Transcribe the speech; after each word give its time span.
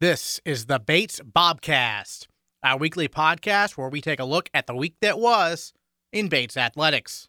This 0.00 0.40
is 0.44 0.66
the 0.66 0.78
Bates 0.78 1.20
Bobcast, 1.20 2.28
our 2.62 2.78
weekly 2.78 3.08
podcast 3.08 3.72
where 3.72 3.88
we 3.88 4.00
take 4.00 4.20
a 4.20 4.24
look 4.24 4.48
at 4.54 4.68
the 4.68 4.74
week 4.76 4.94
that 5.00 5.18
was 5.18 5.72
in 6.12 6.28
Bates 6.28 6.56
athletics. 6.56 7.28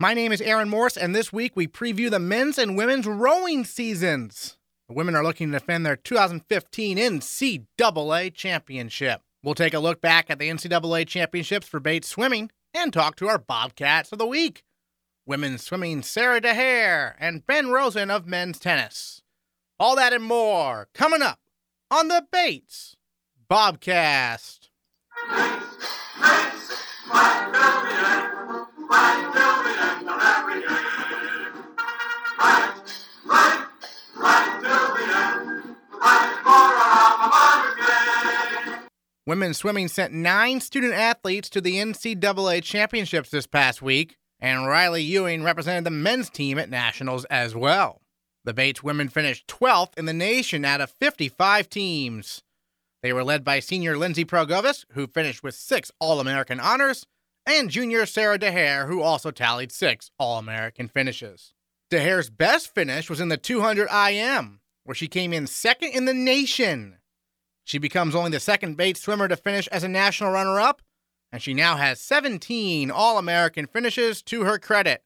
My 0.00 0.12
name 0.12 0.32
is 0.32 0.40
Aaron 0.40 0.68
Morse, 0.68 0.96
and 0.96 1.14
this 1.14 1.32
week 1.32 1.52
we 1.54 1.68
preview 1.68 2.10
the 2.10 2.18
men's 2.18 2.58
and 2.58 2.76
women's 2.76 3.06
rowing 3.06 3.64
seasons. 3.64 4.58
The 4.88 4.94
women 4.94 5.14
are 5.14 5.22
looking 5.22 5.52
to 5.52 5.60
defend 5.60 5.86
their 5.86 5.94
2015 5.94 6.98
NCAA 6.98 8.34
championship. 8.34 9.20
We'll 9.44 9.54
take 9.54 9.74
a 9.74 9.78
look 9.78 10.00
back 10.00 10.30
at 10.30 10.40
the 10.40 10.50
NCAA 10.50 11.06
championships 11.06 11.68
for 11.68 11.78
Bates 11.78 12.08
swimming 12.08 12.50
and 12.74 12.92
talk 12.92 13.14
to 13.18 13.28
our 13.28 13.38
Bobcats 13.38 14.10
of 14.10 14.18
the 14.18 14.26
week. 14.26 14.64
Women's 15.26 15.62
swimming 15.62 16.02
Sara 16.02 16.40
Daher 16.40 17.14
and 17.20 17.46
Ben 17.46 17.70
Rosen 17.70 18.10
of 18.10 18.26
men's 18.26 18.58
tennis. 18.58 19.22
All 19.78 19.94
that 19.94 20.12
and 20.12 20.24
more 20.24 20.88
coming 20.92 21.22
up 21.22 21.38
on 21.90 22.08
the 22.08 22.24
Bates 22.30 22.96
Bobcast. 23.50 24.68
Women's 39.26 39.58
swimming 39.58 39.86
sent 39.86 40.12
nine 40.12 40.60
student 40.60 40.92
athletes 40.92 41.48
to 41.50 41.60
the 41.60 41.76
NCAA 41.76 42.62
championships 42.64 43.30
this 43.30 43.46
past 43.46 43.80
week, 43.80 44.16
and 44.40 44.66
Riley 44.66 45.02
Ewing 45.02 45.44
represented 45.44 45.84
the 45.84 45.90
men's 45.90 46.30
team 46.30 46.58
at 46.58 46.70
nationals 46.70 47.24
as 47.26 47.54
well. 47.54 47.99
The 48.44 48.54
Bates 48.54 48.82
women 48.82 49.08
finished 49.08 49.46
12th 49.48 49.98
in 49.98 50.06
the 50.06 50.14
nation 50.14 50.64
out 50.64 50.80
of 50.80 50.90
55 50.90 51.68
teams. 51.68 52.42
They 53.02 53.12
were 53.12 53.24
led 53.24 53.44
by 53.44 53.60
senior 53.60 53.98
Lindsay 53.98 54.24
Progovis, 54.24 54.84
who 54.92 55.06
finished 55.06 55.42
with 55.42 55.54
six 55.54 55.90
All 56.00 56.20
American 56.20 56.58
honors, 56.58 57.06
and 57.46 57.70
junior 57.70 58.06
Sara 58.06 58.38
Daher, 58.38 58.86
who 58.86 59.02
also 59.02 59.30
tallied 59.30 59.72
six 59.72 60.10
All 60.18 60.38
American 60.38 60.88
finishes. 60.88 61.52
Daher's 61.90 62.30
best 62.30 62.74
finish 62.74 63.10
was 63.10 63.20
in 63.20 63.28
the 63.28 63.36
200 63.36 63.88
IM, 63.90 64.60
where 64.84 64.94
she 64.94 65.08
came 65.08 65.32
in 65.32 65.46
second 65.46 65.90
in 65.90 66.04
the 66.04 66.14
nation. 66.14 66.98
She 67.64 67.78
becomes 67.78 68.14
only 68.14 68.30
the 68.30 68.40
second 68.40 68.76
Bates 68.76 69.02
swimmer 69.02 69.28
to 69.28 69.36
finish 69.36 69.66
as 69.68 69.84
a 69.84 69.88
national 69.88 70.32
runner 70.32 70.60
up, 70.60 70.82
and 71.32 71.42
she 71.42 71.52
now 71.54 71.76
has 71.76 72.00
17 72.00 72.90
All 72.90 73.18
American 73.18 73.66
finishes 73.66 74.22
to 74.22 74.44
her 74.44 74.58
credit, 74.58 75.02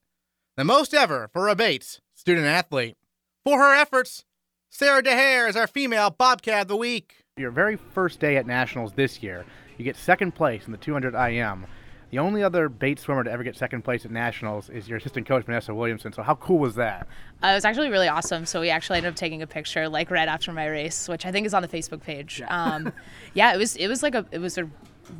the 0.56 0.64
most 0.64 0.94
ever 0.94 1.28
for 1.32 1.48
a 1.48 1.56
Bates 1.56 2.00
student 2.14 2.46
athlete. 2.46 2.96
For 3.45 3.59
her 3.59 3.75
efforts, 3.75 4.25
Sara 4.70 5.03
Daher 5.03 5.50
is 5.50 5.55
our 5.55 5.67
female 5.67 6.09
Bobcat 6.09 6.62
of 6.62 6.69
the 6.69 6.78
Week. 6.78 7.17
Your 7.37 7.50
very 7.50 7.77
first 7.77 8.19
day 8.19 8.39
at 8.39 8.47
Nationals 8.47 8.95
this 8.95 9.23
year, 9.23 9.45
you 9.77 9.84
get 9.84 9.97
second 9.97 10.34
place 10.34 10.64
in 10.64 10.73
the 10.73 10.78
200 10.78 11.14
IM. 11.14 11.67
The 12.11 12.20
only 12.20 12.42
other 12.42 12.70
Bates 12.70 13.03
swimmer 13.03 13.22
to 13.22 13.31
ever 13.31 13.42
get 13.42 13.55
second 13.55 13.83
place 13.83 14.06
at 14.06 14.11
Nationals 14.11 14.70
is 14.70 14.89
your 14.89 14.97
assistant 14.97 15.28
coach, 15.28 15.45
Vanessa 15.45 15.75
Williamson. 15.75 16.11
So, 16.15 16.22
how 16.22 16.37
cool 16.37 16.59
was 16.59 16.75
that? 16.77 17.06
Uh, 17.42 17.48
it 17.48 17.55
was 17.55 17.67
actually 17.67 17.91
really 17.91 18.09
awesome. 18.09 18.47
So 18.47 18.62
we 18.62 18.70
actually 18.70 18.97
ended 18.97 19.12
up 19.12 19.17
taking 19.17 19.42
a 19.42 19.47
picture 19.47 19.91
like 19.91 20.11
right 20.11 20.28
after 20.28 20.50
my 20.50 20.65
race, 20.65 21.06
which 21.06 21.27
I 21.27 21.31
think 21.31 21.47
is 21.47 21.53
on 21.53 21.61
the 21.61 21.69
Facebook 21.69 22.00
page. 22.00 22.41
Um, 22.48 22.95
yeah, 23.34 23.53
it 23.53 23.59
was 23.59 23.77
it 23.77 23.89
was 23.89 24.03
like 24.03 24.15
a 24.15 24.25
it 24.31 24.39
was 24.39 24.56
a 24.56 24.70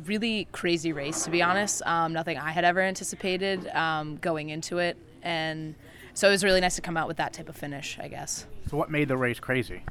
really 0.05 0.47
crazy 0.51 0.93
race 0.93 1.25
to 1.25 1.29
be 1.29 1.43
honest. 1.43 1.83
Um, 1.85 2.11
nothing 2.11 2.39
I 2.39 2.49
had 2.49 2.65
ever 2.65 2.81
anticipated 2.81 3.67
um, 3.67 4.15
going 4.15 4.49
into 4.49 4.79
it, 4.79 4.97
and 5.21 5.75
so 6.15 6.27
it 6.27 6.31
was 6.31 6.43
really 6.43 6.61
nice 6.61 6.75
to 6.75 6.81
come 6.81 6.97
out 6.97 7.07
with 7.07 7.17
that 7.17 7.33
type 7.33 7.47
of 7.47 7.55
finish. 7.55 7.99
I 8.01 8.07
guess. 8.07 8.47
So, 8.69 8.77
what 8.77 8.89
made 8.89 9.07
the 9.07 9.17
race 9.17 9.39
crazy? 9.39 9.83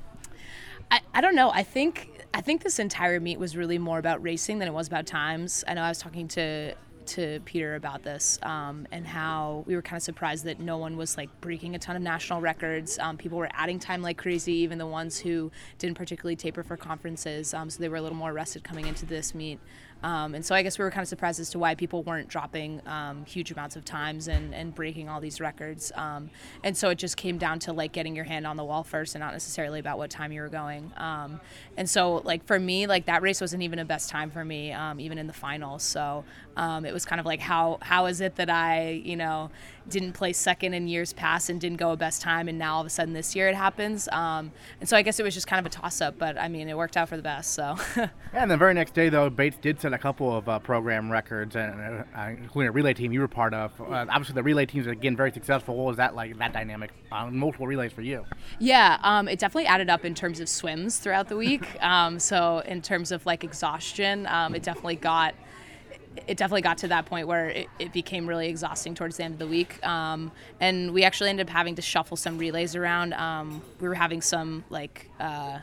I, 0.90 1.00
I 1.14 1.20
don't 1.20 1.36
know. 1.36 1.50
I 1.50 1.62
think 1.62 2.26
I 2.34 2.40
think 2.40 2.64
this 2.64 2.80
entire 2.80 3.20
meet 3.20 3.38
was 3.38 3.56
really 3.56 3.78
more 3.78 3.98
about 3.98 4.22
racing 4.22 4.58
than 4.58 4.66
it 4.66 4.74
was 4.74 4.88
about 4.88 5.06
times. 5.06 5.62
I 5.68 5.74
know 5.74 5.82
I 5.82 5.88
was 5.88 5.98
talking 5.98 6.26
to 6.28 6.74
to 7.06 7.40
Peter 7.44 7.74
about 7.74 8.02
this 8.02 8.38
um, 8.42 8.86
and 8.90 9.06
how 9.06 9.62
we 9.66 9.74
were 9.74 9.82
kind 9.82 9.96
of 9.96 10.02
surprised 10.02 10.44
that 10.44 10.60
no 10.60 10.78
one 10.78 10.96
was 10.96 11.16
like 11.16 11.28
breaking 11.40 11.74
a 11.74 11.78
ton 11.78 11.96
of 11.96 12.02
national 12.02 12.40
records. 12.40 12.98
Um, 12.98 13.16
people 13.16 13.38
were 13.38 13.48
adding 13.52 13.78
time 13.78 14.02
like 14.02 14.18
crazy, 14.18 14.54
even 14.54 14.78
the 14.78 14.86
ones 14.86 15.18
who 15.18 15.52
didn't 15.78 15.96
particularly 15.96 16.36
taper 16.36 16.62
for 16.62 16.76
conferences. 16.76 17.54
Um, 17.54 17.70
so 17.70 17.80
they 17.80 17.88
were 17.88 17.96
a 17.96 18.02
little 18.02 18.16
more 18.16 18.32
rested 18.32 18.64
coming 18.64 18.86
into 18.86 19.06
this 19.06 19.34
meet. 19.34 19.60
Um, 20.04 20.34
and 20.34 20.44
so 20.44 20.54
I 20.54 20.62
guess 20.62 20.78
we 20.78 20.84
were 20.84 20.90
kind 20.90 21.02
of 21.02 21.08
surprised 21.08 21.40
as 21.40 21.48
to 21.50 21.58
why 21.58 21.74
people 21.74 22.02
weren't 22.02 22.28
dropping 22.28 22.82
um, 22.86 23.24
huge 23.24 23.50
amounts 23.50 23.74
of 23.74 23.86
times 23.86 24.28
and, 24.28 24.54
and 24.54 24.74
breaking 24.74 25.08
all 25.08 25.18
these 25.18 25.40
records. 25.40 25.90
Um, 25.94 26.28
and 26.62 26.76
so 26.76 26.90
it 26.90 26.98
just 26.98 27.16
came 27.16 27.38
down 27.38 27.58
to 27.60 27.72
like 27.72 27.92
getting 27.92 28.14
your 28.14 28.26
hand 28.26 28.46
on 28.46 28.58
the 28.58 28.64
wall 28.64 28.84
first 28.84 29.14
and 29.14 29.20
not 29.20 29.32
necessarily 29.32 29.80
about 29.80 29.96
what 29.96 30.10
time 30.10 30.30
you 30.30 30.42
were 30.42 30.50
going. 30.50 30.92
Um, 30.98 31.40
and 31.78 31.88
so 31.88 32.16
like 32.16 32.44
for 32.44 32.60
me, 32.60 32.86
like 32.86 33.06
that 33.06 33.22
race 33.22 33.40
wasn't 33.40 33.62
even 33.62 33.78
a 33.78 33.84
best 33.86 34.10
time 34.10 34.30
for 34.30 34.44
me, 34.44 34.72
um, 34.72 35.00
even 35.00 35.16
in 35.16 35.26
the 35.26 35.32
finals. 35.32 35.82
So 35.82 36.24
um, 36.56 36.84
it 36.84 36.92
was 36.92 37.04
kind 37.04 37.20
of 37.20 37.26
like 37.26 37.40
how 37.40 37.78
how 37.82 38.06
is 38.06 38.20
it 38.20 38.36
that 38.36 38.50
I 38.50 39.02
you 39.04 39.16
know 39.16 39.50
didn't 39.88 40.12
place 40.12 40.38
second 40.38 40.72
in 40.72 40.88
years 40.88 41.12
past 41.12 41.50
and 41.50 41.60
didn't 41.60 41.76
go 41.76 41.90
a 41.90 41.96
best 41.96 42.22
time, 42.22 42.48
and 42.48 42.58
now 42.58 42.76
all 42.76 42.80
of 42.80 42.86
a 42.86 42.90
sudden 42.90 43.12
this 43.12 43.36
year 43.36 43.48
it 43.48 43.54
happens. 43.54 44.08
and 44.12 44.50
so 44.84 44.96
I 44.96 45.02
guess 45.02 45.20
it 45.20 45.22
was 45.22 45.34
just 45.34 45.46
kind 45.46 45.60
of 45.60 45.66
a 45.66 45.74
toss 45.74 46.00
up, 46.00 46.18
but 46.18 46.38
I 46.38 46.48
mean 46.48 46.68
it 46.68 46.76
worked 46.76 46.96
out 46.96 47.08
for 47.08 47.16
the 47.16 47.22
best. 47.22 47.52
So. 47.52 47.76
yeah, 47.96 48.08
and 48.32 48.50
the 48.50 48.56
very 48.56 48.74
next 48.74 48.94
day 48.94 49.08
though, 49.08 49.28
Bates 49.28 49.58
did 49.60 49.80
set 49.80 49.92
a 49.92 49.98
couple 49.98 50.34
of 50.34 50.48
uh, 50.48 50.58
program 50.58 51.10
records, 51.10 51.56
and 51.56 52.04
uh, 52.16 52.22
including 52.28 52.68
a 52.68 52.72
relay 52.72 52.94
team 52.94 53.12
you 53.12 53.20
were 53.20 53.28
part 53.28 53.52
of. 53.52 53.78
Uh, 53.80 54.06
obviously, 54.08 54.34
the 54.34 54.42
relay 54.42 54.66
teams 54.66 54.86
are 54.86 54.92
again 54.92 55.16
very 55.16 55.32
successful. 55.32 55.76
What 55.76 55.86
was 55.86 55.96
that 55.98 56.14
like? 56.14 56.38
That 56.38 56.52
dynamic 56.52 56.90
on 57.12 57.36
multiple 57.36 57.66
relays 57.66 57.92
for 57.92 58.02
you? 58.02 58.24
Yeah, 58.58 58.98
um, 59.02 59.28
it 59.28 59.38
definitely 59.38 59.66
added 59.66 59.90
up 59.90 60.04
in 60.04 60.14
terms 60.14 60.40
of 60.40 60.48
swims 60.48 60.98
throughout 60.98 61.28
the 61.28 61.36
week. 61.36 61.66
um, 61.82 62.18
so 62.18 62.60
in 62.60 62.82
terms 62.82 63.12
of 63.12 63.24
like 63.26 63.44
exhaustion, 63.44 64.26
um, 64.26 64.54
it 64.54 64.62
definitely 64.62 64.96
got 64.96 65.34
it 66.26 66.36
definitely 66.36 66.62
got 66.62 66.78
to 66.78 66.88
that 66.88 67.06
point 67.06 67.26
where 67.26 67.48
it, 67.48 67.68
it, 67.78 67.92
became 67.92 68.26
really 68.26 68.48
exhausting 68.48 68.94
towards 68.94 69.16
the 69.16 69.24
end 69.24 69.34
of 69.34 69.38
the 69.38 69.46
week. 69.46 69.84
Um, 69.86 70.32
and 70.60 70.92
we 70.92 71.04
actually 71.04 71.30
ended 71.30 71.48
up 71.48 71.52
having 71.52 71.74
to 71.76 71.82
shuffle 71.82 72.16
some 72.16 72.38
relays 72.38 72.74
around. 72.74 73.14
Um, 73.14 73.62
we 73.80 73.88
were 73.88 73.94
having 73.94 74.20
some 74.20 74.64
like 74.70 75.10
uh, 75.20 75.58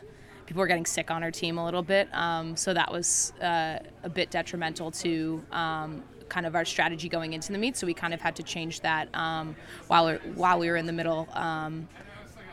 people 0.45 0.59
were 0.59 0.67
getting 0.67 0.85
sick 0.85 1.11
on 1.11 1.23
our 1.23 1.31
team 1.31 1.57
a 1.57 1.65
little 1.65 1.83
bit, 1.83 2.09
um, 2.13 2.55
so 2.55 2.73
that 2.73 2.91
was 2.91 3.33
uh, 3.41 3.79
a 4.03 4.09
bit 4.09 4.29
detrimental 4.29 4.91
to 4.91 5.43
um, 5.51 6.03
kind 6.29 6.45
of 6.45 6.55
our 6.55 6.65
strategy 6.65 7.09
going 7.09 7.33
into 7.33 7.51
the 7.51 7.57
meet. 7.57 7.77
So 7.77 7.87
we 7.87 7.93
kind 7.93 8.13
of 8.13 8.21
had 8.21 8.35
to 8.37 8.43
change 8.43 8.81
that 8.81 9.13
um, 9.15 9.55
while 9.87 10.07
we 10.07 10.13
while 10.33 10.59
we 10.59 10.69
were 10.69 10.77
in 10.77 10.85
the 10.85 10.93
middle, 10.93 11.27
um, 11.33 11.87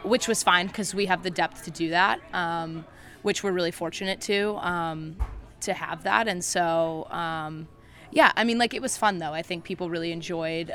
which 0.03 0.28
was 0.28 0.42
fine 0.42 0.66
because 0.66 0.94
we 0.94 1.06
have 1.06 1.22
the 1.22 1.30
depth 1.30 1.65
to 1.65 1.70
do 1.70 1.91
that, 1.91 2.20
which 3.22 3.42
we're 3.42 3.53
really 3.53 3.72
fortunate 3.72 4.20
to 4.22 4.59
to 5.60 5.75
have 5.75 6.04
that. 6.04 6.28
And 6.28 6.44
so 6.44 7.09
yeah, 8.11 8.33
I 8.37 8.45
mean, 8.45 8.59
like 8.59 8.75
it 8.75 8.83
was 8.83 8.97
fun 8.97 9.19
though. 9.19 9.33
I 9.33 9.43
think 9.43 9.65
people 9.65 9.91
really 9.91 10.13
enjoyed 10.13 10.71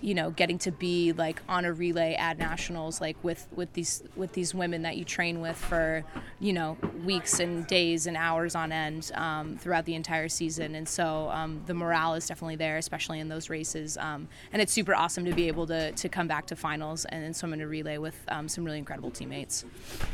you 0.00 0.14
know 0.14 0.30
getting 0.30 0.58
to 0.58 0.70
be 0.70 1.12
like 1.12 1.42
on 1.48 1.64
a 1.64 1.72
relay 1.72 2.14
at 2.14 2.38
nationals 2.38 3.00
like 3.00 3.16
with 3.24 3.48
with 3.54 3.72
these 3.72 4.02
with 4.14 4.32
these 4.32 4.54
women 4.54 4.82
that 4.82 4.96
you 4.96 5.04
train 5.04 5.40
with 5.40 5.56
for 5.56 6.04
you 6.38 6.52
know 6.52 6.76
weeks 7.04 7.40
and 7.40 7.66
days 7.66 8.06
and 8.06 8.16
hours 8.16 8.54
on 8.54 8.70
end 8.70 9.10
um, 9.14 9.56
throughout 9.56 9.84
the 9.86 9.94
entire 9.94 10.28
season. 10.28 10.74
And 10.74 10.88
so 10.88 11.28
um, 11.30 11.62
the 11.66 11.74
morale 11.74 12.14
is 12.14 12.26
definitely 12.26 12.56
there 12.56 12.76
especially 12.76 13.18
in 13.18 13.28
those 13.28 13.50
races. 13.50 13.96
Um, 13.96 14.28
and 14.52 14.62
it's 14.62 14.72
super 14.72 14.94
awesome 14.94 15.24
to 15.24 15.32
be 15.32 15.48
able 15.48 15.66
to, 15.66 15.92
to 15.92 16.08
come 16.08 16.28
back 16.28 16.46
to 16.46 16.56
finals 16.56 17.04
and 17.06 17.24
then 17.24 17.34
swim 17.34 17.52
in 17.52 17.60
a 17.60 17.66
relay 17.66 17.98
with 17.98 18.16
um, 18.28 18.48
some 18.48 18.64
really 18.64 18.78
incredible 18.78 19.10
teammates. 19.10 19.64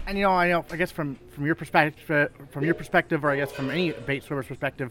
And 0.07 0.17
you 0.17 0.25
know 0.25 0.31
I 0.31 0.49
know 0.49 0.65
I 0.71 0.77
guess 0.77 0.91
from 0.91 1.17
from 1.31 1.45
your 1.45 1.55
perspective 1.55 2.33
from 2.51 2.65
your 2.65 2.75
perspective 2.75 3.25
or 3.25 3.31
I 3.31 3.37
guess 3.37 3.53
from 3.53 3.71
any 3.71 3.93
Bates 3.93 4.27
swimmer's 4.27 4.47
perspective 4.47 4.91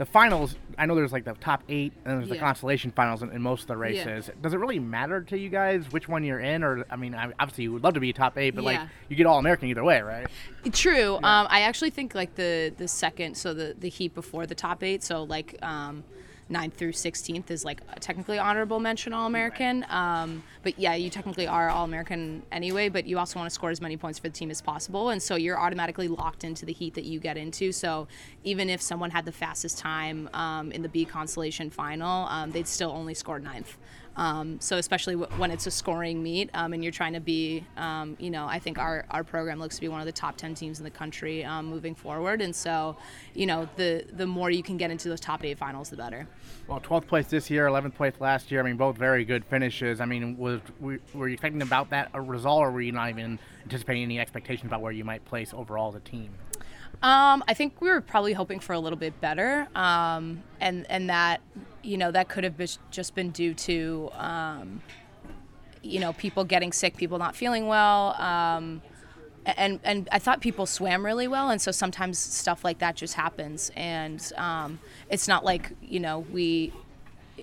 the 0.00 0.06
finals, 0.06 0.56
I 0.78 0.86
know 0.86 0.94
there's 0.94 1.12
like 1.12 1.26
the 1.26 1.34
top 1.34 1.62
eight, 1.68 1.92
and 2.06 2.18
there's 2.18 2.30
the 2.30 2.38
consolation 2.38 2.90
finals 2.90 3.22
in, 3.22 3.30
in, 3.32 3.42
most 3.42 3.60
of 3.60 3.66
the 3.66 3.76
races. 3.76 4.28
Yeah. 4.28 4.34
Does 4.40 4.54
it 4.54 4.56
really 4.56 4.78
matter 4.78 5.20
to 5.24 5.38
you 5.38 5.50
guys 5.50 5.92
which 5.92 6.08
one 6.08 6.24
you're 6.24 6.40
in, 6.40 6.64
or 6.64 6.86
I 6.88 6.96
mean, 6.96 7.14
obviously 7.14 7.64
you 7.64 7.74
would 7.74 7.84
love 7.84 7.92
to 7.92 8.00
be 8.00 8.10
top 8.14 8.38
eight, 8.38 8.54
but 8.54 8.64
yeah. 8.64 8.70
like 8.70 8.88
you 9.10 9.16
get 9.16 9.26
all 9.26 9.38
American 9.38 9.68
either 9.68 9.84
way, 9.84 10.00
right? 10.00 10.26
True. 10.72 11.16
Um, 11.16 11.46
I 11.50 11.60
actually 11.60 11.90
think 11.90 12.14
like 12.14 12.34
the 12.34 12.72
the 12.78 12.88
second, 12.88 13.36
so 13.36 13.52
the 13.52 13.76
the 13.78 13.90
heat 13.90 14.14
before 14.14 14.46
the 14.46 14.54
top 14.54 14.82
eight, 14.82 15.04
so 15.04 15.22
like. 15.24 15.58
Um, 15.60 16.02
9th 16.50 16.72
through 16.72 16.92
16th 16.92 17.50
is 17.50 17.64
like 17.64 17.80
technically 18.00 18.38
honorable 18.38 18.80
mention 18.80 19.12
All 19.12 19.26
American. 19.26 19.86
Um, 19.88 20.42
but 20.62 20.78
yeah, 20.78 20.94
you 20.94 21.10
technically 21.10 21.46
are 21.46 21.68
All 21.68 21.84
American 21.84 22.42
anyway, 22.52 22.88
but 22.88 23.06
you 23.06 23.18
also 23.18 23.38
want 23.38 23.48
to 23.48 23.54
score 23.54 23.70
as 23.70 23.80
many 23.80 23.96
points 23.96 24.18
for 24.18 24.28
the 24.28 24.34
team 24.34 24.50
as 24.50 24.60
possible. 24.60 25.10
And 25.10 25.22
so 25.22 25.36
you're 25.36 25.58
automatically 25.58 26.08
locked 26.08 26.44
into 26.44 26.66
the 26.66 26.72
heat 26.72 26.94
that 26.94 27.04
you 27.04 27.20
get 27.20 27.36
into. 27.36 27.72
So 27.72 28.08
even 28.44 28.68
if 28.68 28.82
someone 28.82 29.10
had 29.10 29.24
the 29.24 29.32
fastest 29.32 29.78
time 29.78 30.28
um, 30.34 30.72
in 30.72 30.82
the 30.82 30.88
B 30.88 31.04
consolation 31.04 31.70
final, 31.70 32.26
um, 32.26 32.50
they'd 32.50 32.68
still 32.68 32.90
only 32.90 33.14
score 33.14 33.38
ninth. 33.38 33.76
Um, 34.16 34.60
so 34.60 34.76
especially 34.76 35.14
w- 35.14 35.40
when 35.40 35.50
it's 35.50 35.66
a 35.66 35.70
scoring 35.70 36.22
meet 36.22 36.50
um, 36.52 36.72
and 36.72 36.82
you're 36.82 36.92
trying 36.92 37.12
to 37.14 37.20
be, 37.20 37.64
um, 37.76 38.16
you 38.18 38.30
know, 38.30 38.46
I 38.46 38.58
think 38.58 38.78
our, 38.78 39.04
our 39.10 39.24
program 39.24 39.58
looks 39.58 39.76
to 39.76 39.80
be 39.80 39.88
one 39.88 40.00
of 40.00 40.06
the 40.06 40.12
top 40.12 40.36
10 40.36 40.54
teams 40.54 40.78
in 40.78 40.84
the 40.84 40.90
country 40.90 41.44
um, 41.44 41.66
moving 41.66 41.94
forward. 41.94 42.42
And 42.42 42.54
so, 42.54 42.96
you 43.34 43.46
know, 43.46 43.68
the 43.76 44.04
the 44.12 44.26
more 44.26 44.50
you 44.50 44.62
can 44.62 44.76
get 44.76 44.90
into 44.90 45.08
those 45.08 45.20
top 45.20 45.44
eight 45.44 45.58
finals, 45.58 45.90
the 45.90 45.96
better. 45.96 46.26
Well, 46.66 46.80
12th 46.80 47.06
place 47.06 47.26
this 47.26 47.50
year, 47.50 47.66
11th 47.66 47.94
place 47.94 48.14
last 48.20 48.50
year. 48.50 48.60
I 48.60 48.64
mean, 48.64 48.76
both 48.76 48.96
very 48.96 49.24
good 49.24 49.44
finishes. 49.44 50.00
I 50.00 50.04
mean, 50.04 50.36
was 50.36 50.60
were 50.80 51.28
you 51.28 51.34
expecting 51.34 51.62
about 51.62 51.90
that 51.90 52.10
a 52.12 52.20
result, 52.20 52.60
or 52.60 52.70
were 52.70 52.80
you 52.80 52.92
not 52.92 53.08
even 53.10 53.38
anticipating 53.62 54.02
any 54.02 54.18
expectations 54.18 54.66
about 54.66 54.80
where 54.80 54.92
you 54.92 55.04
might 55.04 55.24
place 55.24 55.54
overall 55.54 55.88
as 55.88 55.94
a 55.94 56.00
team? 56.00 56.30
Um, 57.02 57.42
I 57.48 57.54
think 57.54 57.80
we 57.80 57.88
were 57.88 58.02
probably 58.02 58.34
hoping 58.34 58.60
for 58.60 58.74
a 58.74 58.78
little 58.78 58.98
bit 58.98 59.18
better, 59.22 59.68
um, 59.74 60.42
and 60.60 60.84
and 60.90 61.08
that 61.08 61.40
you 61.82 61.96
know 61.96 62.10
that 62.10 62.28
could 62.28 62.44
have 62.44 62.60
just 62.90 63.14
been 63.14 63.30
due 63.30 63.54
to 63.54 64.10
um, 64.14 64.82
you 65.82 65.98
know 65.98 66.12
people 66.12 66.44
getting 66.44 66.72
sick, 66.72 66.98
people 66.98 67.18
not 67.18 67.34
feeling 67.34 67.66
well, 67.66 68.14
um, 68.20 68.82
and 69.46 69.80
and 69.82 70.10
I 70.12 70.18
thought 70.18 70.42
people 70.42 70.66
swam 70.66 71.04
really 71.04 71.26
well, 71.26 71.48
and 71.48 71.60
so 71.60 71.70
sometimes 71.70 72.18
stuff 72.18 72.64
like 72.64 72.80
that 72.80 72.96
just 72.96 73.14
happens, 73.14 73.70
and 73.76 74.20
um, 74.36 74.78
it's 75.08 75.26
not 75.26 75.42
like 75.42 75.72
you 75.80 76.00
know 76.00 76.26
we 76.30 76.70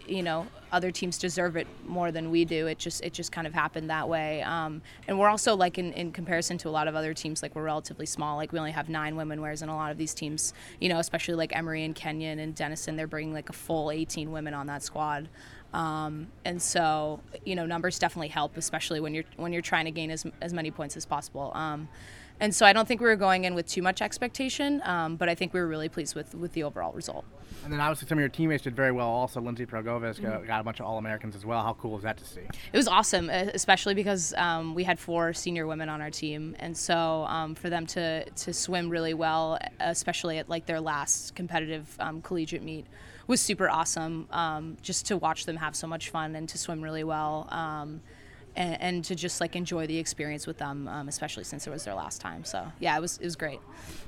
you 0.07 0.21
know 0.21 0.45
other 0.71 0.91
teams 0.91 1.17
deserve 1.17 1.55
it 1.55 1.67
more 1.85 2.11
than 2.11 2.29
we 2.29 2.45
do. 2.45 2.67
It 2.67 2.77
just 2.77 3.03
it 3.03 3.13
just 3.13 3.31
kind 3.31 3.47
of 3.47 3.53
happened 3.53 3.89
that 3.89 4.07
way. 4.07 4.41
Um, 4.41 4.81
and 5.07 5.17
we're 5.17 5.29
also 5.29 5.55
like 5.55 5.77
in, 5.77 5.93
in 5.93 6.11
comparison 6.11 6.57
to 6.59 6.69
a 6.69 6.71
lot 6.71 6.87
of 6.87 6.95
other 6.95 7.13
teams, 7.13 7.41
like 7.41 7.55
we're 7.55 7.63
relatively 7.63 8.05
small. 8.05 8.37
Like 8.37 8.51
we 8.51 8.59
only 8.59 8.71
have 8.71 8.89
nine 8.89 9.15
women, 9.15 9.41
whereas 9.41 9.61
in 9.61 9.69
a 9.69 9.75
lot 9.75 9.91
of 9.91 9.97
these 9.97 10.13
teams, 10.13 10.53
you 10.79 10.89
know, 10.89 10.99
especially 10.99 11.35
like 11.35 11.55
Emory 11.55 11.83
and 11.83 11.95
Kenyon 11.95 12.39
and 12.39 12.53
Denison, 12.53 12.95
they're 12.95 13.07
bringing 13.07 13.33
like 13.33 13.49
a 13.49 13.53
full 13.53 13.91
18 13.91 14.31
women 14.31 14.53
on 14.53 14.67
that 14.67 14.83
squad. 14.83 15.29
Um, 15.73 16.27
and 16.45 16.61
so 16.61 17.19
you 17.45 17.55
know 17.55 17.65
numbers 17.65 17.99
definitely 17.99 18.29
help, 18.29 18.57
especially 18.57 18.99
when 18.99 19.13
you're 19.13 19.25
when 19.35 19.53
you're 19.53 19.61
trying 19.61 19.85
to 19.85 19.91
gain 19.91 20.11
as, 20.11 20.25
as 20.41 20.53
many 20.53 20.71
points 20.71 20.97
as 20.97 21.05
possible. 21.05 21.51
Um, 21.55 21.87
and 22.39 22.53
so 22.53 22.65
I 22.65 22.73
don't 22.73 22.87
think 22.87 23.01
we 23.01 23.07
were 23.07 23.15
going 23.15 23.45
in 23.45 23.55
with 23.55 23.67
too 23.67 23.81
much 23.81 24.01
expectation, 24.01 24.81
um, 24.85 25.15
but 25.15 25.29
I 25.29 25.35
think 25.35 25.53
we 25.53 25.59
were 25.59 25.67
really 25.67 25.89
pleased 25.89 26.15
with, 26.15 26.35
with 26.35 26.53
the 26.53 26.63
overall 26.63 26.93
result. 26.93 27.25
And 27.63 27.73
then 27.73 27.81
obviously 27.81 28.07
some 28.07 28.17
of 28.17 28.21
your 28.21 28.29
teammates 28.29 28.63
did 28.63 28.75
very 28.75 28.91
well. 28.91 29.07
Also, 29.07 29.41
Lindsay 29.41 29.65
Progovis 29.65 30.19
mm-hmm. 30.19 30.45
got 30.45 30.61
a 30.61 30.63
bunch 30.63 30.79
of 30.79 30.85
All 30.85 30.97
Americans 30.97 31.35
as 31.35 31.45
well. 31.45 31.63
How 31.63 31.73
cool 31.73 31.91
was 31.91 32.03
that 32.03 32.17
to 32.17 32.25
see? 32.25 32.41
It 32.41 32.77
was 32.77 32.87
awesome, 32.87 33.29
especially 33.29 33.93
because 33.93 34.33
um, 34.37 34.75
we 34.75 34.83
had 34.83 34.99
four 34.99 35.33
senior 35.33 35.67
women 35.67 35.89
on 35.89 36.01
our 36.01 36.11
team, 36.11 36.55
and 36.59 36.77
so 36.77 37.25
um, 37.27 37.55
for 37.55 37.69
them 37.69 37.85
to 37.87 38.23
to 38.29 38.53
swim 38.53 38.89
really 38.89 39.13
well, 39.13 39.57
especially 39.79 40.37
at 40.37 40.47
like 40.47 40.65
their 40.65 40.79
last 40.79 41.35
competitive 41.35 41.93
um, 41.99 42.21
collegiate 42.21 42.63
meet, 42.63 42.85
was 43.27 43.41
super 43.41 43.69
awesome. 43.69 44.27
Um, 44.31 44.77
just 44.81 45.05
to 45.07 45.17
watch 45.17 45.45
them 45.45 45.57
have 45.57 45.75
so 45.75 45.87
much 45.87 46.09
fun 46.09 46.35
and 46.35 46.47
to 46.49 46.57
swim 46.57 46.81
really 46.81 47.03
well 47.03 47.47
um, 47.51 48.01
and, 48.57 48.81
and, 48.81 49.05
to 49.05 49.15
just 49.15 49.39
like 49.39 49.55
enjoy 49.55 49.85
the 49.87 49.97
experience 49.97 50.47
with 50.47 50.57
them, 50.57 50.87
um, 50.87 51.07
especially 51.07 51.43
since 51.43 51.67
it 51.67 51.69
was 51.69 51.85
their 51.85 51.93
last 51.93 52.19
time. 52.19 52.43
So 52.43 52.65
yeah, 52.79 52.97
it 52.97 53.01
was 53.01 53.17
it 53.19 53.23
was 53.23 53.35
great. 53.35 53.59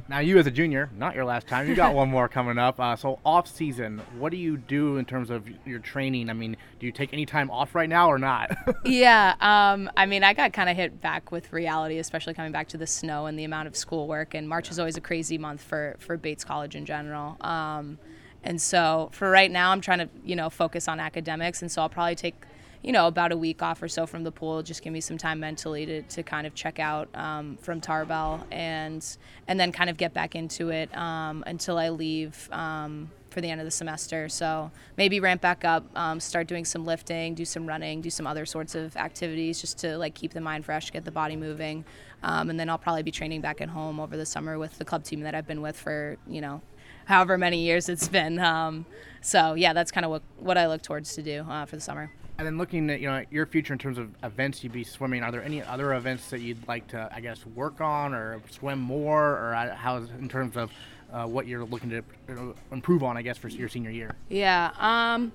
Now 0.09 0.19
you 0.19 0.39
as 0.39 0.47
a 0.47 0.51
junior, 0.51 0.89
not 0.97 1.15
your 1.15 1.23
last 1.23 1.47
time. 1.47 1.67
You 1.67 1.75
got 1.75 1.93
one 1.99 2.09
more 2.09 2.27
coming 2.27 2.57
up. 2.57 2.79
Uh, 2.79 2.95
so 2.95 3.19
off 3.23 3.47
season, 3.47 4.01
what 4.17 4.31
do 4.31 4.37
you 4.37 4.57
do 4.57 4.97
in 4.97 5.05
terms 5.05 5.29
of 5.29 5.47
your 5.65 5.79
training? 5.79 6.29
I 6.29 6.33
mean, 6.33 6.57
do 6.79 6.87
you 6.87 6.91
take 6.91 7.13
any 7.13 7.25
time 7.25 7.51
off 7.51 7.75
right 7.75 7.87
now 7.87 8.09
or 8.09 8.17
not? 8.17 8.51
yeah, 8.85 9.35
um, 9.39 9.89
I 9.95 10.05
mean, 10.07 10.23
I 10.23 10.33
got 10.33 10.51
kind 10.51 10.69
of 10.69 10.75
hit 10.75 10.99
back 10.99 11.31
with 11.31 11.53
reality, 11.53 11.99
especially 11.99 12.33
coming 12.33 12.51
back 12.51 12.67
to 12.69 12.77
the 12.77 12.87
snow 12.87 13.27
and 13.27 13.37
the 13.37 13.43
amount 13.43 13.67
of 13.67 13.75
schoolwork. 13.75 14.33
And 14.33 14.49
March 14.49 14.71
is 14.71 14.79
always 14.79 14.97
a 14.97 15.01
crazy 15.01 15.37
month 15.37 15.61
for 15.61 15.95
for 15.99 16.17
Bates 16.17 16.43
College 16.43 16.75
in 16.75 16.85
general. 16.85 17.37
Um, 17.41 17.99
and 18.43 18.61
so 18.61 19.09
for 19.11 19.29
right 19.29 19.51
now, 19.51 19.71
I'm 19.71 19.81
trying 19.81 19.99
to 19.99 20.09
you 20.23 20.35
know 20.35 20.49
focus 20.49 20.87
on 20.87 20.99
academics, 20.99 21.61
and 21.61 21.71
so 21.71 21.83
I'll 21.83 21.89
probably 21.89 22.15
take 22.15 22.35
you 22.81 22.93
know, 22.93 23.07
about 23.07 23.31
a 23.31 23.37
week 23.37 23.61
off 23.61 23.81
or 23.81 23.87
so 23.87 24.05
from 24.05 24.23
the 24.23 24.31
pool. 24.31 24.63
Just 24.63 24.81
give 24.81 24.93
me 24.93 25.01
some 25.01 25.17
time 25.17 25.39
mentally 25.39 25.85
to, 25.85 26.01
to 26.03 26.23
kind 26.23 26.47
of 26.47 26.55
check 26.55 26.79
out 26.79 27.09
um, 27.13 27.57
from 27.57 27.81
Tarbell 27.81 28.45
and 28.51 29.05
and 29.47 29.59
then 29.59 29.71
kind 29.71 29.89
of 29.89 29.97
get 29.97 30.13
back 30.13 30.35
into 30.35 30.69
it 30.69 30.95
um, 30.95 31.43
until 31.45 31.77
I 31.77 31.89
leave 31.89 32.49
um, 32.51 33.11
for 33.29 33.41
the 33.41 33.49
end 33.49 33.59
of 33.59 33.65
the 33.65 33.71
semester. 33.71 34.29
So 34.29 34.71
maybe 34.97 35.19
ramp 35.19 35.41
back 35.41 35.65
up, 35.65 35.85
um, 35.97 36.19
start 36.19 36.47
doing 36.47 36.63
some 36.63 36.85
lifting, 36.85 37.35
do 37.35 37.45
some 37.45 37.67
running, 37.67 38.01
do 38.01 38.09
some 38.09 38.25
other 38.25 38.45
sorts 38.45 38.75
of 38.75 38.95
activities 38.95 39.59
just 39.59 39.77
to 39.79 39.97
like 39.97 40.15
keep 40.15 40.33
the 40.33 40.41
mind 40.41 40.63
fresh, 40.63 40.89
get 40.91 41.03
the 41.03 41.11
body 41.11 41.35
moving, 41.35 41.83
um, 42.23 42.49
and 42.49 42.57
then 42.57 42.69
I'll 42.69 42.77
probably 42.77 43.03
be 43.03 43.11
training 43.11 43.41
back 43.41 43.59
at 43.59 43.69
home 43.69 43.99
over 43.99 44.15
the 44.15 44.25
summer 44.25 44.57
with 44.57 44.77
the 44.77 44.85
club 44.85 45.03
team 45.03 45.21
that 45.21 45.35
I've 45.35 45.47
been 45.47 45.61
with 45.61 45.77
for 45.77 46.17
you 46.27 46.39
know 46.39 46.61
however 47.05 47.37
many 47.37 47.63
years 47.63 47.89
it's 47.89 48.07
been. 48.07 48.39
Um, 48.39 48.85
so 49.21 49.55
yeah, 49.55 49.73
that's 49.73 49.91
kind 49.91 50.05
of 50.05 50.11
what 50.11 50.21
what 50.37 50.57
I 50.57 50.67
look 50.67 50.81
towards 50.81 51.13
to 51.15 51.21
do 51.21 51.41
uh, 51.41 51.65
for 51.65 51.75
the 51.75 51.81
summer. 51.81 52.09
And 52.39 52.47
then 52.47 52.57
looking 52.57 52.89
at 52.89 53.01
you 53.01 53.09
know 53.09 53.25
your 53.29 53.45
future 53.45 53.73
in 53.73 53.79
terms 53.79 53.97
of 53.97 54.15
events 54.23 54.63
you'd 54.63 54.71
be 54.71 54.85
swimming, 54.85 55.23
are 55.23 55.31
there 55.31 55.43
any 55.43 55.61
other 55.61 55.93
events 55.93 56.29
that 56.29 56.39
you'd 56.39 56.65
like 56.69 56.87
to 56.87 57.09
I 57.13 57.19
guess 57.19 57.45
work 57.45 57.81
on 57.81 58.13
or 58.13 58.41
swim 58.49 58.79
more, 58.79 59.31
or 59.33 59.53
uh, 59.53 59.75
how 59.75 59.97
in 59.97 60.29
terms 60.29 60.55
of 60.55 60.71
uh, 61.11 61.25
what 61.25 61.47
you're 61.47 61.65
looking 61.65 61.89
to 61.89 61.97
uh, 62.29 62.53
improve 62.71 63.03
on 63.03 63.17
I 63.17 63.23
guess 63.23 63.37
for 63.37 63.49
your 63.49 63.67
senior 63.67 63.91
year? 63.91 64.15
Yeah. 64.29 64.71
Um, 64.79 65.33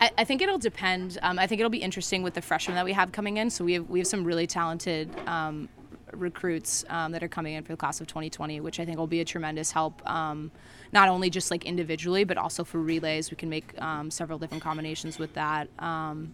I, 0.00 0.10
I 0.18 0.24
think 0.24 0.42
it'll 0.42 0.58
depend. 0.58 1.16
Um, 1.22 1.38
I 1.38 1.46
think 1.46 1.60
it'll 1.60 1.70
be 1.70 1.78
interesting 1.78 2.22
with 2.22 2.34
the 2.34 2.42
freshmen 2.42 2.74
that 2.74 2.84
we 2.84 2.92
have 2.92 3.10
coming 3.10 3.38
in. 3.38 3.48
So 3.48 3.64
we 3.64 3.72
have 3.72 3.88
we 3.88 3.98
have 3.98 4.06
some 4.06 4.22
really 4.22 4.46
talented 4.46 5.08
um, 5.26 5.70
recruits 6.12 6.84
um, 6.88 7.12
that 7.12 7.22
are 7.22 7.28
coming 7.28 7.54
in 7.54 7.62
for 7.62 7.72
the 7.72 7.76
class 7.76 8.00
of 8.00 8.06
2020, 8.06 8.60
which 8.60 8.80
I 8.80 8.84
think 8.84 8.98
will 8.98 9.06
be 9.06 9.20
a 9.20 9.24
tremendous 9.24 9.70
help. 9.70 10.08
Um, 10.08 10.50
not 10.92 11.08
only 11.08 11.30
just 11.30 11.50
like 11.50 11.64
individually, 11.64 12.24
but 12.24 12.36
also 12.38 12.64
for 12.64 12.78
relays. 12.78 13.30
We 13.30 13.36
can 13.36 13.48
make 13.48 13.80
um, 13.80 14.10
several 14.10 14.38
different 14.38 14.62
combinations 14.62 15.18
with 15.18 15.34
that. 15.34 15.68
Um, 15.78 16.32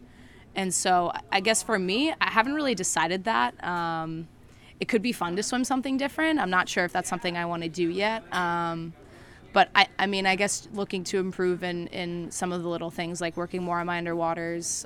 and 0.55 0.73
so 0.73 1.13
I 1.33 1.41
guess 1.41 1.63
for 1.63 1.79
me, 1.79 2.13
I 2.21 2.31
haven't 2.31 2.55
really 2.55 2.75
decided 2.75 3.25
that. 3.25 3.63
Um, 3.65 4.29
it 4.81 4.89
could 4.89 5.03
be 5.03 5.13
fun 5.13 5.37
to 5.37 5.43
swim 5.43 5.65
something 5.65 5.97
different. 5.97 6.39
I'm 6.39 6.51
not 6.51 6.69
sure 6.69 6.85
if 6.85 6.93
that's 6.93 7.09
something 7.09 7.37
I 7.37 7.47
want 7.47 7.63
to 7.63 7.69
do 7.69 7.89
yet. 7.89 8.23
Um, 8.35 8.93
but 9.53 9.71
I, 9.75 9.87
I 9.99 10.07
mean, 10.07 10.27
I 10.27 10.35
guess 10.35 10.69
looking 10.73 11.05
to 11.05 11.19
improve 11.19 11.63
in, 11.63 11.87
in 11.89 12.31
some 12.33 12.53
of 12.53 12.63
the 12.63 12.69
little 12.69 12.91
things 12.91 13.21
like 13.21 13.37
working 13.37 13.63
more 13.63 13.79
on 13.79 13.87
my 13.87 14.01
underwaters, 14.01 14.85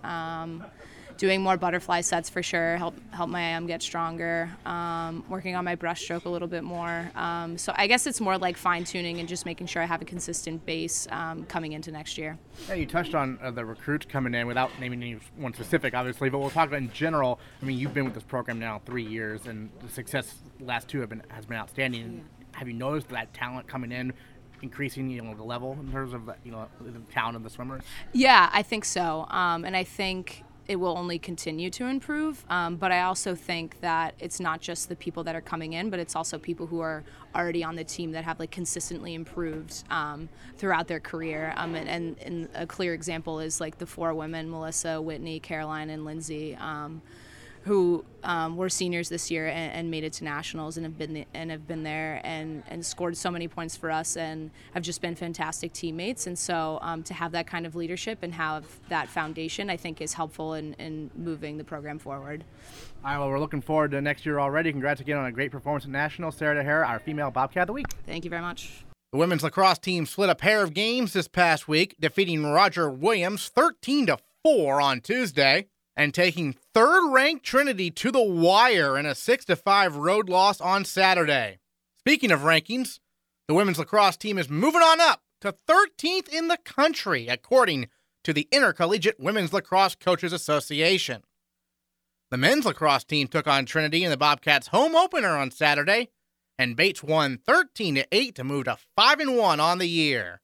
doing 1.19 1.43
more 1.43 1.57
butterfly 1.57 2.01
sets 2.01 2.31
for 2.31 2.43
sure. 2.43 2.77
Help 2.77 2.95
help 3.11 3.29
my 3.29 3.41
am 3.41 3.67
get 3.67 3.83
stronger. 3.83 4.49
Um, 4.65 5.25
working 5.29 5.57
on 5.57 5.65
my 5.65 5.77
breaststroke 5.77 6.25
a 6.25 6.29
little 6.29 6.49
bit 6.49 6.65
more. 6.65 7.11
Um, 7.15 7.59
so 7.59 7.73
I 7.77 7.89
guess 7.89 8.07
it's 8.07 8.21
more 8.21 8.39
like 8.39 8.57
fine 8.57 8.85
tuning 8.85 9.19
and 9.19 9.29
just 9.29 9.45
making 9.45 9.67
sure 9.67 9.83
I 9.83 9.85
have 9.85 10.01
a 10.01 10.05
consistent 10.05 10.65
base 10.65 11.07
um, 11.11 11.45
coming 11.45 11.73
into 11.73 11.91
next 11.91 12.17
year. 12.17 12.39
Yeah, 12.69 12.77
you 12.77 12.87
touched 12.87 13.15
on 13.15 13.39
uh, 13.43 13.51
the 13.51 13.65
recruits 13.65 14.07
coming 14.07 14.33
in 14.33 14.47
without 14.47 14.71
naming 14.81 15.03
anyone 15.03 15.53
specific, 15.53 15.93
obviously, 15.93 16.31
but 16.31 16.39
we'll 16.39 16.51
talk 16.51 16.69
about 16.69 16.79
in 16.79 16.93
general. 16.93 17.41
I 17.61 17.67
mean, 17.67 17.79
you've 17.79 17.93
been 17.93 18.05
with 18.05 18.15
this 18.15 18.23
program 18.23 18.61
now 18.61 18.81
three 18.87 19.05
years, 19.05 19.47
and 19.47 19.71
the 19.83 19.89
success 19.89 20.37
last 20.61 20.89
two 20.89 21.01
have 21.01 21.11
been 21.11 21.23
has 21.29 21.45
been 21.45 21.59
outstanding. 21.59 22.25
Yeah. 22.25 22.59
Have 22.61 22.69
you 22.69 22.75
noticed 22.75 23.09
that 23.09 23.35
talent 23.35 23.67
coming 23.69 23.93
in 23.93 24.13
increasing 24.63 25.09
you 25.09 25.23
know 25.23 25.35
the 25.35 25.43
level 25.45 25.77
in 25.81 25.93
terms 25.93 26.13
of 26.13 26.29
you 26.45 26.51
know 26.51 26.67
the 26.81 26.99
talent 27.13 27.37
of 27.37 27.45
the 27.45 27.51
swimmers 27.51 27.85
yeah 28.13 28.51
i 28.53 28.61
think 28.61 28.85
so 28.85 29.25
um, 29.31 29.65
and 29.65 29.77
i 29.77 29.85
think 29.85 30.43
it 30.69 30.77
will 30.77 30.97
only 30.99 31.19
continue 31.19 31.71
to 31.71 31.87
improve. 31.87 32.45
Um, 32.51 32.77
but 32.77 32.93
I 32.93 33.01
also 33.01 33.35
think 33.35 33.81
that 33.81 34.15
it's 34.21 34.39
not 34.39 34.61
just 34.61 34.91
the 34.91 34.97
people 34.97 35.25
that 35.25 35.35
are 35.35 35.41
coming 35.41 35.73
in, 35.73 35.89
but 35.89 35.99
it's 35.99 36.15
also 36.15 36.39
people 36.39 36.67
who 36.67 36.81
are 36.81 37.03
already 37.35 37.65
on 37.65 37.75
the 37.75 37.85
team 37.85 38.13
that 38.13 38.25
have 38.25 38.39
like 38.39 38.51
consistently 38.51 39.15
improved 39.15 39.83
um, 39.91 40.29
throughout 40.59 40.87
their 40.87 41.01
career. 41.01 41.55
Um, 41.57 41.75
and, 41.75 41.89
and, 41.89 42.19
and, 42.19 42.49
a 42.55 42.67
clear 42.67 42.93
example 42.93 43.41
is 43.41 43.61
like 43.61 43.79
the 43.79 43.87
four 43.87 44.13
women: 44.13 44.51
Melissa, 44.51 45.01
Whitney, 45.01 45.41
Caroline, 45.41 45.89
and 45.89 46.05
Lindsay 46.05 46.55
um, 46.57 47.01
who 47.63 48.05
um, 48.23 48.57
were 48.57 48.69
seniors 48.69 49.09
this 49.09 49.31
year 49.31 49.47
and, 49.47 49.73
and, 49.73 49.91
made 49.91 50.05
it 50.05 50.13
to 50.15 50.25
nationals 50.25 50.77
and 50.77 50.85
have 50.85 50.99
been 50.99 51.15
the, 51.15 51.27
and 51.35 51.51
have 51.51 51.67
been 51.67 51.83
there 51.83 52.21
and, 52.25 52.63
and 52.69 52.85
scored 52.85 53.17
so 53.17 53.31
many 53.31 53.47
points 53.47 53.77
for 53.77 53.91
us 53.91 54.17
and 54.17 54.51
have 54.75 54.83
just 54.83 55.01
been 55.01 55.15
fantastic 55.15 55.73
teammates. 55.73 56.27
And 56.27 56.39
so 56.39 56.79
um, 56.83 57.03
to 57.05 57.15
have 57.15 57.33
that 57.33 57.47
kind 57.47 57.67
of 57.67 57.75
leadership 57.75 58.19
and 58.23 58.35
have 58.35 58.65
that 58.89 59.09
foundation, 59.09 59.71
I 59.71 59.77
think, 59.77 60.01
is 60.01 60.15
helpful 60.15 60.55
in, 60.55 60.75
in 60.75 61.11
moving 61.17 61.59
the 61.59 61.65
program 61.65 61.99
forward. 61.99 62.45
All 63.05 63.11
right, 63.11 63.19
well, 63.19 63.29
we're 63.29 63.39
looking 63.39 63.61
forward 63.61 63.93
to 63.93 64.01
next 64.01 64.27
year 64.27 64.41
already. 64.41 64.73
Congrats 64.73 65.01
again 65.01 65.17
on 65.17 65.27
a 65.27 65.33
great 65.33 65.53
performance 65.53 65.85
at 65.85 65.91
nationals, 65.91 66.37
Sara 66.37 66.63
Daher, 66.63 66.87
our 66.87 66.99
female 66.99 67.31
Bobcat 67.31 67.63
of 67.63 67.67
the 67.69 67.73
week. 67.73 67.87
Thank 68.07 68.25
you 68.25 68.31
very 68.31 68.43
much. 68.43 68.85
The 69.13 69.19
women's 69.19 69.43
lacrosse 69.43 69.79
team 69.79 70.05
split 70.05 70.29
a 70.29 70.35
pair 70.35 70.63
of 70.63 70.75
games 70.75 71.15
this 71.15 71.29
past 71.29 71.67
week, 71.67 71.97
defeating 71.99 72.45
Roger 72.45 72.91
Williams 72.91 73.49
13 73.49 74.07
to 74.07 74.19
4 74.45 74.81
on 74.81 75.01
Tuesday 75.01 75.69
and 75.99 76.15
taking 76.15 76.55
third 76.73 77.13
ranked 77.13 77.45
Trinity 77.45 77.91
to 77.91 78.13
the 78.13 78.23
wire 78.23 78.97
in 78.97 79.05
a 79.05 79.17
6 79.17 79.45
5 79.45 79.97
road 79.97 80.29
loss 80.29 80.61
on 80.61 80.85
Saturday. 80.85 81.59
Speaking 81.99 82.31
of 82.31 82.41
rankings, 82.41 83.01
the 83.49 83.55
women's 83.55 83.81
lacrosse 83.81 84.17
team 84.17 84.39
is 84.39 84.49
moving 84.49 84.81
on 84.81 85.01
up 85.01 85.23
to 85.41 85.57
13th 85.69 86.29
in 86.29 86.47
the 86.47 86.57
country, 86.65 87.27
according 87.27 87.89
to 88.23 88.33
the 88.33 88.49
Intercollegiate 88.53 89.19
Women's 89.19 89.53
Lacrosse 89.53 89.97
Coaches 89.97 90.33
Association. 90.33 91.23
The 92.31 92.37
men's 92.37 92.65
lacrosse 92.65 93.05
team 93.05 93.27
took 93.27 93.49
on 93.49 93.67
Trinity 93.67 94.05
in 94.05 94.11
the 94.11 94.17
Bobcats' 94.17 94.69
home 94.69 94.95
opener 94.95 95.37
on 95.37 95.51
Saturday, 95.51 96.11
and 96.59 96.77
Bates 96.77 97.03
won 97.03 97.39
13 97.45 97.97
to 97.97 98.07
8 98.13 98.35
to 98.37 98.45
move 98.45 98.65
to 98.67 98.79
5 98.97 99.21
and 99.21 99.37
1 99.37 99.61
on 99.61 99.79
the 99.79 99.89
year. 99.89 100.41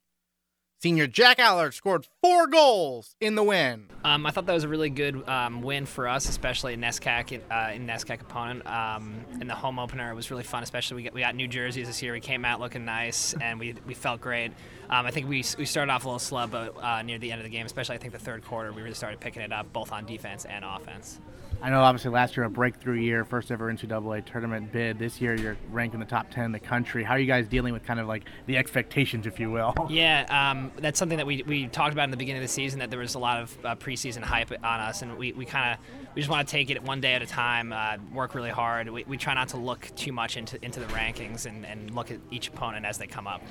Senior 0.81 1.07
Jack 1.07 1.39
Allard 1.39 1.73
scored 1.73 2.05
four 2.21 2.47
goals 2.47 3.15
in 3.19 3.35
the 3.35 3.43
win. 3.43 3.87
Um, 4.03 4.25
I 4.25 4.31
thought 4.31 4.45
that 4.45 4.53
was 4.53 4.65
a 4.65 4.67
really 4.67 4.89
good 4.89 5.27
um, 5.27 5.61
win 5.61 5.85
for 5.85 6.07
us, 6.07 6.29
especially 6.29 6.73
in 6.73 6.81
NESCAC, 6.81 7.41
uh, 7.49 7.73
in 7.73 7.87
NESCAC 7.87 8.21
opponent. 8.21 8.67
Um, 8.67 9.25
in 9.39 9.47
the 9.47 9.55
home 9.55 9.79
opener, 9.79 10.11
it 10.11 10.15
was 10.15 10.29
really 10.29 10.43
fun, 10.43 10.63
especially 10.63 10.97
we 10.97 11.03
got, 11.03 11.13
we 11.13 11.21
got 11.21 11.35
New 11.35 11.47
Jerseys 11.47 11.87
this 11.87 12.03
year. 12.03 12.13
We 12.13 12.19
came 12.19 12.45
out 12.45 12.59
looking 12.59 12.85
nice, 12.85 13.33
and 13.41 13.59
we, 13.59 13.73
we 13.87 13.93
felt 13.93 14.21
great. 14.21 14.51
Um, 14.89 15.05
I 15.05 15.11
think 15.11 15.27
we, 15.27 15.43
we 15.57 15.65
started 15.65 15.91
off 15.91 16.03
a 16.03 16.07
little 16.07 16.19
slow, 16.19 16.45
but 16.45 16.75
uh, 16.81 17.01
near 17.01 17.17
the 17.17 17.31
end 17.31 17.41
of 17.41 17.45
the 17.45 17.51
game, 17.51 17.65
especially 17.65 17.95
I 17.95 17.99
think 17.99 18.13
the 18.13 18.19
third 18.19 18.43
quarter, 18.45 18.71
we 18.71 18.81
really 18.81 18.95
started 18.95 19.19
picking 19.19 19.41
it 19.41 19.51
up, 19.51 19.71
both 19.73 19.91
on 19.91 20.05
defense 20.05 20.45
and 20.45 20.63
offense. 20.63 21.19
I 21.61 21.69
know 21.69 21.81
obviously 21.81 22.11
last 22.11 22.37
year 22.37 22.45
a 22.45 22.49
breakthrough 22.49 22.99
year, 22.99 23.25
first 23.25 23.51
ever 23.51 23.71
NCAA 23.71 24.25
tournament 24.25 24.71
bid. 24.71 24.99
This 24.99 25.19
year 25.19 25.35
you're 25.35 25.57
ranked 25.71 25.93
in 25.93 25.99
the 25.99 26.05
top 26.05 26.29
10 26.29 26.45
in 26.45 26.51
the 26.51 26.59
country. 26.59 27.03
How 27.03 27.15
are 27.15 27.19
you 27.19 27.25
guys 27.25 27.47
dealing 27.47 27.73
with 27.73 27.83
kind 27.83 27.99
of 27.99 28.07
like 28.07 28.23
the 28.45 28.57
expectations, 28.57 29.25
if 29.25 29.39
you 29.39 29.51
will? 29.51 29.73
Yeah, 29.95 30.25
um, 30.51 30.71
that's 30.77 30.99
something 30.99 31.17
that 31.17 31.27
we, 31.27 31.43
we 31.43 31.67
talked 31.67 31.93
about 31.93 32.03
in 32.03 32.11
the 32.11 32.17
beginning 32.17 32.41
of 32.41 32.47
the 32.47 32.53
season 32.53 32.79
that 32.79 32.89
there 32.89 32.99
was 32.99 33.15
a 33.15 33.19
lot 33.19 33.41
of 33.41 33.57
uh, 33.63 33.75
preseason 33.75 34.23
hype 34.23 34.51
on 34.51 34.79
us, 34.79 35.01
and 35.03 35.17
we, 35.17 35.31
we 35.31 35.45
kind 35.45 35.71
of 35.71 35.79
we 36.15 36.21
just 36.21 36.29
want 36.29 36.45
to 36.45 36.51
take 36.51 36.69
it 36.69 36.83
one 36.83 36.99
day 36.99 37.13
at 37.13 37.21
a 37.21 37.25
time, 37.25 37.71
uh, 37.71 37.97
work 38.13 38.35
really 38.35 38.49
hard. 38.49 38.89
We, 38.89 39.05
we 39.05 39.15
try 39.15 39.33
not 39.35 39.49
to 39.49 39.57
look 39.57 39.89
too 39.95 40.11
much 40.11 40.35
into 40.35 40.63
into 40.65 40.79
the 40.79 40.87
rankings 40.87 41.45
and, 41.45 41.65
and 41.65 41.91
look 41.95 42.11
at 42.11 42.19
each 42.29 42.49
opponent 42.49 42.85
as 42.85 42.97
they 42.97 43.07
come 43.07 43.27
up. 43.27 43.41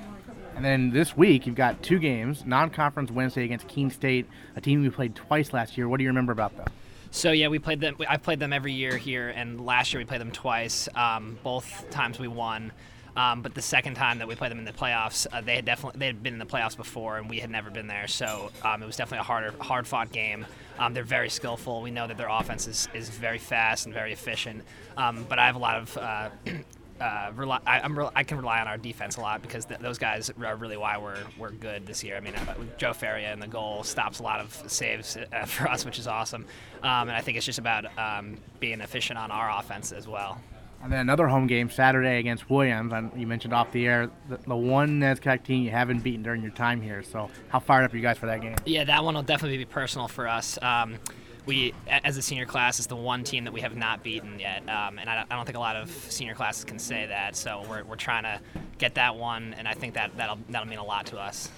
And 0.55 0.63
then 0.63 0.91
this 0.91 1.17
week 1.17 1.47
you've 1.47 1.55
got 1.55 1.81
two 1.81 1.99
games, 1.99 2.45
non-conference 2.45 3.11
Wednesday 3.11 3.43
against 3.43 3.67
Keene 3.67 3.89
State, 3.89 4.27
a 4.55 4.61
team 4.61 4.81
we 4.81 4.89
played 4.89 5.15
twice 5.15 5.51
last 5.51 5.77
year. 5.77 5.89
What 5.89 5.97
do 5.97 6.03
you 6.03 6.09
remember 6.09 6.31
about 6.31 6.55
them? 6.57 6.67
So 7.15 7.31
yeah, 7.31 7.47
we 7.47 7.59
played 7.59 7.79
them. 7.79 7.95
I 8.09 8.17
played 8.17 8.41
them 8.41 8.51
every 8.51 8.73
year 8.73 8.97
here, 8.97 9.29
and 9.29 9.65
last 9.65 9.93
year 9.93 10.01
we 10.01 10.05
played 10.05 10.19
them 10.19 10.31
twice. 10.31 10.89
Um, 10.95 11.39
both 11.43 11.89
times 11.89 12.19
we 12.19 12.27
won. 12.27 12.73
Um, 13.15 13.41
but 13.41 13.53
the 13.53 13.61
second 13.61 13.95
time 13.95 14.19
that 14.19 14.27
we 14.27 14.35
played 14.35 14.51
them 14.51 14.59
in 14.59 14.65
the 14.65 14.73
playoffs, 14.73 15.25
uh, 15.31 15.39
they 15.39 15.55
had 15.55 15.63
definitely 15.63 15.97
they 15.97 16.07
had 16.07 16.21
been 16.21 16.33
in 16.33 16.39
the 16.39 16.45
playoffs 16.45 16.75
before, 16.75 17.17
and 17.17 17.29
we 17.29 17.39
had 17.39 17.49
never 17.49 17.71
been 17.71 17.87
there. 17.87 18.07
So 18.07 18.51
um, 18.63 18.83
it 18.83 18.85
was 18.85 18.97
definitely 18.97 19.19
a 19.19 19.23
harder, 19.23 19.53
hard 19.61 19.87
fought 19.87 20.11
game. 20.11 20.45
Um, 20.77 20.93
they're 20.93 21.03
very 21.03 21.29
skillful. 21.29 21.81
We 21.81 21.89
know 21.89 22.05
that 22.05 22.17
their 22.17 22.27
offense 22.27 22.67
is, 22.67 22.89
is 22.93 23.07
very 23.07 23.39
fast 23.39 23.85
and 23.85 23.93
very 23.93 24.11
efficient. 24.11 24.65
Um, 24.97 25.25
but 25.29 25.39
I 25.39 25.45
have 25.45 25.55
a 25.55 25.59
lot 25.59 25.77
of 25.77 25.97
uh, 25.97 26.29
uh, 26.99 27.31
rely, 27.35 27.59
I, 27.65 27.81
I 28.15 28.23
can 28.23 28.37
rely 28.37 28.61
on 28.61 28.67
our 28.67 28.77
defense 28.77 29.17
a 29.17 29.21
lot 29.21 29.41
because 29.41 29.65
th- 29.65 29.79
those 29.79 29.97
guys 29.97 30.29
are 30.29 30.55
really 30.55 30.77
why 30.77 30.97
we're, 30.97 31.17
we're 31.37 31.51
good 31.51 31.85
this 31.85 32.03
year. 32.03 32.15
I 32.15 32.19
mean, 32.19 32.35
uh, 32.35 32.55
Joe 32.77 32.93
Feria 32.93 33.33
in 33.33 33.39
the 33.39 33.47
goal 33.47 33.83
stops 33.83 34.19
a 34.19 34.23
lot 34.23 34.39
of 34.39 34.63
saves 34.67 35.17
uh, 35.17 35.45
for 35.45 35.69
us, 35.69 35.85
which 35.85 35.99
is 35.99 36.07
awesome. 36.07 36.45
Um, 36.83 37.09
and 37.09 37.11
I 37.11 37.21
think 37.21 37.37
it's 37.37 37.45
just 37.45 37.59
about 37.59 37.85
um, 37.97 38.37
being 38.59 38.81
efficient 38.81 39.19
on 39.19 39.31
our 39.31 39.59
offense 39.59 39.91
as 39.91 40.07
well. 40.07 40.39
And 40.83 40.93
then 40.93 40.99
another 40.99 41.27
home 41.27 41.47
game 41.47 41.69
Saturday 41.69 42.19
against 42.19 42.49
Williams. 42.49 42.93
And 42.93 43.11
you 43.19 43.25
mentioned 43.25 43.53
off 43.53 43.71
the 43.71 43.87
air 43.87 44.11
the, 44.29 44.37
the 44.37 44.55
one 44.55 44.99
NESCAC 44.99 45.43
team 45.43 45.63
you 45.63 45.71
haven't 45.71 45.99
beaten 45.99 46.21
during 46.21 46.43
your 46.43 46.51
time 46.51 46.79
here. 46.79 47.01
So 47.01 47.29
how 47.49 47.59
fired 47.59 47.85
up 47.85 47.93
are 47.93 47.97
you 47.97 48.03
guys 48.03 48.19
for 48.19 48.27
that 48.27 48.41
game? 48.41 48.55
Yeah, 48.65 48.83
that 48.83 49.03
one 49.03 49.15
will 49.15 49.23
definitely 49.23 49.57
be 49.57 49.65
personal 49.65 50.07
for 50.07 50.27
us. 50.27 50.59
Um, 50.61 50.99
we, 51.45 51.73
as 51.87 52.17
a 52.17 52.21
senior 52.21 52.45
class, 52.45 52.79
is 52.79 52.87
the 52.87 52.95
one 52.95 53.23
team 53.23 53.43
that 53.43 53.53
we 53.53 53.61
have 53.61 53.75
not 53.75 54.03
beaten 54.03 54.39
yet, 54.39 54.61
um, 54.69 54.99
and 54.99 55.09
I, 55.09 55.25
I, 55.29 55.35
don't 55.35 55.45
think 55.45 55.57
a 55.57 55.61
lot 55.61 55.75
of 55.75 55.89
senior 55.89 56.33
classes 56.33 56.63
can 56.63 56.79
say 56.79 57.05
that. 57.07 57.35
So 57.35 57.63
we're, 57.69 57.83
we're 57.83 57.95
trying 57.95 58.23
to 58.23 58.39
get 58.77 58.95
that 58.95 59.15
one, 59.15 59.53
and 59.57 59.67
I 59.67 59.73
think 59.73 59.93
that 59.95 60.15
that'll 60.17 60.39
that'll 60.49 60.67
mean 60.67 60.79
a 60.79 60.85
lot 60.85 61.07
to 61.07 61.17
us. 61.17 61.49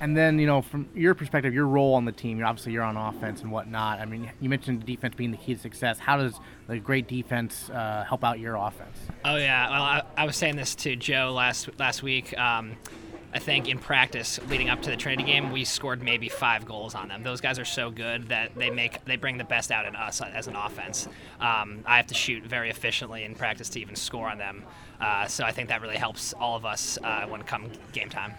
And 0.00 0.16
then, 0.16 0.38
you 0.38 0.46
know, 0.46 0.62
from 0.62 0.88
your 0.94 1.14
perspective, 1.14 1.52
your 1.52 1.66
role 1.66 1.94
on 1.94 2.04
the 2.04 2.12
team, 2.12 2.42
obviously 2.44 2.72
you're 2.72 2.84
on 2.84 2.96
offense 2.96 3.42
and 3.42 3.50
whatnot. 3.50 3.98
I 3.98 4.04
mean, 4.04 4.30
you 4.40 4.48
mentioned 4.48 4.86
defense 4.86 5.14
being 5.14 5.30
the 5.30 5.36
key 5.36 5.54
to 5.54 5.60
success. 5.60 5.98
How 5.98 6.16
does 6.16 6.38
the 6.68 6.78
great 6.78 7.08
defense 7.08 7.68
uh, 7.70 8.04
help 8.08 8.24
out 8.24 8.38
your 8.38 8.54
offense? 8.54 8.96
Oh 9.24 9.36
yeah, 9.36 9.68
well, 9.68 9.82
I, 9.82 10.02
I, 10.16 10.24
was 10.26 10.36
saying 10.36 10.56
this 10.56 10.74
to 10.76 10.96
Joe 10.96 11.32
last 11.34 11.68
last 11.78 12.02
week. 12.02 12.38
Um, 12.38 12.76
I 13.32 13.38
think 13.38 13.68
in 13.68 13.78
practice 13.78 14.40
leading 14.48 14.70
up 14.70 14.82
to 14.82 14.90
the 14.90 14.96
Trinity 14.96 15.22
game, 15.30 15.52
we 15.52 15.64
scored 15.64 16.02
maybe 16.02 16.28
five 16.28 16.64
goals 16.64 16.94
on 16.94 17.08
them. 17.08 17.22
Those 17.22 17.40
guys 17.40 17.58
are 17.58 17.64
so 17.64 17.90
good 17.90 18.28
that 18.28 18.54
they 18.56 18.70
make 18.70 19.04
they 19.04 19.16
bring 19.16 19.38
the 19.38 19.44
best 19.44 19.70
out 19.70 19.86
in 19.86 19.94
us 19.94 20.20
as 20.20 20.48
an 20.48 20.56
offense. 20.56 21.06
Um, 21.40 21.80
I 21.86 21.96
have 21.96 22.08
to 22.08 22.14
shoot 22.14 22.44
very 22.44 22.70
efficiently 22.70 23.24
in 23.24 23.34
practice 23.34 23.68
to 23.70 23.80
even 23.80 23.94
score 23.94 24.28
on 24.28 24.38
them. 24.38 24.64
Uh, 25.00 25.26
so 25.26 25.44
I 25.44 25.52
think 25.52 25.68
that 25.68 25.80
really 25.80 25.96
helps 25.96 26.32
all 26.32 26.56
of 26.56 26.64
us 26.64 26.98
uh, 27.02 27.26
when 27.26 27.42
come 27.42 27.70
game 27.92 28.08
time. 28.08 28.34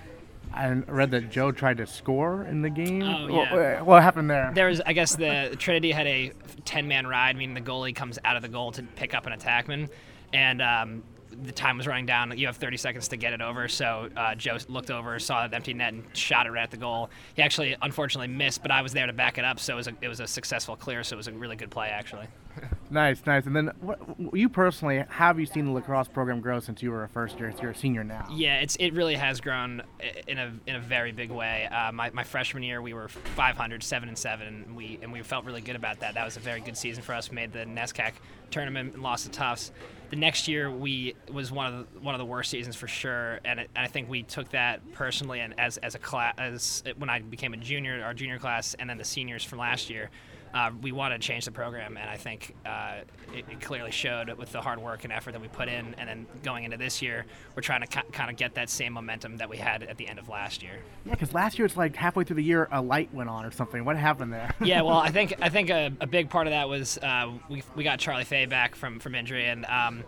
I 0.54 0.70
read 0.70 1.12
that 1.12 1.30
Joe 1.30 1.52
tried 1.52 1.78
to 1.78 1.88
score 1.88 2.44
in 2.44 2.62
the 2.62 2.70
game. 2.70 3.04
Oh, 3.04 3.28
yeah. 3.30 3.78
What, 3.78 3.86
what 3.86 4.04
happened 4.04 4.30
there? 4.30 4.52
There 4.54 4.68
was, 4.68 4.82
I 4.82 4.92
guess, 4.94 5.16
the 5.16 5.56
Trinity 5.58 5.92
had 5.92 6.08
a 6.08 6.34
10-man 6.66 7.08
ride, 7.08 7.38
meaning 7.38 7.54
the 7.54 7.62
goalie 7.62 7.96
comes 7.96 8.20
out 8.26 8.36
of 8.36 8.42
the 8.42 8.50
goal 8.50 8.74
to 8.74 8.84
pick 8.84 9.14
up 9.14 9.26
an 9.26 9.34
attackman, 9.38 9.90
and 10.34 10.62
um, 10.62 11.04
the 11.44 11.52
time 11.52 11.78
was 11.78 11.88
running 11.88 12.06
down. 12.06 12.38
You 12.38 12.48
have 12.48 12.58
30 12.58 12.78
seconds 12.78 13.08
to 13.10 13.18
get 13.18 13.34
it 13.34 13.42
over. 13.42 13.68
So 13.68 14.10
uh, 14.16 14.36
Joe 14.36 14.58
looked 14.68 14.92
over, 14.92 15.18
saw 15.20 15.48
the 15.48 15.56
empty 15.56 15.74
net, 15.74 15.94
and 15.94 16.04
shot 16.14 16.46
it 16.46 16.52
right 16.52 16.64
at 16.64 16.72
the 16.72 16.78
goal. 16.78 17.10
He 17.36 17.42
actually, 17.42 17.76
unfortunately, 17.82 18.28
missed, 18.28 18.62
but 18.62 18.72
I 18.72 18.82
was 18.82 18.94
there 18.94 19.08
to 19.08 19.14
back 19.14 19.38
it 19.38 19.46
up. 19.46 19.60
So 19.60 19.74
it 19.74 19.78
was 19.78 19.88
a, 19.88 19.94
it 20.02 20.08
was 20.08 20.20
a 20.20 20.28
successful 20.28 20.76
clear. 20.76 21.04
So 21.04 21.16
it 21.16 21.18
was 21.18 21.28
a 21.28 21.34
really 21.34 21.56
good 21.56 21.72
play, 21.72 21.88
actually. 21.88 22.28
nice, 22.90 23.22
nice. 23.26 23.46
And 23.46 23.56
then, 23.56 23.72
what, 23.80 24.00
you 24.34 24.50
personally, 24.50 25.04
have 25.10 25.40
you 25.40 25.46
seen 25.46 25.66
the 25.66 25.72
lacrosse 25.72 26.08
program 26.08 26.42
grow 26.42 26.60
since 26.60 26.82
you 26.82 26.92
were 26.92 27.04
a 27.04 27.10
first 27.10 27.40
year? 27.40 27.54
You're 27.62 27.72
a 27.72 27.76
senior 27.76 28.04
now. 28.04 28.28
Yeah, 28.32 28.60
it's 28.60 28.76
it 28.78 28.94
really 28.94 29.16
has 29.16 29.40
grown 29.40 29.82
in 30.28 30.38
a 30.38 30.52
in 30.68 30.76
a 30.76 30.80
very 30.80 31.12
big 31.12 31.32
way. 31.32 31.68
Uh, 31.68 31.92
my, 31.92 32.10
my 32.12 32.24
freshman 32.24 32.64
year, 32.64 32.82
we 32.82 32.94
were 32.94 33.08
500, 33.08 33.84
seven 33.84 34.10
and 34.10 34.18
seven, 34.18 34.48
and 34.48 34.76
we 34.76 35.00
and 35.02 35.12
we 35.12 35.22
felt 35.22 35.46
really 35.46 35.62
good 35.62 35.76
about 35.76 36.00
that. 36.02 36.16
That 36.16 36.26
was 36.26 36.38
a 36.38 36.42
very 36.42 36.62
good 36.62 36.78
season 36.78 37.04
for 37.04 37.14
us. 37.14 37.30
We 37.30 37.36
made 37.36 37.54
the 37.54 37.66
NESCAC 37.66 38.14
tournament 38.50 38.96
and 38.96 39.04
lost 39.04 39.26
to 39.26 39.32
Tufts 39.32 39.72
the 40.12 40.18
next 40.18 40.48
year 40.50 40.70
we 40.70 41.16
was 41.32 41.52
one 41.52 41.74
of 41.74 41.94
the, 41.94 42.00
one 42.02 42.14
of 42.14 42.20
the 42.20 42.26
worst 42.26 42.52
seasons 42.52 42.76
for 42.76 42.88
sure, 42.88 43.40
and, 43.46 43.62
it, 43.62 43.70
and 43.76 43.86
I 43.86 43.88
think 43.88 44.10
we 44.10 44.24
took 44.24 44.50
that 44.50 44.80
personally 44.92 45.40
and 45.40 45.58
as 45.58 45.78
as 45.78 45.96
a 45.96 46.00
class 46.00 46.34
as 46.38 46.84
when 46.98 47.10
I 47.10 47.22
became 47.22 47.54
a 47.54 47.58
junior, 47.58 48.04
our 48.04 48.14
junior 48.14 48.38
class, 48.38 48.76
and 48.76 48.90
then 48.90 48.98
the 48.98 49.06
seniors 49.06 49.44
from 49.44 49.60
last 49.60 49.90
year. 49.90 50.10
Uh, 50.54 50.72
we 50.82 50.92
wanted 50.92 51.22
to 51.22 51.28
change 51.28 51.46
the 51.46 51.52
program, 51.52 51.98
and 51.98 52.10
I 52.10 52.18
think 52.18 52.56
uh, 52.66 53.00
it, 53.34 53.46
it, 53.50 53.62
clearly 53.62 53.92
showed 53.92 54.30
with 54.38 54.52
the 54.52 54.62
hard 54.62 54.80
work 54.80 55.04
and 55.04 55.14
effort 55.14 55.32
that 55.32 55.42
we 55.42 55.48
put 55.48 55.70
in. 55.70 55.96
And 55.98 56.10
then 56.10 56.26
going 56.44 56.66
into 56.66 56.78
this 56.78 57.02
year, 57.02 57.26
we're 57.56 57.62
trying 57.62 57.82
to 57.82 57.88
ca- 57.88 58.04
kind 58.12 58.30
of 58.30 58.36
get 58.36 58.56
that 58.56 58.70
same 58.70 58.94
momentum 58.94 59.38
that 59.38 59.50
we 59.50 59.58
had 59.58 59.84
at 59.84 59.98
the 59.98 60.08
end 60.08 60.20
of 60.20 60.30
last 60.30 60.62
year. 60.62 60.74
Yeah, 61.06 61.12
because 61.14 61.34
last 61.34 61.58
year 61.58 61.66
it's 61.66 61.78
like 61.78 61.96
halfway 61.96 62.24
through 62.24 62.36
the 62.36 62.44
year 62.44 62.68
a 62.72 62.82
light 62.82 63.14
went 63.14 63.30
on 63.30 63.46
or 63.46 63.52
something. 63.52 63.86
What 63.86 63.96
happened 63.96 64.34
there? 64.34 64.54
yeah, 64.62 64.82
well, 64.82 64.98
I 64.98 65.10
think 65.12 65.36
I 65.42 65.50
think 65.50 65.70
a, 65.70 65.92
a 66.02 66.08
big 66.08 66.30
part 66.30 66.48
of 66.48 66.52
that 66.52 66.68
was 66.68 66.98
uh, 66.98 67.32
we, 67.50 67.64
we 67.76 67.84
got 67.84 68.00
Charlie 68.00 68.26
Fay 68.26 68.46
back 68.46 68.76
from 68.76 69.00
from 69.00 69.16
injury, 69.16 69.46
and 69.46 69.66
um, 69.66 70.04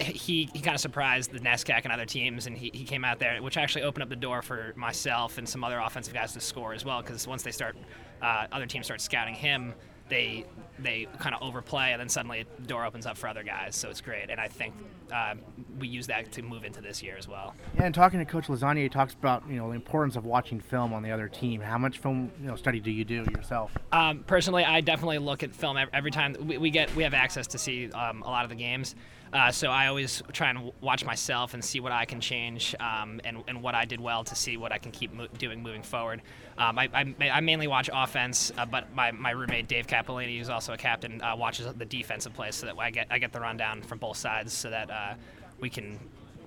he, 0.00 0.48
he 0.52 0.60
kind 0.60 0.74
of 0.74 0.80
surprised 0.80 1.30
the 1.30 1.40
NESCAC 1.40 1.82
and 1.84 1.92
other 1.92 2.06
teams, 2.06 2.46
and 2.46 2.56
he, 2.56 2.70
he 2.72 2.84
came 2.84 3.04
out 3.04 3.18
there, 3.18 3.40
which 3.42 3.56
actually 3.56 3.82
opened 3.82 4.02
up 4.02 4.08
the 4.08 4.16
door 4.16 4.42
for 4.42 4.72
myself 4.76 5.38
and 5.38 5.48
some 5.48 5.62
other 5.62 5.78
offensive 5.78 6.14
guys 6.14 6.32
to 6.32 6.40
score 6.40 6.72
as 6.72 6.84
well. 6.84 7.02
Because 7.02 7.26
once 7.26 7.42
they 7.42 7.50
start, 7.50 7.76
uh, 8.22 8.46
other 8.52 8.66
teams 8.66 8.86
start 8.86 9.00
scouting 9.00 9.34
him, 9.34 9.74
they 10.08 10.44
they 10.78 11.06
kind 11.18 11.34
of 11.34 11.42
overplay, 11.42 11.92
and 11.92 12.00
then 12.00 12.08
suddenly 12.08 12.44
the 12.58 12.66
door 12.66 12.84
opens 12.84 13.06
up 13.06 13.16
for 13.16 13.28
other 13.28 13.42
guys. 13.42 13.76
So 13.76 13.88
it's 13.88 14.00
great, 14.00 14.28
and 14.28 14.40
I 14.40 14.48
think 14.48 14.74
uh, 15.12 15.34
we 15.78 15.88
use 15.88 16.08
that 16.08 16.32
to 16.32 16.42
move 16.42 16.64
into 16.64 16.80
this 16.80 17.02
year 17.02 17.16
as 17.16 17.28
well. 17.28 17.54
Yeah, 17.76 17.84
and 17.84 17.94
talking 17.94 18.18
to 18.18 18.24
Coach 18.24 18.48
Lasagna, 18.48 18.82
he 18.82 18.88
talks 18.88 19.14
about 19.14 19.48
you 19.48 19.56
know 19.56 19.68
the 19.68 19.74
importance 19.74 20.16
of 20.16 20.24
watching 20.24 20.60
film 20.60 20.92
on 20.92 21.02
the 21.02 21.10
other 21.10 21.28
team. 21.28 21.60
How 21.60 21.78
much 21.78 21.98
film 21.98 22.30
you 22.40 22.48
know 22.48 22.56
study 22.56 22.80
do 22.80 22.90
you 22.90 23.04
do 23.04 23.24
yourself? 23.34 23.76
Um, 23.92 24.24
personally, 24.26 24.64
I 24.64 24.80
definitely 24.80 25.18
look 25.18 25.42
at 25.42 25.54
film 25.54 25.78
every 25.92 26.10
time 26.10 26.36
we, 26.40 26.58
we 26.58 26.70
get 26.70 26.94
we 26.96 27.02
have 27.02 27.14
access 27.14 27.46
to 27.48 27.58
see 27.58 27.90
um, 27.92 28.22
a 28.22 28.28
lot 28.28 28.44
of 28.44 28.50
the 28.50 28.56
games. 28.56 28.94
Uh, 29.32 29.50
so 29.50 29.68
I 29.68 29.88
always 29.88 30.22
try 30.32 30.50
and 30.50 30.70
watch 30.80 31.04
myself 31.04 31.54
and 31.54 31.64
see 31.64 31.80
what 31.80 31.90
I 31.90 32.04
can 32.04 32.20
change 32.20 32.72
um, 32.78 33.20
and, 33.24 33.42
and 33.48 33.62
what 33.62 33.74
I 33.74 33.84
did 33.84 34.00
well 34.00 34.22
to 34.22 34.34
see 34.36 34.56
what 34.56 34.70
I 34.70 34.78
can 34.78 34.92
keep 34.92 35.12
mo- 35.12 35.26
doing 35.38 35.60
moving 35.60 35.82
forward. 35.82 36.22
Um, 36.56 36.78
I, 36.78 36.88
I, 36.94 37.30
I, 37.30 37.40
mainly 37.40 37.66
watch 37.66 37.90
offense, 37.92 38.52
uh, 38.56 38.64
but 38.64 38.94
my, 38.94 39.10
my 39.10 39.32
roommate 39.32 39.66
Dave 39.66 39.86
Capolini, 39.86 40.38
who's 40.38 40.48
also 40.48 40.72
a 40.72 40.76
captain, 40.76 41.20
uh, 41.20 41.34
watches 41.34 41.66
the 41.74 41.84
defensive 41.84 42.32
plays 42.32 42.54
so 42.54 42.66
that 42.66 42.78
I 42.78 42.90
get 42.90 43.08
I 43.10 43.18
get 43.18 43.32
the 43.32 43.40
rundown 43.40 43.82
from 43.82 43.98
both 43.98 44.16
sides 44.16 44.52
so 44.52 44.70
that 44.70 44.90
uh, 44.90 45.14
we 45.58 45.68
can 45.68 45.98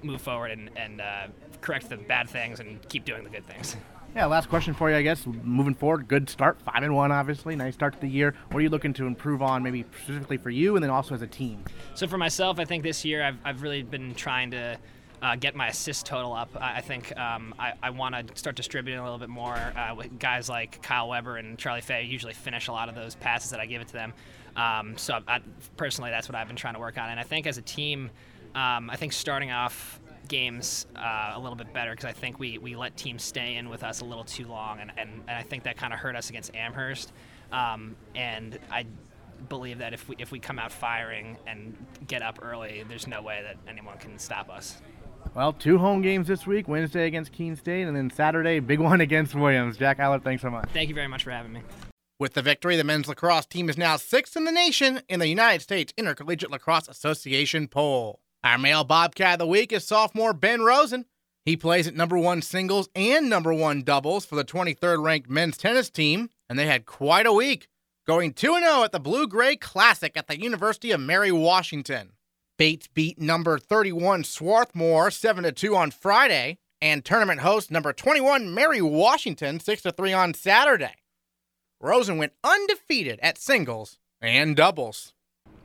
move 0.03 0.21
forward 0.21 0.51
and, 0.51 0.69
and 0.75 1.01
uh, 1.01 1.27
correct 1.61 1.89
the 1.89 1.97
bad 1.97 2.29
things 2.29 2.59
and 2.59 2.87
keep 2.87 3.03
doing 3.03 3.23
the 3.23 3.29
good 3.29 3.45
things. 3.45 3.75
Yeah, 4.15 4.25
last 4.25 4.49
question 4.49 4.73
for 4.73 4.89
you, 4.89 4.95
I 4.95 5.01
guess. 5.01 5.27
Moving 5.27 5.75
forward, 5.75 6.07
good 6.07 6.29
start, 6.29 6.59
five 6.61 6.81
and 6.81 6.95
one, 6.95 7.11
obviously, 7.11 7.55
nice 7.55 7.75
start 7.75 7.93
to 7.93 7.99
the 7.99 8.07
year. 8.07 8.33
What 8.49 8.59
are 8.59 8.61
you 8.61 8.69
looking 8.69 8.93
to 8.93 9.05
improve 9.05 9.41
on, 9.41 9.61
maybe 9.61 9.85
specifically 10.03 10.37
for 10.37 10.49
you, 10.49 10.75
and 10.75 10.83
then 10.83 10.89
also 10.89 11.13
as 11.13 11.21
a 11.21 11.27
team? 11.27 11.63
So 11.93 12.07
for 12.07 12.17
myself, 12.17 12.57
I 12.59 12.65
think 12.65 12.83
this 12.83 13.05
year 13.05 13.23
I've, 13.23 13.37
I've 13.43 13.61
really 13.61 13.83
been 13.83 14.15
trying 14.15 14.51
to. 14.51 14.77
Uh, 15.19 15.35
get 15.35 15.55
my 15.55 15.67
assist 15.67 16.05
total 16.05 16.31
up. 16.33 16.49
I, 16.59 16.81
think 16.81 17.17
um, 17.17 17.55
I, 17.57 17.73
I 17.81 17.89
want 17.89 18.27
to 18.27 18.37
start 18.37 18.55
distributing 18.55 18.99
a 18.99 19.03
little 19.03 19.17
bit 19.17 19.29
more. 19.29 19.55
Uh, 19.55 19.95
guys 20.19 20.47
like 20.47 20.81
Kyle 20.83 21.09
Weber 21.09 21.37
and 21.37 21.57
Charlie 21.57 21.81
Fay 21.81 22.03
usually 22.03 22.33
finish 22.33 22.67
a 22.67 22.71
lot 22.71 22.87
of 22.87 22.93
those 22.93 23.15
passes 23.15 23.49
that 23.49 23.59
I 23.59 23.65
give 23.65 23.81
it 23.81 23.87
to 23.87 23.93
them. 23.93 24.13
Um, 24.55 24.95
so 24.95 25.19
I, 25.27 25.39
personally, 25.75 26.11
that's 26.11 26.29
what 26.29 26.35
I've 26.35 26.47
been 26.47 26.55
trying 26.55 26.75
to 26.75 26.79
work 26.79 26.99
on. 26.99 27.09
And 27.09 27.19
I 27.19 27.23
think 27.23 27.47
as 27.47 27.57
a 27.57 27.63
team, 27.63 28.11
um, 28.53 28.91
I 28.91 28.95
think 28.95 29.11
starting 29.11 29.51
off 29.51 29.99
games 30.27 30.85
uh, 30.95 31.33
a 31.35 31.39
little 31.39 31.55
bit 31.55 31.73
better 31.73 31.91
because 31.91 32.05
I 32.05 32.11
think 32.11 32.39
we, 32.39 32.57
we 32.59 32.75
let 32.75 32.95
teams 32.95 33.23
stay 33.23 33.55
in 33.55 33.69
with 33.69 33.83
us 33.83 34.01
a 34.01 34.05
little 34.05 34.23
too 34.23 34.47
long, 34.47 34.79
and, 34.79 34.91
and, 34.97 35.09
and 35.27 35.37
I 35.37 35.41
think 35.41 35.63
that 35.63 35.77
kind 35.77 35.93
of 35.93 35.99
hurt 35.99 36.15
us 36.15 36.29
against 36.29 36.55
Amherst. 36.55 37.11
Um, 37.51 37.95
and 38.13 38.59
I 38.71 38.85
believe 39.49 39.77
that 39.79 39.93
if 39.93 40.09
we 40.09 40.15
if 40.19 40.31
we 40.31 40.39
come 40.39 40.59
out 40.59 40.71
firing 40.71 41.37
and 41.45 41.75
get 42.07 42.21
up 42.21 42.39
early, 42.41 42.83
there's 42.87 43.07
no 43.07 43.21
way 43.21 43.41
that 43.43 43.57
anyone 43.69 43.97
can 43.97 44.17
stop 44.19 44.49
us. 44.49 44.81
Well, 45.35 45.53
two 45.53 45.77
home 45.77 46.01
games 46.01 46.27
this 46.27 46.47
week 46.47 46.67
Wednesday 46.67 47.05
against 47.05 47.31
Keene 47.31 47.55
State, 47.55 47.83
and 47.83 47.95
then 47.95 48.09
Saturday, 48.09 48.59
big 48.59 48.79
one 48.79 49.01
against 49.01 49.35
Williams. 49.35 49.77
Jack 49.77 49.99
Allard, 49.99 50.23
thanks 50.23 50.41
so 50.41 50.49
much. 50.49 50.67
Thank 50.73 50.89
you 50.89 50.95
very 50.95 51.07
much 51.07 51.23
for 51.23 51.31
having 51.31 51.53
me. 51.53 51.61
With 52.19 52.33
the 52.33 52.41
victory, 52.41 52.75
the 52.75 52.83
men's 52.83 53.07
lacrosse 53.07 53.45
team 53.45 53.69
is 53.69 53.77
now 53.77 53.95
sixth 53.95 54.35
in 54.35 54.45
the 54.45 54.51
nation 54.51 55.01
in 55.07 55.19
the 55.19 55.27
United 55.27 55.61
States 55.61 55.93
Intercollegiate 55.97 56.49
Lacrosse 56.49 56.87
Association 56.87 57.67
poll. 57.67 58.21
Our 58.43 58.57
male 58.57 58.83
Bobcat 58.83 59.33
of 59.33 59.39
the 59.39 59.47
week 59.47 59.71
is 59.71 59.85
sophomore 59.85 60.33
Ben 60.33 60.61
Rosen. 60.61 61.05
He 61.45 61.55
plays 61.55 61.87
at 61.87 61.95
number 61.95 62.17
one 62.17 62.41
singles 62.41 62.89
and 62.95 63.29
number 63.29 63.53
one 63.53 63.83
doubles 63.83 64.25
for 64.25 64.35
the 64.35 64.43
23rd 64.43 65.03
ranked 65.03 65.29
men's 65.29 65.57
tennis 65.57 65.89
team, 65.91 66.29
and 66.49 66.57
they 66.57 66.65
had 66.65 66.85
quite 66.87 67.27
a 67.27 67.31
week, 67.31 67.67
going 68.07 68.33
2 68.33 68.59
0 68.59 68.83
at 68.83 68.91
the 68.91 68.99
Blue 68.99 69.27
Gray 69.27 69.55
Classic 69.55 70.17
at 70.17 70.27
the 70.27 70.41
University 70.41 70.91
of 70.91 70.99
Mary 70.99 71.31
Washington. 71.31 72.13
Bates 72.57 72.87
beat 72.87 73.21
number 73.21 73.59
31 73.59 74.23
Swarthmore 74.23 75.11
7 75.11 75.43
to 75.43 75.51
2 75.51 75.75
on 75.75 75.91
Friday, 75.91 76.57
and 76.81 77.05
tournament 77.05 77.41
host 77.41 77.69
number 77.69 77.93
21 77.93 78.51
Mary 78.51 78.81
Washington 78.81 79.59
6 79.59 79.83
to 79.83 79.91
3 79.91 80.13
on 80.13 80.33
Saturday. 80.33 80.95
Rosen 81.79 82.17
went 82.17 82.33
undefeated 82.43 83.19
at 83.21 83.37
singles 83.37 83.99
and 84.19 84.55
doubles. 84.55 85.13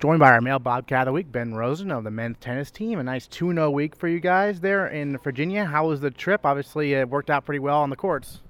Joined 0.00 0.20
by 0.20 0.32
our 0.32 0.42
male 0.42 0.58
Bobcat 0.58 1.02
of 1.02 1.06
the 1.06 1.12
week, 1.12 1.32
Ben 1.32 1.54
Rosen 1.54 1.90
of 1.90 2.04
the 2.04 2.10
men's 2.10 2.36
tennis 2.40 2.70
team. 2.70 2.98
A 2.98 3.02
nice 3.02 3.26
2 3.26 3.54
0 3.54 3.70
week 3.70 3.96
for 3.96 4.08
you 4.08 4.20
guys 4.20 4.60
there 4.60 4.86
in 4.86 5.16
Virginia. 5.16 5.64
How 5.64 5.88
was 5.88 6.02
the 6.02 6.10
trip? 6.10 6.44
Obviously, 6.44 6.92
it 6.92 7.08
worked 7.08 7.30
out 7.30 7.46
pretty 7.46 7.60
well 7.60 7.80
on 7.80 7.88
the 7.88 7.96
courts. 7.96 8.40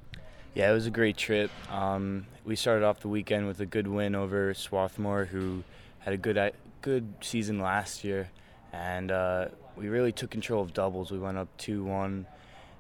Yeah, 0.55 0.69
it 0.69 0.75
was 0.75 0.87
a 0.87 0.91
great 0.91 1.17
trip. 1.17 1.53
Um, 1.71 2.27
we 2.45 2.57
started 2.57 2.85
off 2.85 3.01
the 3.01 3.09
weekend 3.09 3.47
with 3.47 3.61
a 3.61 3.67
good 3.67 3.87
win 3.87 4.17
over 4.17 4.53
Swarthmore, 4.53 5.27
who 5.27 5.63
had 6.01 6.13
a 6.13 6.17
good 6.17 6.53
good 6.83 7.15
season 7.21 7.61
last 7.61 8.05
year, 8.05 8.31
and 8.73 9.11
uh, 9.11 9.49
we 9.77 9.89
really 9.89 10.13
took 10.13 10.31
control 10.31 10.63
of 10.63 10.75
doubles. 10.75 11.11
We 11.11 11.19
went 11.19 11.39
up 11.39 11.49
two 11.57 11.85
one, 11.85 12.27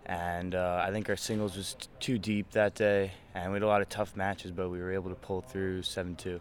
and 0.04 0.54
uh, 0.54 0.84
I 0.86 0.90
think 0.90 1.08
our 1.08 1.16
singles 1.16 1.56
was 1.56 1.74
t- 1.74 1.88
too 2.00 2.18
deep 2.18 2.50
that 2.50 2.74
day, 2.74 3.12
and 3.34 3.52
we 3.52 3.56
had 3.56 3.62
a 3.62 3.66
lot 3.66 3.80
of 3.80 3.88
tough 3.88 4.14
matches, 4.16 4.50
but 4.50 4.68
we 4.68 4.78
were 4.78 4.92
able 4.92 5.08
to 5.10 5.16
pull 5.16 5.40
through 5.40 5.82
seven 5.82 6.16
two. 6.16 6.40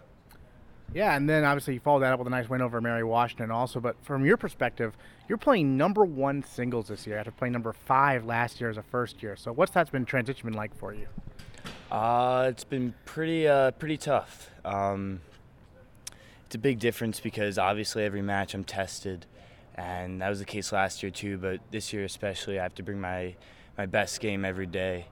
Yeah, 0.94 1.16
and 1.16 1.30
then 1.30 1.46
obviously 1.46 1.76
you 1.76 1.80
followed 1.80 2.02
that 2.02 2.12
up 2.12 2.20
with 2.20 2.28
a 2.28 2.32
nice 2.32 2.50
win 2.50 2.62
over 2.62 2.82
Mary 2.82 3.04
Washington 3.04 3.50
also. 3.50 3.80
But 3.80 3.96
from 4.04 4.26
your 4.26 4.36
perspective, 4.36 4.98
you're 5.30 5.38
playing 5.38 5.78
number 5.78 6.04
one 6.04 6.44
singles 6.44 6.90
this 6.90 7.08
year 7.08 7.18
after 7.18 7.32
playing 7.32 7.54
number 7.54 7.72
five 7.72 8.26
last 8.26 8.60
year 8.60 8.70
as 8.70 8.76
a 8.76 8.84
first 8.84 9.24
year. 9.24 9.38
So 9.38 9.54
what's 9.54 9.72
that's 9.72 9.90
been 9.90 10.04
transition 10.04 10.50
been 10.50 10.58
like 10.58 10.76
for 10.76 10.94
you? 10.94 11.08
Uh, 11.90 12.48
it's 12.50 12.66
been 12.66 12.94
pretty 13.06 13.48
uh, 13.48 13.72
pretty 13.72 13.98
tough. 13.98 14.50
Um, 14.66 15.22
it's 16.52 16.56
a 16.58 16.60
big 16.60 16.80
difference 16.80 17.22
because 17.22 17.58
obviously 17.58 18.04
every 18.04 18.22
match 18.22 18.54
I'm 18.54 18.66
tested, 18.66 19.26
and 19.76 20.22
that 20.22 20.28
was 20.28 20.40
the 20.40 20.46
case 20.46 20.74
last 20.74 21.02
year 21.02 21.10
too. 21.10 21.38
But 21.38 21.62
this 21.72 21.94
year 21.94 22.04
especially, 22.04 22.60
I 22.60 22.64
have 22.64 22.76
to 22.76 22.84
bring 22.84 23.00
my 23.00 23.36
my 23.78 23.86
best 23.86 24.20
game 24.20 24.44
every 24.44 24.66
day, 24.66 25.06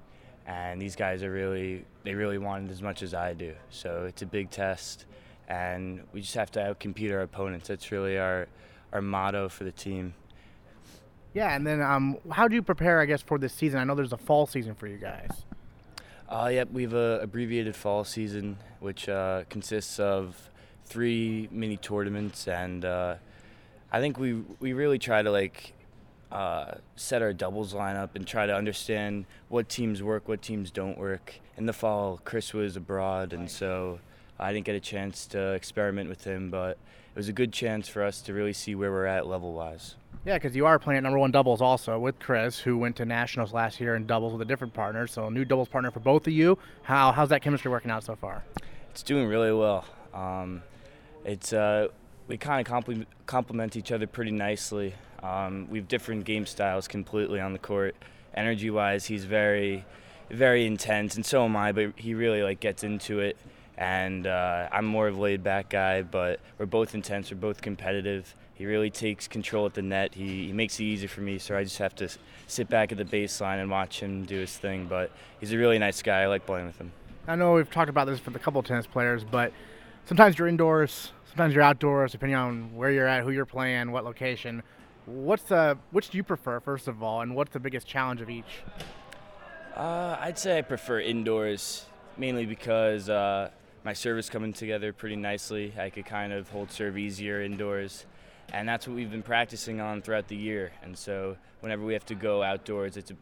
and 0.45 0.81
these 0.81 0.97
guys 0.97 1.23
are 1.23 1.31
really 1.31 1.85
they 2.03 2.13
really 2.13 2.37
want 2.37 2.67
it 2.69 2.73
as 2.73 2.81
much 2.81 3.01
as 3.01 3.13
I 3.13 3.31
do. 3.35 3.53
So 3.69 4.03
it's 4.05 4.21
a 4.21 4.25
big 4.25 4.49
test, 4.49 5.05
and 5.47 6.01
we 6.11 6.19
just 6.19 6.35
have 6.35 6.51
to 6.51 6.59
outcompete 6.59 7.09
our 7.13 7.21
opponents. 7.21 7.69
That's 7.69 7.89
really 7.89 8.17
our 8.17 8.49
our 8.91 9.01
motto 9.01 9.47
for 9.47 9.63
the 9.63 9.71
team. 9.71 10.15
Yeah, 11.33 11.55
and 11.55 11.65
then 11.65 11.81
um, 11.81 12.17
how 12.29 12.49
do 12.49 12.55
you 12.55 12.61
prepare, 12.61 12.99
I 12.99 13.05
guess, 13.05 13.21
for 13.21 13.37
this 13.37 13.53
season? 13.53 13.79
I 13.79 13.85
know 13.85 13.95
there's 13.95 14.11
a 14.11 14.17
fall 14.17 14.45
season 14.45 14.75
for 14.75 14.87
you 14.87 14.97
guys. 14.97 15.45
Uh, 16.27 16.49
yep, 16.51 16.69
we 16.73 16.83
have 16.83 16.93
a 16.95 17.21
abbreviated 17.21 17.77
fall 17.77 18.03
season, 18.03 18.57
which 18.81 19.07
uh, 19.07 19.45
consists 19.49 20.01
of 20.01 20.49
three 20.89 21.47
mini 21.51 21.77
tournaments, 21.77 22.47
and 22.47 22.83
uh, 22.83 23.15
I 23.91 23.99
think 23.99 24.17
we 24.17 24.43
we 24.59 24.73
really 24.73 24.99
try 24.99 25.21
to 25.21 25.31
like 25.31 25.73
uh, 26.31 26.71
set 26.95 27.21
our 27.21 27.33
doubles 27.33 27.73
lineup 27.73 28.09
and 28.15 28.27
try 28.27 28.45
to 28.45 28.55
understand 28.55 29.25
what 29.47 29.69
teams 29.69 30.03
work, 30.03 30.27
what 30.27 30.41
teams 30.41 30.71
don't 30.71 30.97
work. 30.97 31.35
In 31.57 31.65
the 31.65 31.73
fall, 31.73 32.19
Chris 32.25 32.53
was 32.53 32.75
abroad, 32.75 33.33
and 33.33 33.49
so 33.49 33.99
I 34.39 34.51
didn't 34.51 34.65
get 34.65 34.75
a 34.75 34.79
chance 34.79 35.25
to 35.27 35.53
experiment 35.53 36.09
with 36.09 36.23
him, 36.23 36.49
but 36.49 36.71
it 36.71 37.15
was 37.15 37.27
a 37.27 37.33
good 37.33 37.51
chance 37.51 37.87
for 37.87 38.03
us 38.03 38.21
to 38.21 38.33
really 38.33 38.53
see 38.53 38.75
where 38.75 38.91
we're 38.91 39.05
at 39.05 39.27
level 39.27 39.53
wise. 39.53 39.95
Yeah, 40.25 40.35
because 40.35 40.55
you 40.55 40.65
are 40.65 40.77
playing 40.79 40.97
at 40.97 41.03
number 41.03 41.19
one 41.19 41.31
doubles 41.31 41.61
also 41.61 41.97
with 41.97 42.19
Chris, 42.19 42.59
who 42.59 42.77
went 42.77 42.95
to 42.97 43.05
nationals 43.05 43.53
last 43.53 43.79
year 43.79 43.95
in 43.95 44.05
doubles 44.05 44.33
with 44.33 44.41
a 44.41 44.45
different 44.45 44.73
partner. 44.73 45.07
So 45.07 45.27
a 45.27 45.31
new 45.31 45.45
doubles 45.45 45.69
partner 45.69 45.91
for 45.91 46.01
both 46.01 46.27
of 46.27 46.33
you. 46.33 46.57
How 46.83 47.11
how's 47.11 47.29
that 47.29 47.41
chemistry 47.41 47.71
working 47.71 47.89
out 47.89 48.03
so 48.03 48.15
far? 48.15 48.43
It's 48.91 49.03
doing 49.03 49.27
really 49.27 49.53
well. 49.53 49.85
Um, 50.13 50.61
it's 51.25 51.53
uh, 51.53 51.87
we 52.27 52.37
kind 52.37 52.65
of 52.65 53.05
complement 53.25 53.75
each 53.75 53.91
other 53.91 54.07
pretty 54.07 54.31
nicely. 54.31 54.93
Um, 55.23 55.67
we 55.69 55.79
have 55.79 55.87
different 55.87 56.25
game 56.25 56.45
styles 56.45 56.87
completely 56.87 57.39
on 57.39 57.53
the 57.53 57.59
court. 57.59 57.95
Energy 58.33 58.69
wise, 58.69 59.05
he's 59.05 59.25
very, 59.25 59.83
very 60.29 60.65
intense, 60.65 61.15
and 61.15 61.25
so 61.25 61.45
am 61.45 61.57
I. 61.57 61.71
But 61.71 61.93
he 61.97 62.13
really 62.13 62.43
like 62.43 62.59
gets 62.59 62.83
into 62.83 63.19
it, 63.19 63.37
and 63.77 64.27
uh, 64.27 64.69
I'm 64.71 64.85
more 64.85 65.07
of 65.07 65.17
a 65.17 65.21
laid 65.21 65.43
back 65.43 65.69
guy. 65.69 66.03
But 66.03 66.39
we're 66.57 66.67
both 66.67 66.95
intense. 66.95 67.31
We're 67.31 67.37
both 67.37 67.61
competitive. 67.61 68.33
He 68.53 68.65
really 68.65 68.89
takes 68.89 69.27
control 69.27 69.65
at 69.65 69.73
the 69.73 69.81
net. 69.81 70.13
He, 70.13 70.47
he 70.47 70.53
makes 70.53 70.79
it 70.79 70.83
easy 70.83 71.07
for 71.07 71.21
me, 71.21 71.39
so 71.39 71.57
I 71.57 71.63
just 71.63 71.77
have 71.77 71.95
to 71.95 72.09
sit 72.47 72.69
back 72.69 72.91
at 72.91 72.97
the 72.97 73.05
baseline 73.05 73.61
and 73.61 73.71
watch 73.71 74.01
him 74.01 74.25
do 74.25 74.37
his 74.37 74.57
thing. 74.57 74.85
But 74.87 75.11
he's 75.39 75.51
a 75.53 75.57
really 75.57 75.79
nice 75.79 76.01
guy. 76.01 76.21
I 76.21 76.27
like 76.27 76.45
playing 76.45 76.67
with 76.67 76.77
him. 76.77 76.91
I 77.27 77.35
know 77.35 77.53
we've 77.53 77.69
talked 77.69 77.89
about 77.89 78.07
this 78.07 78.23
with 78.25 78.35
a 78.35 78.39
couple 78.39 78.59
of 78.59 78.65
tennis 78.65 78.87
players, 78.87 79.23
but 79.23 79.53
sometimes 80.05 80.37
you're 80.37 80.47
indoors, 80.47 81.11
sometimes 81.27 81.53
you're 81.53 81.63
outdoors, 81.63 82.11
depending 82.11 82.35
on 82.35 82.75
where 82.75 82.91
you're 82.91 83.07
at, 83.07 83.23
who 83.23 83.31
you're 83.31 83.45
playing, 83.45 83.91
what 83.91 84.03
location. 84.03 84.63
What's 85.05 85.43
the 85.43 85.77
which 85.91 86.09
do 86.09 86.17
you 86.17 86.23
prefer 86.23 86.59
first 86.59 86.87
of 86.87 87.01
all, 87.01 87.21
and 87.21 87.35
what's 87.35 87.51
the 87.51 87.59
biggest 87.59 87.87
challenge 87.87 88.21
of 88.21 88.29
each? 88.29 88.63
Uh, 89.75 90.17
I'd 90.19 90.37
say 90.37 90.57
I 90.57 90.61
prefer 90.61 90.99
indoors, 90.99 91.85
mainly 92.17 92.45
because 92.45 93.09
uh, 93.09 93.49
my 93.83 93.93
serve 93.93 94.17
is 94.17 94.29
coming 94.29 94.53
together 94.53 94.91
pretty 94.93 95.15
nicely. 95.15 95.73
I 95.79 95.89
could 95.89 96.05
kind 96.05 96.33
of 96.33 96.49
hold 96.49 96.71
serve 96.71 96.97
easier 96.97 97.41
indoors, 97.41 98.05
and 98.53 98.67
that's 98.67 98.87
what 98.87 98.95
we've 98.95 99.09
been 99.09 99.23
practicing 99.23 99.79
on 99.79 100.01
throughout 100.01 100.27
the 100.27 100.35
year. 100.35 100.71
And 100.83 100.97
so 100.97 101.37
whenever 101.61 101.83
we 101.85 101.93
have 101.93 102.05
to 102.07 102.15
go 102.15 102.43
outdoors, 102.43 102.97
it's 102.97 103.11
a 103.11 103.15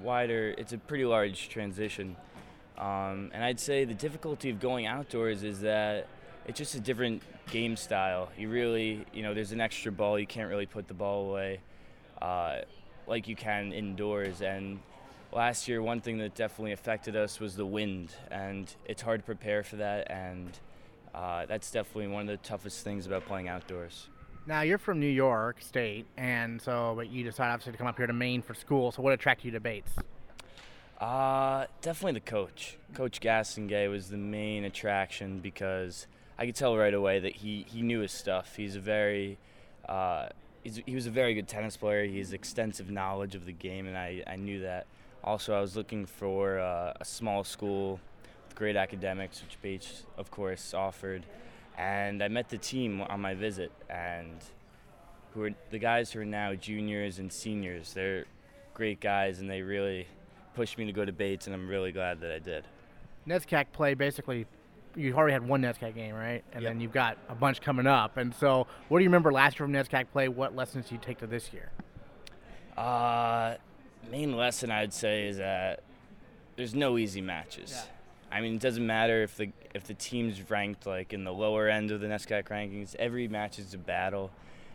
wider, 0.00 0.54
it's 0.56 0.72
a 0.72 0.78
pretty 0.78 1.04
large 1.04 1.48
transition. 1.48 2.16
Um, 2.80 3.30
and 3.34 3.44
I'd 3.44 3.60
say 3.60 3.84
the 3.84 3.94
difficulty 3.94 4.48
of 4.48 4.58
going 4.58 4.86
outdoors 4.86 5.42
is 5.42 5.60
that 5.60 6.08
it's 6.46 6.58
just 6.58 6.74
a 6.74 6.80
different 6.80 7.22
game 7.50 7.76
style. 7.76 8.30
You 8.38 8.48
really, 8.48 9.04
you 9.12 9.22
know, 9.22 9.34
there's 9.34 9.52
an 9.52 9.60
extra 9.60 9.92
ball. 9.92 10.18
You 10.18 10.26
can't 10.26 10.48
really 10.48 10.64
put 10.66 10.88
the 10.88 10.94
ball 10.94 11.28
away 11.28 11.60
uh, 12.22 12.60
like 13.06 13.28
you 13.28 13.36
can 13.36 13.72
indoors. 13.72 14.40
And 14.40 14.80
last 15.30 15.68
year, 15.68 15.82
one 15.82 16.00
thing 16.00 16.16
that 16.18 16.34
definitely 16.34 16.72
affected 16.72 17.16
us 17.16 17.38
was 17.38 17.54
the 17.54 17.66
wind, 17.66 18.14
and 18.30 18.74
it's 18.86 19.02
hard 19.02 19.20
to 19.20 19.26
prepare 19.26 19.62
for 19.62 19.76
that. 19.76 20.10
And 20.10 20.58
uh, 21.14 21.44
that's 21.44 21.70
definitely 21.70 22.08
one 22.08 22.22
of 22.22 22.28
the 22.28 22.48
toughest 22.48 22.82
things 22.82 23.06
about 23.06 23.26
playing 23.26 23.48
outdoors. 23.48 24.08
Now 24.46 24.62
you're 24.62 24.78
from 24.78 25.00
New 25.00 25.06
York 25.06 25.60
State, 25.60 26.06
and 26.16 26.62
so 26.62 26.94
but 26.96 27.10
you 27.10 27.24
decided 27.24 27.52
obviously 27.52 27.72
to 27.72 27.78
come 27.78 27.86
up 27.86 27.98
here 27.98 28.06
to 28.06 28.12
Maine 28.14 28.40
for 28.40 28.54
school. 28.54 28.90
So 28.90 29.02
what 29.02 29.12
attracted 29.12 29.44
you 29.44 29.50
to 29.52 29.60
Bates? 29.60 29.92
Uh, 31.00 31.64
definitely 31.80 32.20
the 32.20 32.30
coach. 32.30 32.76
Coach 32.94 33.20
Gastonguay 33.20 33.88
was 33.90 34.10
the 34.10 34.18
main 34.18 34.64
attraction 34.64 35.40
because 35.40 36.06
I 36.38 36.44
could 36.44 36.54
tell 36.54 36.76
right 36.76 36.92
away 36.92 37.20
that 37.20 37.36
he, 37.36 37.64
he 37.66 37.80
knew 37.80 38.00
his 38.00 38.12
stuff. 38.12 38.54
He's 38.56 38.76
a 38.76 38.80
very 38.80 39.38
uh, 39.88 40.28
he 40.62 40.94
was 40.94 41.06
a 41.06 41.10
very 41.10 41.34
good 41.34 41.48
tennis 41.48 41.76
player. 41.76 42.04
He 42.04 42.18
has 42.18 42.32
extensive 42.32 42.90
knowledge 42.90 43.34
of 43.34 43.46
the 43.46 43.52
game, 43.52 43.86
and 43.86 43.96
I, 43.96 44.22
I 44.26 44.36
knew 44.36 44.60
that. 44.60 44.86
Also, 45.24 45.54
I 45.54 45.60
was 45.60 45.76
looking 45.76 46.06
for 46.06 46.58
uh, 46.58 46.92
a 47.00 47.04
small 47.04 47.44
school 47.44 48.00
with 48.46 48.56
great 48.56 48.76
academics, 48.76 49.42
which 49.42 49.60
Bates, 49.62 50.04
of 50.18 50.30
course, 50.30 50.74
offered. 50.74 51.24
And 51.78 52.22
I 52.22 52.28
met 52.28 52.50
the 52.50 52.58
team 52.58 53.00
on 53.00 53.20
my 53.20 53.34
visit, 53.34 53.72
and 53.88 54.36
who 55.32 55.44
are 55.44 55.50
the 55.70 55.78
guys 55.78 56.12
who 56.12 56.20
are 56.20 56.26
now 56.26 56.54
juniors 56.54 57.18
and 57.18 57.32
seniors. 57.32 57.94
They're 57.94 58.26
great 58.74 59.00
guys, 59.00 59.40
and 59.40 59.48
they 59.48 59.62
really 59.62 60.06
pushed 60.54 60.78
me 60.78 60.86
to 60.86 60.92
go 60.92 61.04
to 61.04 61.12
Bates, 61.12 61.46
and 61.46 61.54
I'm 61.54 61.68
really 61.68 61.92
glad 61.92 62.20
that 62.20 62.30
I 62.32 62.38
did. 62.38 62.64
NESCAC 63.28 63.66
play 63.72 63.94
basically, 63.94 64.46
you 64.96 65.14
already 65.14 65.32
had 65.32 65.46
one 65.46 65.62
NESCAC 65.62 65.94
game, 65.94 66.14
right? 66.14 66.42
And 66.52 66.62
Yep. 66.62 66.70
then 66.72 66.80
you've 66.80 66.92
got 66.92 67.16
a 67.28 67.34
bunch 67.34 67.60
coming 67.60 67.86
up. 67.86 68.16
And 68.16 68.34
so, 68.34 68.66
what 68.88 68.98
do 68.98 69.04
you 69.04 69.08
remember 69.10 69.30
last 69.32 69.58
year 69.58 69.66
from 69.66 69.72
NESCAC 69.72 70.06
play? 70.12 70.28
What 70.28 70.56
lessons 70.56 70.88
do 70.88 70.94
you 70.94 71.00
take 71.00 71.18
to 71.18 71.26
this 71.26 71.52
year? 71.52 71.70
Uh, 72.76 73.56
main 74.10 74.36
lesson 74.36 74.70
I'd 74.70 74.92
say 74.94 75.28
is 75.28 75.36
that 75.38 75.82
there's 76.56 76.74
no 76.74 76.98
easy 76.98 77.20
matches. 77.20 77.74
I 78.32 78.40
mean, 78.40 78.54
it 78.54 78.60
doesn't 78.60 78.86
matter 78.86 79.22
if 79.22 79.36
the 79.36 79.50
if 79.74 79.84
the 79.84 79.94
team's 79.94 80.50
ranked 80.50 80.86
like 80.86 81.12
in 81.12 81.24
the 81.24 81.32
lower 81.32 81.68
end 81.68 81.90
of 81.90 82.00
the 82.00 82.06
NESCAC 82.06 82.44
rankings. 82.44 82.94
Every 82.96 83.28
match 83.28 83.58
is 83.58 83.74
a 83.74 83.78
battle, 83.78 84.30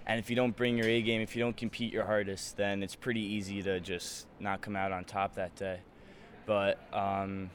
and 0.08 0.20
if 0.20 0.30
you 0.30 0.36
don't 0.36 0.56
bring 0.56 0.78
your 0.78 0.88
A 0.88 1.02
game, 1.02 1.22
if 1.22 1.36
you 1.36 1.42
don't 1.42 1.58
compete 1.58 1.92
your 1.92 2.06
hardest, 2.06 2.58
then 2.58 2.84
it's 2.84 2.96
pretty 2.96 3.22
easy 3.22 3.62
to 3.64 3.80
just 3.80 4.28
not 4.40 4.62
come 4.62 4.76
out 4.76 4.92
on 4.92 5.04
top 5.06 5.36
that 5.36 5.56
day. 5.56 5.80
But 6.46 6.80
um, 6.94 7.50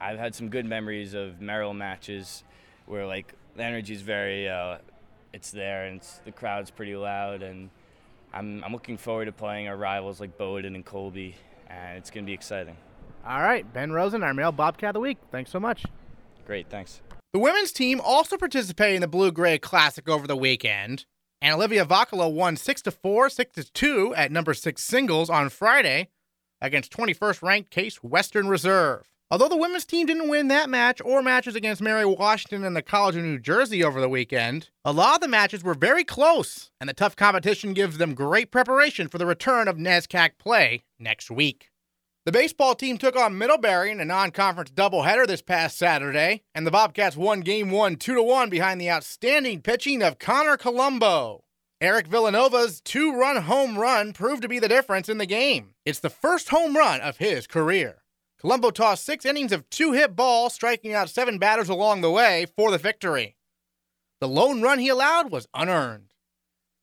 I've 0.00 0.18
had 0.18 0.34
some 0.34 0.48
good 0.48 0.66
memories 0.66 1.14
of 1.14 1.40
Merrill 1.40 1.74
matches 1.74 2.44
where 2.86 3.06
like 3.06 3.34
the 3.56 3.64
energy 3.64 3.94
is 3.94 4.02
very, 4.02 4.48
uh, 4.48 4.78
it's 5.32 5.50
there 5.50 5.86
and 5.86 5.96
it's, 5.96 6.18
the 6.24 6.32
crowd's 6.32 6.70
pretty 6.70 6.94
loud 6.94 7.42
and 7.42 7.70
I'm, 8.34 8.64
I'm 8.64 8.72
looking 8.72 8.98
forward 8.98 9.26
to 9.26 9.32
playing 9.32 9.68
our 9.68 9.76
rivals 9.76 10.18
like 10.18 10.36
Bowdoin 10.36 10.74
and 10.74 10.84
Colby, 10.84 11.36
and 11.68 11.96
it's 11.96 12.10
going 12.10 12.24
to 12.24 12.26
be 12.26 12.34
exciting. 12.34 12.76
All 13.24 13.40
right, 13.40 13.70
Ben 13.72 13.92
Rosen, 13.92 14.24
our 14.24 14.34
male 14.34 14.50
Bobcat 14.50 14.90
of 14.90 14.94
the 14.94 15.00
week. 15.00 15.18
Thanks 15.30 15.52
so 15.52 15.60
much. 15.60 15.84
Great, 16.44 16.68
thanks. 16.68 17.00
The 17.32 17.38
women's 17.38 17.70
team 17.70 18.00
also 18.00 18.36
participated 18.36 18.96
in 18.96 19.00
the 19.00 19.08
Blue 19.08 19.30
Gray 19.30 19.58
Classic 19.58 20.08
over 20.08 20.26
the 20.26 20.36
weekend, 20.36 21.06
and 21.44 21.52
Olivia 21.52 21.84
Vakala 21.84 22.32
won 22.32 22.56
6 22.56 22.82
to 22.82 22.90
4, 22.90 23.28
6 23.28 23.52
to 23.52 23.70
2 23.70 24.14
at 24.14 24.32
number 24.32 24.54
6 24.54 24.82
singles 24.82 25.28
on 25.28 25.50
Friday 25.50 26.08
against 26.62 26.90
21st 26.90 27.42
ranked 27.42 27.70
Case 27.70 28.02
Western 28.02 28.48
Reserve. 28.48 29.10
Although 29.30 29.50
the 29.50 29.56
women's 29.56 29.84
team 29.84 30.06
didn't 30.06 30.30
win 30.30 30.48
that 30.48 30.70
match 30.70 31.02
or 31.04 31.22
matches 31.22 31.54
against 31.54 31.82
Mary 31.82 32.06
Washington 32.06 32.64
and 32.64 32.74
the 32.74 32.80
College 32.80 33.16
of 33.16 33.24
New 33.24 33.38
Jersey 33.38 33.84
over 33.84 34.00
the 34.00 34.08
weekend, 34.08 34.70
a 34.86 34.92
lot 34.92 35.16
of 35.16 35.20
the 35.20 35.28
matches 35.28 35.62
were 35.62 35.74
very 35.74 36.02
close, 36.02 36.70
and 36.80 36.88
the 36.88 36.94
tough 36.94 37.14
competition 37.14 37.74
gives 37.74 37.98
them 37.98 38.14
great 38.14 38.50
preparation 38.50 39.08
for 39.08 39.18
the 39.18 39.26
return 39.26 39.68
of 39.68 39.76
NESCAC 39.76 40.38
play 40.38 40.84
next 40.98 41.30
week. 41.30 41.68
The 42.24 42.32
baseball 42.32 42.74
team 42.74 42.96
took 42.96 43.16
on 43.16 43.36
Middlebury 43.36 43.90
in 43.90 44.00
a 44.00 44.04
non-conference 44.06 44.70
doubleheader 44.70 45.26
this 45.26 45.42
past 45.42 45.76
Saturday, 45.76 46.42
and 46.54 46.66
the 46.66 46.70
Bobcats 46.70 47.18
won 47.18 47.42
game 47.42 47.70
one 47.70 47.96
2-1 47.96 48.48
behind 48.48 48.80
the 48.80 48.90
outstanding 48.90 49.60
pitching 49.60 50.02
of 50.02 50.18
Connor 50.18 50.56
Colombo. 50.56 51.44
Eric 51.82 52.06
Villanova's 52.06 52.80
two-run 52.80 53.42
home 53.42 53.76
run 53.76 54.14
proved 54.14 54.40
to 54.40 54.48
be 54.48 54.58
the 54.58 54.68
difference 54.68 55.10
in 55.10 55.18
the 55.18 55.26
game. 55.26 55.74
It's 55.84 56.00
the 56.00 56.08
first 56.08 56.48
home 56.48 56.74
run 56.74 57.02
of 57.02 57.18
his 57.18 57.46
career. 57.46 58.04
Colombo 58.40 58.70
tossed 58.70 59.04
six 59.04 59.26
innings 59.26 59.52
of 59.52 59.68
two-hit 59.68 60.16
ball, 60.16 60.48
striking 60.48 60.94
out 60.94 61.10
seven 61.10 61.36
batters 61.36 61.68
along 61.68 62.00
the 62.00 62.10
way 62.10 62.46
for 62.56 62.70
the 62.70 62.78
victory. 62.78 63.36
The 64.22 64.28
lone 64.28 64.62
run 64.62 64.78
he 64.78 64.88
allowed 64.88 65.30
was 65.30 65.46
unearned. 65.52 66.14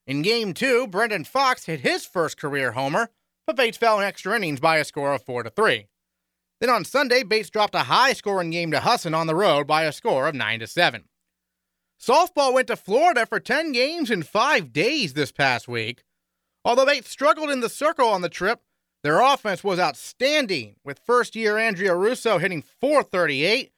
In 0.06 0.22
game 0.22 0.54
two, 0.54 0.86
Brendan 0.86 1.24
Fox 1.24 1.66
hit 1.66 1.80
his 1.80 2.06
first 2.06 2.38
career 2.38 2.74
homer, 2.74 3.10
but 3.52 3.58
Bates 3.58 3.78
fell 3.78 4.00
in 4.00 4.06
extra 4.06 4.34
innings 4.34 4.62
by 4.62 4.78
a 4.78 4.86
score 4.86 5.14
of 5.14 5.24
4 5.24 5.44
to 5.44 5.50
3. 5.50 5.86
Then 6.62 6.70
on 6.70 6.86
Sunday, 6.86 7.24
Bates 7.24 7.50
dropped 7.50 7.76
a 7.76 7.80
high 7.80 8.14
scoring 8.14 8.50
game 8.50 8.72
to 8.72 8.80
Husson 8.80 9.14
on 9.14 9.28
the 9.28 9.36
road 9.36 9.68
by 9.68 9.84
a 9.84 9.92
score 9.92 10.28
of 10.28 10.36
9 10.36 10.62
to 10.62 10.68
7. 10.68 11.04
Softball 12.02 12.54
went 12.54 12.68
to 12.68 12.78
Florida 12.78 13.26
for 13.26 13.42
10 13.42 13.74
games 13.74 14.10
in 14.10 14.24
5 14.24 14.72
days 14.72 15.16
this 15.16 15.34
past 15.34 15.68
week. 15.68 16.04
Although 16.64 16.86
Bates 16.86 17.10
struggled 17.10 17.50
in 17.50 17.60
the 17.60 17.68
circle 17.68 18.08
on 18.08 18.22
the 18.22 18.30
trip, 18.30 18.62
their 19.04 19.20
offense 19.20 19.66
was 19.66 19.80
outstanding, 19.80 20.76
with 20.86 21.02
first 21.06 21.36
year 21.36 21.58
Andrea 21.58 21.94
Russo 21.94 22.38
hitting 22.38 22.64
438, 22.80 23.74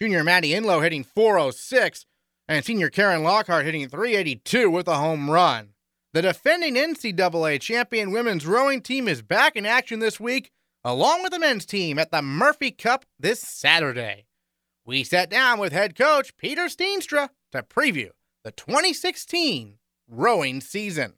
junior 0.00 0.24
Maddie 0.24 0.52
Inlow 0.52 0.82
hitting 0.82 1.04
406, 1.04 2.06
and 2.48 2.64
senior 2.64 2.88
Karen 2.88 3.22
Lockhart 3.22 3.66
hitting 3.66 3.88
382 3.90 4.70
with 4.70 4.88
a 4.88 4.94
home 4.94 5.28
run. 5.28 5.74
The 6.14 6.22
defending 6.22 6.74
NCAA 6.74 7.60
champion 7.60 8.12
women's 8.12 8.46
rowing 8.46 8.80
team 8.80 9.08
is 9.08 9.20
back 9.20 9.56
in 9.56 9.66
action 9.66 9.98
this 9.98 10.18
week, 10.18 10.50
along 10.82 11.22
with 11.22 11.32
the 11.32 11.38
men's 11.38 11.66
team 11.66 11.98
at 11.98 12.10
the 12.10 12.22
Murphy 12.22 12.70
Cup 12.70 13.04
this 13.20 13.40
Saturday. 13.40 14.24
We 14.86 15.04
sat 15.04 15.28
down 15.28 15.58
with 15.58 15.74
head 15.74 15.94
coach 15.94 16.34
Peter 16.38 16.64
Steenstra 16.64 17.28
to 17.52 17.62
preview 17.62 18.08
the 18.42 18.52
2016 18.52 19.74
rowing 20.08 20.62
season. 20.62 21.12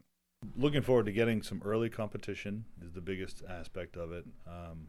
Looking 0.56 0.82
forward 0.82 1.06
to 1.06 1.12
getting 1.12 1.42
some 1.42 1.62
early 1.64 1.88
competition 1.88 2.64
is 2.84 2.92
the 2.92 3.00
biggest 3.00 3.44
aspect 3.48 3.96
of 3.96 4.10
it. 4.10 4.24
Um, 4.44 4.88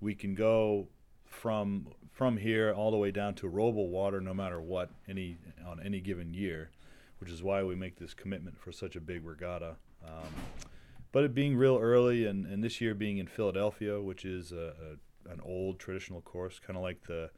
we 0.00 0.14
can 0.14 0.36
go 0.36 0.86
from 1.26 1.88
from 2.12 2.36
here 2.36 2.72
all 2.72 2.92
the 2.92 2.98
way 2.98 3.10
down 3.10 3.34
to 3.34 3.50
rowable 3.50 3.88
water, 3.88 4.20
no 4.20 4.32
matter 4.32 4.60
what, 4.60 4.90
any 5.08 5.38
on 5.66 5.80
any 5.84 5.98
given 5.98 6.32
year 6.32 6.70
which 7.18 7.30
is 7.30 7.42
why 7.42 7.62
we 7.62 7.74
make 7.74 7.96
this 7.98 8.14
commitment 8.14 8.58
for 8.58 8.72
such 8.72 8.96
a 8.96 9.00
big 9.00 9.24
regatta. 9.24 9.76
Um, 10.06 10.28
but 11.12 11.24
it 11.24 11.34
being 11.34 11.56
real 11.56 11.78
early, 11.80 12.26
and, 12.26 12.44
and 12.46 12.62
this 12.62 12.80
year 12.80 12.94
being 12.94 13.18
in 13.18 13.26
Philadelphia, 13.26 14.00
which 14.00 14.24
is 14.24 14.52
a, 14.52 14.74
a 15.26 15.30
an 15.30 15.40
old 15.44 15.78
traditional 15.78 16.20
course, 16.20 16.58
kind 16.58 16.76
of 16.76 16.82
like 16.82 17.06
the 17.06 17.30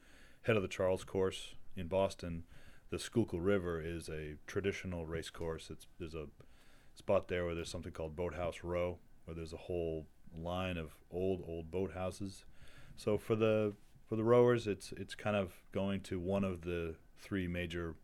head 0.43 0.57
of 0.57 0.62
the 0.62 0.69
Charles 0.69 1.05
course 1.05 1.55
in 1.77 1.89
Boston. 1.89 2.45
The 2.91 2.99
Schuylkill 2.99 3.41
River 3.41 3.81
is 3.81 4.09
a 4.09 4.37
traditional 4.47 5.07
race 5.07 5.31
course. 5.31 5.71
It's 5.71 5.87
there's 5.99 6.15
a 6.15 6.27
spot 6.95 7.29
there 7.29 7.45
where 7.45 7.55
there's 7.55 7.71
something 7.71 7.93
called 7.93 8.17
Boathouse 8.17 8.62
Row, 8.62 8.99
where 9.25 9.35
there's 9.35 9.53
a 9.53 9.59
whole 9.59 10.07
line 10.37 10.77
of 10.77 10.97
old 11.11 11.43
old 11.47 11.71
boathouses. 11.71 12.45
So 12.97 13.19
for 13.19 13.37
the 13.37 13.75
for 14.09 14.17
the 14.17 14.25
rowers, 14.25 14.67
it's 14.67 14.93
it's 14.93 15.15
kind 15.15 15.37
of 15.37 15.53
going 15.73 16.01
to 16.03 16.19
one 16.19 16.45
of 16.45 16.62
the 16.62 16.95
three 17.19 17.49
major 17.49 17.95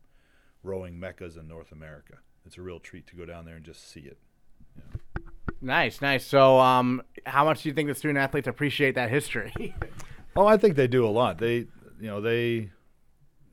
rowing 0.63 0.99
meccas 0.99 1.37
in 1.37 1.47
North 1.47 1.71
America. 1.71 2.15
It's 2.45 2.57
a 2.57 2.61
real 2.61 2.79
treat 2.79 3.07
to 3.07 3.15
go 3.15 3.25
down 3.25 3.45
there 3.45 3.55
and 3.55 3.65
just 3.65 3.89
see 3.89 4.01
it. 4.01 4.17
Yeah. 4.77 4.83
Nice, 5.63 6.01
nice. 6.01 6.25
So, 6.25 6.59
um, 6.59 7.01
how 7.25 7.45
much 7.45 7.63
do 7.63 7.69
you 7.69 7.75
think 7.75 7.87
the 7.87 7.95
student 7.95 8.19
athletes 8.19 8.49
appreciate 8.49 8.95
that 8.95 9.09
history? 9.09 9.53
oh, 10.35 10.45
I 10.45 10.57
think 10.57 10.75
they 10.75 10.87
do 10.87 11.05
a 11.05 11.09
lot. 11.09 11.37
They, 11.37 11.55
you 11.55 12.07
know, 12.07 12.19
they 12.19 12.71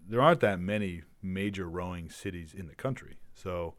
there 0.08 0.20
aren't 0.20 0.40
that 0.40 0.58
many 0.58 1.02
major 1.22 1.68
rowing 1.68 2.10
cities 2.10 2.52
in 2.52 2.66
the 2.66 2.74
country, 2.74 3.20
so 3.32 3.74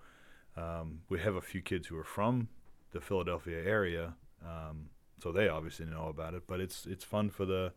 um, 0.55 1.01
we 1.09 1.19
have 1.19 1.35
a 1.35 1.41
few 1.41 1.61
kids 1.61 1.87
who 1.87 1.97
are 1.97 2.05
from 2.05 2.47
the 2.93 3.01
Philadelphia 3.01 3.61
area, 3.65 4.15
um, 4.45 4.91
so 5.21 5.33
they 5.33 5.49
obviously 5.49 5.85
know 5.85 6.07
about 6.07 6.33
it. 6.33 6.43
But 6.47 6.61
it's 6.61 6.85
it's 6.85 7.03
fun 7.03 7.31
for 7.31 7.45
the 7.45 7.73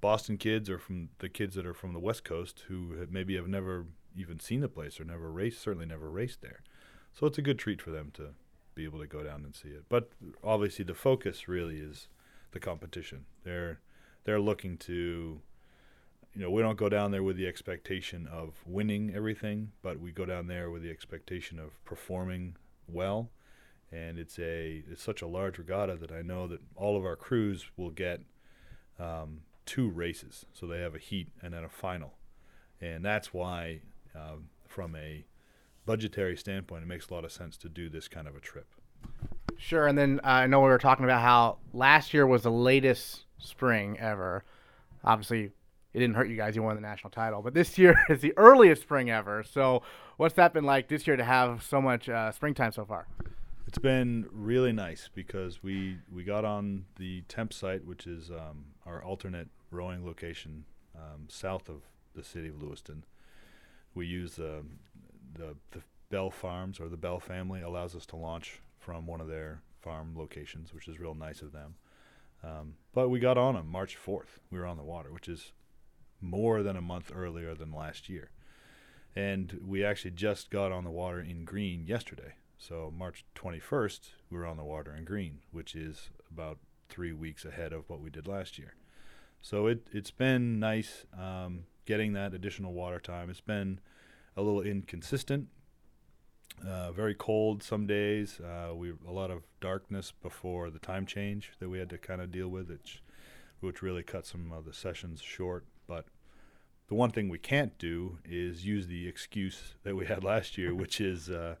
Boston 0.00 0.38
kids 0.38 0.70
or 0.70 0.78
from 0.78 1.10
the 1.18 1.28
kids 1.28 1.56
that 1.56 1.66
are 1.66 1.74
from 1.74 1.92
the 1.92 2.00
West 2.00 2.24
Coast 2.24 2.64
who 2.68 2.92
have 2.98 3.10
maybe 3.10 3.36
have 3.36 3.48
never 3.48 3.84
even 4.16 4.40
seen 4.40 4.60
the 4.60 4.68
place 4.68 5.00
or 5.00 5.04
never 5.04 5.30
raced, 5.30 5.60
certainly 5.60 5.86
never 5.86 6.08
raced 6.08 6.40
there. 6.42 6.62
So 7.12 7.26
it's 7.26 7.38
a 7.38 7.42
good 7.42 7.58
treat 7.58 7.80
for 7.80 7.90
them 7.90 8.10
to 8.14 8.30
be 8.74 8.84
able 8.84 8.98
to 9.00 9.06
go 9.06 9.22
down 9.22 9.44
and 9.44 9.54
see 9.54 9.68
it. 9.68 9.84
But 9.88 10.10
obviously, 10.42 10.84
the 10.84 10.94
focus 10.94 11.48
really 11.48 11.78
is 11.78 12.08
the 12.52 12.60
competition. 12.60 13.26
They're 13.44 13.80
they're 14.24 14.40
looking 14.40 14.78
to, 14.78 15.40
you 16.34 16.42
know, 16.42 16.50
we 16.50 16.62
don't 16.62 16.78
go 16.78 16.88
down 16.88 17.10
there 17.10 17.22
with 17.22 17.36
the 17.36 17.46
expectation 17.46 18.26
of 18.26 18.54
winning 18.66 19.12
everything, 19.14 19.72
but 19.82 20.00
we 20.00 20.12
go 20.12 20.24
down 20.24 20.46
there 20.46 20.70
with 20.70 20.82
the 20.82 20.90
expectation 20.90 21.58
of 21.58 21.84
performing 21.84 22.56
well. 22.88 23.30
And 23.92 24.18
it's 24.18 24.38
a 24.38 24.82
it's 24.90 25.02
such 25.02 25.22
a 25.22 25.26
large 25.26 25.58
regatta 25.58 25.96
that 25.96 26.10
I 26.10 26.22
know 26.22 26.46
that 26.48 26.60
all 26.74 26.96
of 26.96 27.04
our 27.04 27.16
crews 27.16 27.66
will 27.76 27.90
get 27.90 28.22
um, 28.98 29.42
two 29.66 29.88
races, 29.88 30.46
so 30.52 30.66
they 30.66 30.80
have 30.80 30.94
a 30.94 30.98
heat 30.98 31.28
and 31.42 31.54
then 31.54 31.64
a 31.64 31.68
final, 31.68 32.14
and 32.80 33.04
that's 33.04 33.32
why 33.32 33.80
um, 34.14 34.48
from 34.66 34.96
a 34.96 35.24
budgetary 35.86 36.36
standpoint, 36.36 36.82
it 36.82 36.86
makes 36.86 37.08
a 37.08 37.14
lot 37.14 37.24
of 37.24 37.32
sense 37.32 37.56
to 37.58 37.68
do 37.68 37.88
this 37.88 38.08
kind 38.08 38.26
of 38.26 38.36
a 38.36 38.40
trip. 38.40 38.66
Sure, 39.56 39.86
and 39.86 39.96
then 39.96 40.20
uh, 40.24 40.28
I 40.28 40.46
know 40.46 40.60
we 40.60 40.68
were 40.68 40.78
talking 40.78 41.04
about 41.04 41.22
how 41.22 41.58
last 41.72 42.12
year 42.12 42.26
was 42.26 42.42
the 42.42 42.50
latest 42.50 43.24
spring 43.38 43.98
ever. 43.98 44.44
Obviously, 45.04 45.52
it 45.92 45.98
didn't 45.98 46.16
hurt 46.16 46.28
you 46.28 46.36
guys; 46.36 46.56
you 46.56 46.62
won 46.62 46.74
the 46.74 46.80
national 46.80 47.10
title. 47.10 47.42
But 47.42 47.54
this 47.54 47.78
year 47.78 47.96
is 48.08 48.20
the 48.20 48.32
earliest 48.36 48.82
spring 48.82 49.10
ever. 49.10 49.44
So, 49.44 49.82
what's 50.16 50.34
that 50.34 50.52
been 50.52 50.64
like 50.64 50.88
this 50.88 51.06
year 51.06 51.16
to 51.16 51.24
have 51.24 51.62
so 51.62 51.80
much 51.80 52.08
uh, 52.08 52.32
springtime 52.32 52.72
so 52.72 52.84
far? 52.84 53.06
It's 53.66 53.78
been 53.78 54.26
really 54.30 54.72
nice 54.72 55.08
because 55.14 55.62
we 55.62 55.98
we 56.12 56.24
got 56.24 56.44
on 56.44 56.86
the 56.96 57.22
temp 57.22 57.52
site, 57.52 57.84
which 57.84 58.06
is 58.06 58.30
um, 58.30 58.66
our 58.86 59.02
alternate 59.02 59.48
rowing 59.70 60.04
location 60.04 60.64
um, 60.96 61.26
south 61.28 61.68
of 61.68 61.82
the 62.14 62.22
city 62.22 62.48
of 62.48 62.62
Lewiston, 62.62 63.04
we 63.94 64.06
use 64.06 64.38
uh, 64.38 64.62
the 65.34 65.56
the 65.72 65.82
Bell 66.10 66.30
Farms 66.30 66.78
or 66.78 66.88
the 66.88 66.96
Bell 66.96 67.18
family 67.18 67.62
allows 67.62 67.94
us 67.94 68.06
to 68.06 68.16
launch 68.16 68.60
from 68.78 69.06
one 69.06 69.20
of 69.20 69.28
their 69.28 69.62
farm 69.80 70.14
locations, 70.16 70.72
which 70.72 70.88
is 70.88 71.00
real 71.00 71.14
nice 71.14 71.42
of 71.42 71.52
them. 71.52 71.74
Um, 72.42 72.74
but 72.92 73.08
we 73.08 73.18
got 73.20 73.38
on 73.38 73.54
them 73.54 73.68
March 73.68 73.96
4th. 73.96 74.38
We 74.50 74.58
were 74.58 74.66
on 74.66 74.76
the 74.76 74.82
water, 74.82 75.12
which 75.12 75.28
is 75.28 75.52
more 76.20 76.62
than 76.62 76.76
a 76.76 76.82
month 76.82 77.10
earlier 77.14 77.54
than 77.54 77.72
last 77.72 78.08
year. 78.08 78.30
And 79.16 79.60
we 79.66 79.84
actually 79.84 80.10
just 80.10 80.50
got 80.50 80.72
on 80.72 80.84
the 80.84 80.90
water 80.90 81.20
in 81.20 81.44
green 81.44 81.86
yesterday. 81.86 82.34
So 82.58 82.92
March 82.96 83.24
21st, 83.34 84.00
we 84.30 84.38
were 84.38 84.46
on 84.46 84.56
the 84.56 84.64
water 84.64 84.94
in 84.94 85.04
green, 85.04 85.40
which 85.52 85.74
is 85.74 86.10
about 86.30 86.58
three 86.88 87.12
weeks 87.12 87.44
ahead 87.44 87.72
of 87.72 87.88
what 87.88 88.00
we 88.00 88.10
did 88.10 88.26
last 88.26 88.58
year. 88.58 88.74
So 89.40 89.66
it, 89.66 89.86
it's 89.92 90.10
been 90.10 90.58
nice. 90.58 91.06
Um, 91.18 91.64
getting 91.84 92.12
that 92.14 92.34
additional 92.34 92.72
water 92.72 92.98
time. 92.98 93.30
It's 93.30 93.40
been 93.40 93.80
a 94.36 94.42
little 94.42 94.62
inconsistent. 94.62 95.48
Uh, 96.66 96.92
very 96.92 97.14
cold 97.14 97.62
some 97.62 97.86
days. 97.86 98.40
Uh, 98.40 98.74
we 98.74 98.92
a 99.06 99.10
lot 99.10 99.30
of 99.30 99.42
darkness 99.60 100.12
before 100.22 100.70
the 100.70 100.78
time 100.78 101.04
change 101.04 101.52
that 101.58 101.68
we 101.68 101.78
had 101.78 101.90
to 101.90 101.98
kind 101.98 102.20
of 102.20 102.30
deal 102.30 102.48
with, 102.48 102.70
which 102.70 103.02
which 103.60 103.82
really 103.82 104.02
cut 104.02 104.26
some 104.26 104.52
of 104.52 104.64
the 104.64 104.72
sessions 104.72 105.20
short. 105.20 105.64
But 105.86 106.06
the 106.88 106.94
one 106.94 107.10
thing 107.10 107.28
we 107.28 107.38
can't 107.38 107.76
do 107.78 108.18
is 108.24 108.64
use 108.64 108.86
the 108.86 109.08
excuse 109.08 109.74
that 109.82 109.96
we 109.96 110.06
had 110.06 110.22
last 110.32 110.56
year, 110.56 110.74
which 110.74 111.00
is 111.00 111.28
uh, 111.28 111.56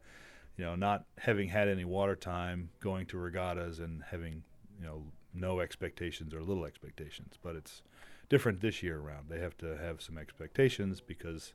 you 0.56 0.64
know 0.64 0.74
not 0.74 1.04
having 1.18 1.48
had 1.48 1.68
any 1.68 1.84
water 1.84 2.16
time, 2.16 2.70
going 2.80 3.06
to 3.06 3.18
regattas 3.18 3.80
and 3.80 4.04
having 4.10 4.44
you 4.80 4.86
know 4.86 5.02
no 5.34 5.60
expectations 5.60 6.32
or 6.32 6.40
little 6.40 6.64
expectations. 6.64 7.34
But 7.42 7.56
it's 7.56 7.82
different 8.28 8.60
this 8.60 8.82
year 8.82 8.98
around. 8.98 9.28
They 9.28 9.40
have 9.40 9.56
to 9.58 9.76
have 9.76 10.00
some 10.02 10.18
expectations 10.18 11.00
because 11.00 11.54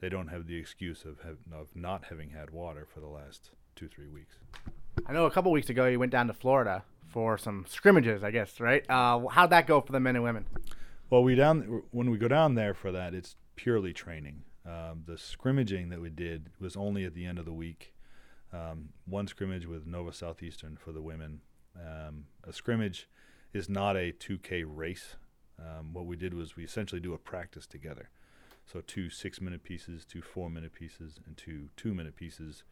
they 0.00 0.08
don't 0.08 0.28
have 0.28 0.46
the 0.46 0.56
excuse 0.56 1.04
of 1.04 1.20
have, 1.20 1.38
of 1.52 1.74
not 1.74 2.04
having 2.10 2.30
had 2.30 2.50
water 2.50 2.86
for 2.86 3.00
the 3.00 3.08
last 3.08 3.50
two 3.74 3.88
three 3.88 4.08
weeks. 4.08 4.36
I 5.06 5.12
know 5.12 5.26
a 5.26 5.30
couple 5.30 5.52
weeks 5.52 5.70
ago 5.70 5.86
you 5.86 5.98
went 5.98 6.12
down 6.12 6.26
to 6.28 6.34
Florida 6.34 6.84
for 7.08 7.38
some 7.38 7.64
scrimmages, 7.68 8.24
I 8.24 8.30
guess, 8.30 8.60
right? 8.60 8.84
Uh, 8.90 9.26
how'd 9.28 9.50
that 9.50 9.66
go 9.66 9.80
for 9.80 9.92
the 9.92 10.00
men 10.00 10.16
and 10.16 10.24
women? 10.24 10.46
Well, 11.10 11.22
we 11.22 11.34
down 11.34 11.82
when 11.90 12.10
we 12.10 12.18
go 12.18 12.28
down 12.28 12.54
there 12.54 12.74
for 12.74 12.92
that, 12.92 13.14
it's 13.14 13.36
purely 13.54 13.92
training. 13.92 14.42
Um, 14.66 15.04
the 15.06 15.16
scrimmaging 15.16 15.90
that 15.90 16.00
we 16.00 16.10
did 16.10 16.50
was 16.60 16.76
only 16.76 17.04
at 17.04 17.14
the 17.14 17.24
end 17.24 17.38
of 17.38 17.44
the 17.44 17.52
week. 17.52 17.94
Um, 18.52 18.90
one 19.06 19.26
scrimmage 19.28 19.66
with 19.66 19.86
Nova 19.86 20.12
Southeastern 20.12 20.76
for 20.76 20.92
the 20.92 21.02
women. 21.02 21.40
Um, 21.76 22.24
a 22.44 22.52
scrimmage 22.52 23.08
is 23.52 23.68
not 23.68 23.96
a 23.96 24.12
2K 24.12 24.64
race. 24.66 25.16
Um, 25.58 25.92
what 25.92 26.06
we 26.06 26.16
did 26.16 26.34
was 26.34 26.56
we 26.56 26.64
essentially 26.64 27.00
do 27.00 27.14
a 27.14 27.18
practice 27.18 27.66
together. 27.66 28.10
So 28.66 28.80
two 28.80 29.10
six 29.10 29.40
minute 29.40 29.62
pieces, 29.62 30.04
two 30.04 30.22
four 30.22 30.50
minute 30.50 30.72
pieces, 30.72 31.20
and 31.26 31.36
two 31.36 31.68
two 31.76 31.94
minute 31.94 32.16
pieces, 32.16 32.64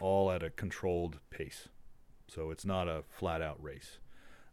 all 0.00 0.30
at 0.30 0.42
a 0.42 0.50
controlled 0.50 1.18
pace. 1.30 1.68
So 2.28 2.50
it's 2.50 2.64
not 2.64 2.88
a 2.88 3.02
flat 3.08 3.42
out 3.42 3.62
race. 3.62 3.98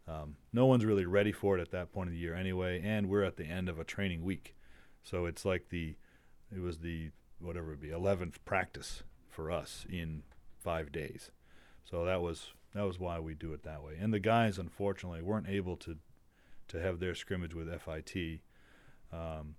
Um, 0.08 0.36
no 0.52 0.66
one's 0.66 0.84
really 0.84 1.04
ready 1.04 1.32
for 1.32 1.58
it 1.58 1.60
at 1.60 1.70
that 1.70 1.92
point 1.92 2.08
of 2.08 2.14
the 2.14 2.18
year 2.18 2.34
anyway, 2.34 2.80
and 2.82 3.08
we're 3.08 3.24
at 3.24 3.36
the 3.36 3.44
end 3.44 3.68
of 3.68 3.78
a 3.78 3.84
training 3.84 4.24
week. 4.24 4.54
So 5.02 5.26
it's 5.26 5.44
like 5.44 5.68
the, 5.68 5.96
it 6.54 6.60
was 6.60 6.78
the, 6.78 7.10
whatever 7.40 7.74
it 7.74 7.80
be, 7.80 7.88
11th 7.88 8.36
practice 8.44 9.02
for 9.28 9.50
us 9.50 9.84
in 9.88 10.22
five 10.58 10.90
days. 10.90 11.30
So 11.84 12.04
that 12.04 12.22
was 12.22 12.52
that 12.74 12.86
was 12.86 12.98
why 12.98 13.18
we 13.18 13.34
do 13.34 13.52
it 13.52 13.62
that 13.62 13.82
way. 13.82 13.94
And 13.98 14.12
the 14.12 14.18
guys, 14.18 14.58
unfortunately, 14.58 15.22
weren't 15.22 15.48
able 15.48 15.76
to 15.78 15.96
to 16.68 16.80
have 16.80 17.00
their 17.00 17.14
scrimmage 17.14 17.54
with 17.54 17.68
FIT, 17.68 18.40
um, 19.12 19.56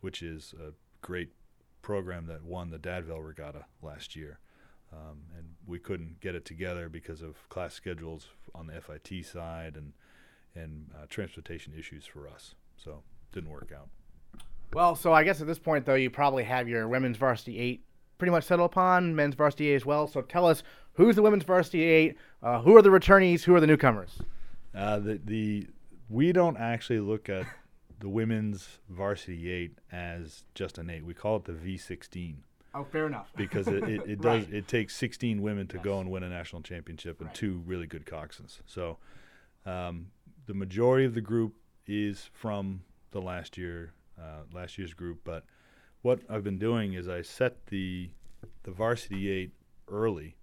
which 0.00 0.22
is 0.22 0.54
a 0.58 0.72
great 1.02 1.30
program 1.82 2.26
that 2.26 2.44
won 2.44 2.70
the 2.70 2.78
Dad 2.78 3.04
Vail 3.04 3.20
Regatta 3.20 3.64
last 3.82 4.16
year. 4.16 4.38
Um, 4.92 5.22
and 5.36 5.46
we 5.66 5.78
couldn't 5.78 6.20
get 6.20 6.34
it 6.34 6.44
together 6.44 6.88
because 6.88 7.22
of 7.22 7.48
class 7.48 7.74
schedules 7.74 8.28
on 8.54 8.66
the 8.66 8.80
FIT 8.80 9.24
side 9.24 9.76
and 9.76 9.92
and 10.56 10.90
uh, 10.96 11.06
transportation 11.08 11.72
issues 11.78 12.04
for 12.04 12.26
us. 12.26 12.56
So 12.76 13.02
didn't 13.32 13.50
work 13.50 13.70
out. 13.72 13.88
Well, 14.72 14.96
so 14.96 15.12
I 15.12 15.22
guess 15.22 15.40
at 15.40 15.46
this 15.46 15.60
point 15.60 15.86
though, 15.86 15.94
you 15.94 16.10
probably 16.10 16.42
have 16.44 16.68
your 16.68 16.88
women's 16.88 17.16
varsity 17.16 17.58
eight 17.58 17.84
pretty 18.18 18.32
much 18.32 18.44
settled 18.44 18.70
upon, 18.70 19.14
men's 19.14 19.34
varsity 19.34 19.70
eight 19.70 19.76
as 19.76 19.86
well. 19.86 20.06
So 20.06 20.22
tell 20.22 20.46
us 20.46 20.62
who's 20.94 21.16
the 21.16 21.22
women's 21.22 21.44
varsity 21.44 21.82
eight, 21.82 22.16
uh, 22.42 22.60
who 22.60 22.76
are 22.76 22.82
the 22.82 22.90
returnees, 22.90 23.42
who 23.42 23.54
are 23.54 23.60
the 23.60 23.66
newcomers. 23.66 24.18
Uh, 24.74 24.98
the 24.98 25.20
the 25.24 25.66
we 26.10 26.32
don't 26.32 26.56
actually 26.56 27.00
look 27.00 27.28
at 27.28 27.46
the 28.00 28.08
women's 28.08 28.80
varsity 28.88 29.50
eight 29.50 29.78
as 29.92 30.42
just 30.54 30.76
an 30.78 30.90
eight. 30.90 31.04
We 31.04 31.14
call 31.14 31.36
it 31.36 31.44
the 31.44 31.52
V16. 31.52 32.36
Oh, 32.74 32.84
fair 32.84 33.06
enough. 33.06 33.32
because 33.36 33.66
it, 33.68 33.82
it, 33.84 34.02
it 34.06 34.20
does 34.20 34.44
right. 34.44 34.54
it 34.54 34.68
takes 34.68 34.94
16 34.96 35.40
women 35.42 35.66
to 35.68 35.76
yes. 35.76 35.84
go 35.84 36.00
and 36.00 36.10
win 36.10 36.22
a 36.22 36.28
national 36.28 36.62
championship 36.62 37.20
and 37.20 37.28
right. 37.28 37.34
two 37.34 37.62
really 37.66 37.86
good 37.86 38.06
coxswains. 38.06 38.60
So 38.66 38.98
um, 39.66 40.06
the 40.46 40.54
majority 40.54 41.04
of 41.04 41.14
the 41.14 41.20
group 41.20 41.54
is 41.86 42.30
from 42.32 42.82
the 43.10 43.20
last 43.20 43.58
year 43.58 43.92
uh, 44.18 44.42
last 44.52 44.78
year's 44.78 44.94
group. 44.94 45.20
But 45.24 45.44
what 46.02 46.20
I've 46.28 46.44
been 46.44 46.58
doing 46.58 46.92
is 46.92 47.08
I 47.08 47.22
set 47.22 47.66
the 47.66 48.10
the 48.62 48.70
varsity 48.70 49.30
eight 49.30 49.52
early, 49.88 50.36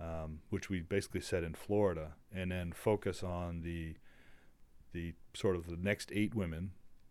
um, 0.00 0.40
which 0.50 0.68
we 0.68 0.80
basically 0.80 1.20
set 1.20 1.44
in 1.44 1.54
Florida, 1.54 2.14
and 2.34 2.50
then 2.50 2.72
focus 2.72 3.22
on 3.22 3.62
the 3.62 3.94
the 4.96 5.12
sort 5.34 5.56
of 5.56 5.66
the 5.66 5.76
next 5.76 6.10
eight 6.14 6.34
women, 6.34 6.70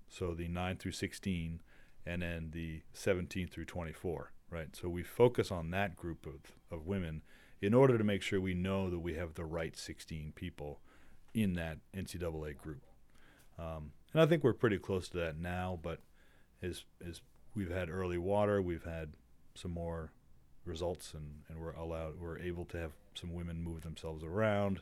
so 0.09 0.33
the 0.33 0.47
nine 0.47 0.75
through 0.75 0.91
16 0.91 1.61
and 2.03 2.21
then 2.23 2.49
the 2.51 2.81
17 2.93 3.47
through 3.47 3.65
24, 3.65 4.31
right? 4.49 4.75
So 4.75 4.89
we 4.89 5.03
focus 5.03 5.51
on 5.51 5.69
that 5.69 5.95
group 5.95 6.25
of, 6.25 6.51
of 6.75 6.87
women 6.87 7.21
in 7.61 7.75
order 7.75 7.97
to 7.99 8.03
make 8.03 8.23
sure 8.23 8.41
we 8.41 8.55
know 8.55 8.89
that 8.89 8.99
we 8.99 9.13
have 9.13 9.35
the 9.35 9.45
right 9.45 9.77
16 9.77 10.33
people 10.35 10.79
in 11.35 11.53
that 11.53 11.77
NCAA 11.95 12.57
group. 12.57 12.83
Um, 13.59 13.91
and 14.13 14.21
I 14.21 14.25
think 14.25 14.43
we're 14.43 14.53
pretty 14.53 14.79
close 14.79 15.07
to 15.09 15.17
that 15.17 15.37
now, 15.37 15.77
but 15.81 15.99
as, 16.63 16.85
as 17.07 17.21
we've 17.53 17.71
had 17.71 17.89
early 17.89 18.17
water, 18.17 18.63
we've 18.63 18.83
had 18.83 19.13
some 19.53 19.71
more 19.71 20.11
results 20.65 21.13
and, 21.13 21.41
and 21.49 21.59
we're 21.59 21.73
allowed, 21.73 22.19
we're 22.19 22.39
able 22.39 22.65
to 22.65 22.77
have 22.77 22.93
some 23.13 23.31
women 23.31 23.63
move 23.63 23.81
themselves 23.81 24.23
around, 24.23 24.81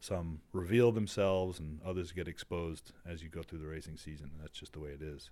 some 0.00 0.40
reveal 0.52 0.92
themselves, 0.92 1.58
and 1.58 1.80
others 1.84 2.12
get 2.12 2.28
exposed 2.28 2.92
as 3.06 3.22
you 3.22 3.28
go 3.28 3.42
through 3.42 3.58
the 3.58 3.66
racing 3.66 3.96
season. 3.96 4.30
And 4.32 4.42
that's 4.42 4.58
just 4.58 4.72
the 4.72 4.80
way 4.80 4.90
it 4.90 5.02
is. 5.02 5.30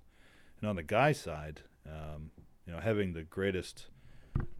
And 0.60 0.68
on 0.68 0.76
the 0.76 0.82
guy 0.82 1.12
side, 1.12 1.60
um, 1.86 2.30
you 2.66 2.72
know, 2.72 2.80
having 2.80 3.12
the 3.12 3.22
greatest 3.22 3.86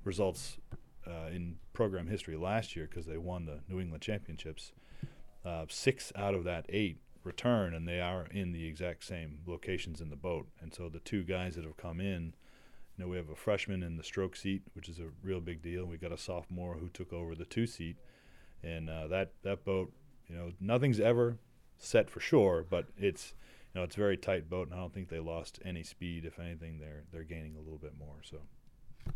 results 0.05 0.59
uh, 1.07 1.29
in 1.33 1.57
program 1.73 2.07
history 2.07 2.37
last 2.37 2.77
year 2.77 2.87
because 2.88 3.07
they 3.07 3.19
won 3.19 3.47
the 3.47 3.61
New 3.69 3.81
England 3.81 4.03
Championships, 4.03 4.73
uh, 5.45 5.64
six 5.69 6.12
out 6.16 6.35
of 6.35 6.45
that 6.45 6.66
eight 6.69 6.99
return, 7.25 7.75
and 7.75 7.87
they 7.87 8.01
are 8.01 8.27
in 8.31 8.53
the 8.53 8.66
exact 8.66 9.05
same 9.05 9.40
locations 9.47 10.01
in 10.01 10.11
the 10.11 10.16
boat. 10.16 10.47
And 10.61 10.73
so 10.73 10.88
the 10.88 11.01
two 11.01 11.25
guys 11.25 11.57
that 11.57 11.64
have 11.64 11.77
come 11.77 12.01
in, 12.01 12.35
you 12.97 13.05
know, 13.05 13.09
we 13.09 13.16
have 13.16 13.29
a 13.29 13.37
freshman 13.37 13.83
in 13.83 13.97
the 13.97 14.05
stroke 14.05 14.37
seat, 14.37 14.62
which 14.73 14.88
is 14.88 14.99
a 14.99 15.09
real 15.23 15.40
big 15.40 15.62
deal. 15.62 15.85
We 15.85 15.99
got 15.99 16.12
a 16.12 16.19
sophomore 16.19 16.75
who 16.75 16.88
took 16.88 17.12
over 17.12 17.35
the 17.35 17.45
two 17.45 17.66
seat, 17.66 17.97
and 18.62 18.90
uh, 18.90 19.07
that 19.09 19.33
that 19.42 19.64
boat, 19.64 19.92
you 20.29 20.37
know, 20.37 20.53
nothing's 20.61 21.01
ever 21.01 21.38
set 21.79 22.11
for 22.11 22.21
sure, 22.21 22.64
but 22.69 22.87
it's 22.97 23.35
you 23.75 23.81
know, 23.81 23.85
it's 23.85 23.97
a 23.97 24.01
very 24.01 24.16
tight 24.16 24.49
boat, 24.49 24.69
and 24.69 24.75
I 24.75 24.81
don't 24.81 24.92
think 24.92 25.09
they 25.09 25.21
lost 25.21 25.59
any 25.64 25.83
speed. 25.83 26.25
If 26.25 26.38
anything, 26.38 26.79
they're 26.79 27.05
they're 27.12 27.25
gaining 27.25 27.57
a 27.57 27.61
little 27.61 27.79
bit 27.79 27.92
more. 27.99 28.16
So 28.23 28.38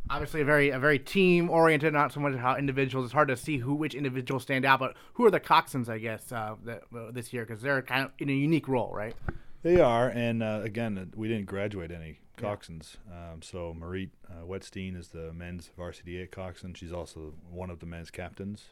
obviously 0.08 0.40
a 0.40 0.44
very 0.44 0.70
a 0.70 0.78
very 0.78 0.98
team 0.98 1.50
oriented, 1.50 1.92
not 1.92 2.12
so 2.12 2.20
much 2.20 2.34
how 2.36 2.56
individuals. 2.56 3.06
It's 3.06 3.14
hard 3.14 3.28
to 3.28 3.36
see 3.36 3.58
who 3.58 3.74
which 3.74 3.94
individuals 3.94 4.42
stand 4.42 4.64
out, 4.64 4.78
but 4.78 4.94
who 5.14 5.24
are 5.24 5.30
the 5.30 5.40
coxswains, 5.40 5.88
I 5.88 5.98
guess, 5.98 6.32
uh, 6.32 6.56
that, 6.64 6.82
uh, 6.96 7.10
this 7.10 7.32
year 7.32 7.44
because 7.44 7.62
they're 7.62 7.82
kind 7.82 8.04
of 8.04 8.12
in 8.18 8.28
a 8.28 8.32
unique 8.32 8.68
role, 8.68 8.92
right? 8.94 9.14
They 9.62 9.80
are, 9.80 10.08
and 10.08 10.42
uh, 10.42 10.60
again, 10.62 10.96
uh, 10.96 11.04
we 11.14 11.28
didn't 11.28 11.46
graduate 11.46 11.90
any 11.90 12.18
coxswains. 12.38 12.96
Yeah. 13.08 13.32
Um, 13.32 13.42
so 13.42 13.74
Marit 13.74 14.10
uh, 14.28 14.44
Wetstein 14.46 14.98
is 14.98 15.08
the 15.08 15.32
men's 15.32 15.70
varsity 15.76 16.18
eight 16.18 16.32
coxswain. 16.32 16.74
She's 16.74 16.92
also 16.92 17.34
one 17.50 17.70
of 17.70 17.80
the 17.80 17.86
men's 17.86 18.10
captains, 18.10 18.64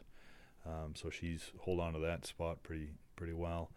um, 0.65 0.93
so 0.95 1.09
she's 1.09 1.51
hold 1.59 1.79
on 1.79 1.93
to 1.93 1.99
that 1.99 2.25
spot 2.25 2.63
pretty 2.63 2.89
pretty 3.15 3.33
well. 3.33 3.71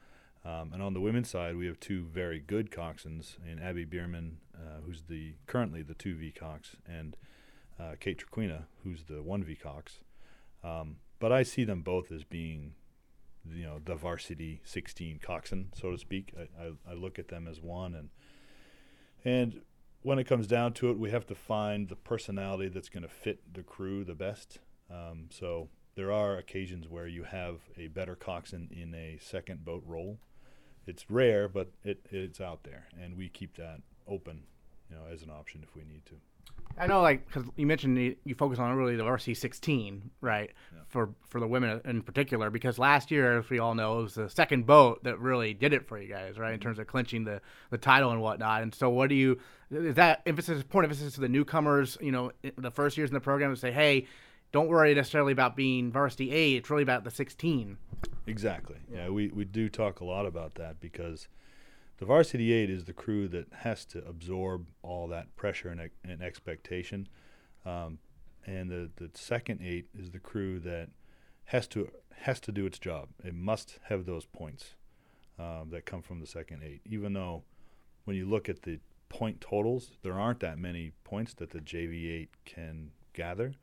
Um, 0.44 0.72
and 0.72 0.82
on 0.82 0.92
the 0.92 1.00
women's 1.00 1.30
side, 1.30 1.56
we 1.56 1.66
have 1.66 1.78
two 1.78 2.04
very 2.04 2.40
good 2.40 2.70
coxswains 2.70 3.36
in 3.48 3.60
Abby 3.60 3.84
Bierman, 3.84 4.38
uh, 4.54 4.80
who's 4.84 5.02
the 5.02 5.34
currently 5.46 5.82
the 5.82 5.94
two 5.94 6.16
V 6.16 6.32
cox, 6.32 6.76
and 6.86 7.16
uh, 7.78 7.94
Kate 8.00 8.20
Traquina, 8.20 8.64
who's 8.82 9.04
the 9.04 9.22
one 9.22 9.44
V 9.44 9.54
cox. 9.54 10.00
Um, 10.64 10.96
but 11.20 11.30
I 11.30 11.44
see 11.44 11.64
them 11.64 11.82
both 11.82 12.10
as 12.10 12.24
being, 12.24 12.74
you 13.48 13.64
know, 13.64 13.80
the 13.84 13.94
varsity 13.94 14.60
16 14.64 15.20
coxswain, 15.22 15.68
so 15.74 15.92
to 15.92 15.98
speak. 15.98 16.34
I, 16.36 16.64
I, 16.64 16.92
I 16.92 16.94
look 16.94 17.18
at 17.18 17.28
them 17.28 17.46
as 17.46 17.60
one, 17.60 17.94
and 17.94 18.10
and 19.24 19.60
when 20.02 20.18
it 20.18 20.24
comes 20.24 20.48
down 20.48 20.72
to 20.74 20.90
it, 20.90 20.98
we 20.98 21.10
have 21.10 21.26
to 21.26 21.36
find 21.36 21.88
the 21.88 21.94
personality 21.94 22.68
that's 22.68 22.88
going 22.88 23.04
to 23.04 23.08
fit 23.08 23.54
the 23.54 23.62
crew 23.62 24.02
the 24.02 24.14
best. 24.14 24.58
Um, 24.90 25.28
so 25.30 25.68
there 25.94 26.12
are 26.12 26.36
occasions 26.36 26.88
where 26.88 27.06
you 27.06 27.24
have 27.24 27.60
a 27.76 27.88
better 27.88 28.14
coxswain 28.14 28.68
in 28.70 28.94
a 28.94 29.18
second 29.20 29.64
boat 29.64 29.82
role 29.86 30.18
it's 30.86 31.10
rare, 31.10 31.48
but 31.48 31.70
it, 31.84 32.06
it's 32.10 32.40
out 32.40 32.64
there, 32.64 32.86
and 33.00 33.16
we 33.16 33.28
keep 33.28 33.56
that 33.56 33.80
open, 34.08 34.42
you 34.90 34.96
know, 34.96 35.02
as 35.12 35.22
an 35.22 35.30
option 35.30 35.60
if 35.62 35.74
we 35.76 35.82
need 35.84 36.04
to. 36.06 36.14
I 36.78 36.86
know, 36.86 37.02
like, 37.02 37.26
because 37.26 37.44
you 37.56 37.66
mentioned 37.66 37.98
you, 37.98 38.16
you, 38.24 38.34
focus 38.34 38.58
on 38.58 38.74
really 38.74 38.96
the 38.96 39.04
RC 39.04 39.36
16, 39.36 40.10
right, 40.22 40.50
yeah. 40.72 40.80
for 40.88 41.10
for 41.28 41.38
the 41.38 41.46
women 41.46 41.80
in 41.84 42.02
particular, 42.02 42.50
because 42.50 42.78
last 42.78 43.10
year, 43.10 43.38
as 43.38 43.50
we 43.50 43.58
all 43.58 43.74
know, 43.74 44.00
it 44.00 44.02
was 44.04 44.14
the 44.14 44.28
second 44.28 44.66
boat 44.66 45.04
that 45.04 45.20
really 45.20 45.54
did 45.54 45.72
it 45.72 45.86
for 45.86 46.00
you 46.00 46.08
guys, 46.08 46.38
right, 46.38 46.52
in 46.52 46.58
mm-hmm. 46.58 46.62
terms 46.62 46.78
of 46.78 46.86
clinching 46.86 47.24
the, 47.24 47.40
the 47.70 47.78
title 47.78 48.10
and 48.10 48.20
whatnot. 48.22 48.62
And 48.62 48.74
so, 48.74 48.88
what 48.88 49.08
do 49.08 49.14
you 49.14 49.38
is 49.70 49.94
that 49.96 50.22
emphasis, 50.26 50.62
point 50.62 50.84
emphasis 50.84 51.14
to 51.14 51.20
the 51.20 51.28
newcomers, 51.28 51.96
you 52.00 52.10
know, 52.10 52.32
the 52.56 52.70
first 52.70 52.96
years 52.96 53.10
in 53.10 53.14
the 53.14 53.20
program 53.20 53.54
to 53.54 53.60
say, 53.60 53.70
hey, 53.70 54.06
don't 54.52 54.68
worry 54.68 54.94
necessarily 54.94 55.32
about 55.32 55.56
being 55.56 55.90
varsity 55.90 56.32
A, 56.32 56.54
it's 56.54 56.70
really 56.70 56.82
about 56.82 57.04
the 57.04 57.10
16. 57.10 57.78
Exactly. 58.26 58.76
Yeah, 58.92 59.08
we, 59.08 59.28
we 59.28 59.44
do 59.44 59.68
talk 59.68 60.00
a 60.00 60.04
lot 60.04 60.26
about 60.26 60.54
that 60.54 60.78
because 60.80 61.26
the 61.98 62.04
varsity 62.04 62.52
eight 62.52 62.70
is 62.70 62.84
the 62.84 62.92
crew 62.92 63.28
that 63.28 63.46
has 63.60 63.84
to 63.86 64.04
absorb 64.06 64.66
all 64.82 65.08
that 65.08 65.34
pressure 65.36 65.68
and, 65.68 65.90
and 66.04 66.22
expectation. 66.22 67.08
Um, 67.64 67.98
and 68.44 68.70
the, 68.70 68.90
the 68.96 69.10
second 69.14 69.60
eight 69.62 69.86
is 69.98 70.10
the 70.10 70.18
crew 70.18 70.58
that 70.60 70.88
has 71.46 71.66
to 71.68 71.90
has 72.22 72.40
to 72.40 72.52
do 72.52 72.66
its 72.66 72.78
job. 72.78 73.08
It 73.24 73.34
must 73.34 73.78
have 73.84 74.04
those 74.04 74.26
points 74.26 74.74
um, 75.38 75.70
that 75.70 75.86
come 75.86 76.02
from 76.02 76.20
the 76.20 76.26
second 76.26 76.62
eight. 76.64 76.80
Even 76.84 77.12
though 77.12 77.42
when 78.04 78.16
you 78.16 78.26
look 78.26 78.48
at 78.48 78.62
the 78.62 78.78
point 79.08 79.40
totals, 79.40 79.92
there 80.02 80.18
aren't 80.18 80.40
that 80.40 80.58
many 80.58 80.92
points 81.04 81.34
that 81.34 81.50
the 81.50 81.60
JV 81.60 82.10
eight 82.10 82.30
can 82.44 82.90
gather 83.12 83.54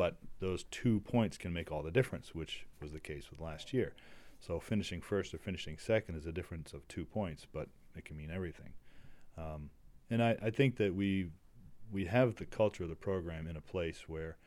but 0.00 0.16
those 0.38 0.64
two 0.70 1.00
points 1.00 1.36
can 1.36 1.52
make 1.52 1.70
all 1.70 1.82
the 1.82 1.90
difference, 1.90 2.34
which 2.34 2.64
was 2.80 2.92
the 2.92 2.98
case 2.98 3.30
with 3.30 3.38
last 3.38 3.74
year. 3.74 3.92
So 4.40 4.58
finishing 4.58 5.02
first 5.02 5.34
or 5.34 5.36
finishing 5.36 5.76
second 5.76 6.14
is 6.14 6.24
a 6.24 6.32
difference 6.32 6.72
of 6.72 6.88
two 6.88 7.04
points, 7.04 7.46
but 7.52 7.68
it 7.94 8.06
can 8.06 8.16
mean 8.16 8.30
everything. 8.30 8.72
Um, 9.36 9.68
and 10.08 10.22
I, 10.22 10.38
I 10.42 10.48
think 10.48 10.78
that 10.78 10.94
we 10.94 11.28
we 11.92 12.06
have 12.06 12.36
the 12.36 12.46
culture 12.46 12.84
of 12.84 12.88
the 12.88 12.96
program 12.96 13.46
in 13.46 13.58
a 13.58 13.60
place 13.60 14.04
where 14.08 14.38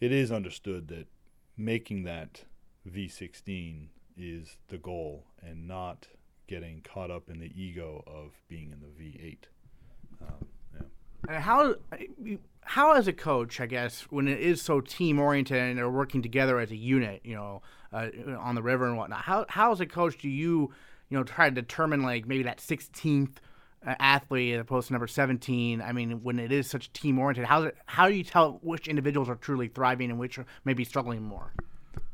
it 0.00 0.10
is 0.10 0.32
understood 0.32 0.88
that 0.88 1.06
making 1.56 2.02
that 2.02 2.42
V16 2.84 3.90
is 4.16 4.56
the 4.66 4.78
goal 4.78 5.26
and 5.40 5.68
not 5.68 6.08
getting 6.48 6.80
caught 6.80 7.12
up 7.12 7.30
in 7.30 7.38
the 7.38 7.52
ego 7.54 8.02
of 8.08 8.32
being 8.48 8.72
in 8.72 8.80
the 8.80 8.88
V8. 8.88 9.44
Um, 10.20 10.48
how 11.28 11.74
how 12.62 12.92
as 12.92 13.08
a 13.08 13.12
coach, 13.12 13.60
I 13.60 13.66
guess, 13.66 14.02
when 14.10 14.28
it 14.28 14.40
is 14.40 14.60
so 14.60 14.80
team 14.80 15.18
oriented 15.18 15.56
and 15.56 15.78
they're 15.78 15.88
working 15.88 16.20
together 16.20 16.58
as 16.58 16.70
a 16.70 16.76
unit, 16.76 17.22
you 17.24 17.34
know, 17.34 17.62
uh, 17.92 18.08
on 18.38 18.54
the 18.54 18.62
river 18.62 18.86
and 18.86 18.96
whatnot. 18.96 19.22
How 19.22 19.46
how 19.48 19.72
as 19.72 19.80
a 19.80 19.86
coach 19.86 20.18
do 20.18 20.28
you 20.28 20.70
you 21.08 21.16
know 21.16 21.24
try 21.24 21.48
to 21.48 21.54
determine 21.54 22.02
like 22.02 22.26
maybe 22.26 22.42
that 22.42 22.58
16th 22.58 23.36
uh, 23.86 23.94
athlete 23.98 24.54
as 24.54 24.60
opposed 24.60 24.88
to 24.88 24.92
number 24.92 25.06
17? 25.06 25.80
I 25.80 25.92
mean, 25.92 26.22
when 26.22 26.38
it 26.38 26.52
is 26.52 26.68
such 26.68 26.92
team 26.92 27.18
oriented, 27.18 27.46
how 27.46 27.70
how 27.86 28.08
do 28.08 28.14
you 28.14 28.24
tell 28.24 28.58
which 28.62 28.86
individuals 28.86 29.28
are 29.28 29.36
truly 29.36 29.68
thriving 29.68 30.10
and 30.10 30.18
which 30.18 30.38
are 30.38 30.46
maybe 30.64 30.84
struggling 30.84 31.22
more? 31.22 31.52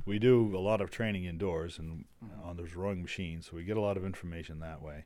We 0.07 0.19
do 0.19 0.55
a 0.55 0.61
lot 0.61 0.81
of 0.81 0.91
training 0.91 1.25
indoors 1.25 1.79
and 1.79 2.05
on 2.45 2.57
those 2.57 2.75
rowing 2.75 3.03
machines, 3.03 3.47
so 3.47 3.57
we 3.57 3.65
get 3.65 3.77
a 3.77 3.81
lot 3.81 3.97
of 3.97 4.05
information 4.05 4.61
that 4.61 4.83
way. 4.83 5.05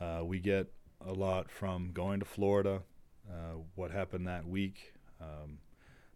Uh, 0.00 0.22
we 0.24 0.40
get 0.40 0.70
a 1.00 1.12
lot 1.12 1.50
from 1.50 1.92
going 1.92 2.20
to 2.20 2.26
Florida, 2.26 2.82
uh, 3.30 3.58
what 3.74 3.90
happened 3.90 4.26
that 4.26 4.46
week. 4.46 4.94
Um, 5.20 5.58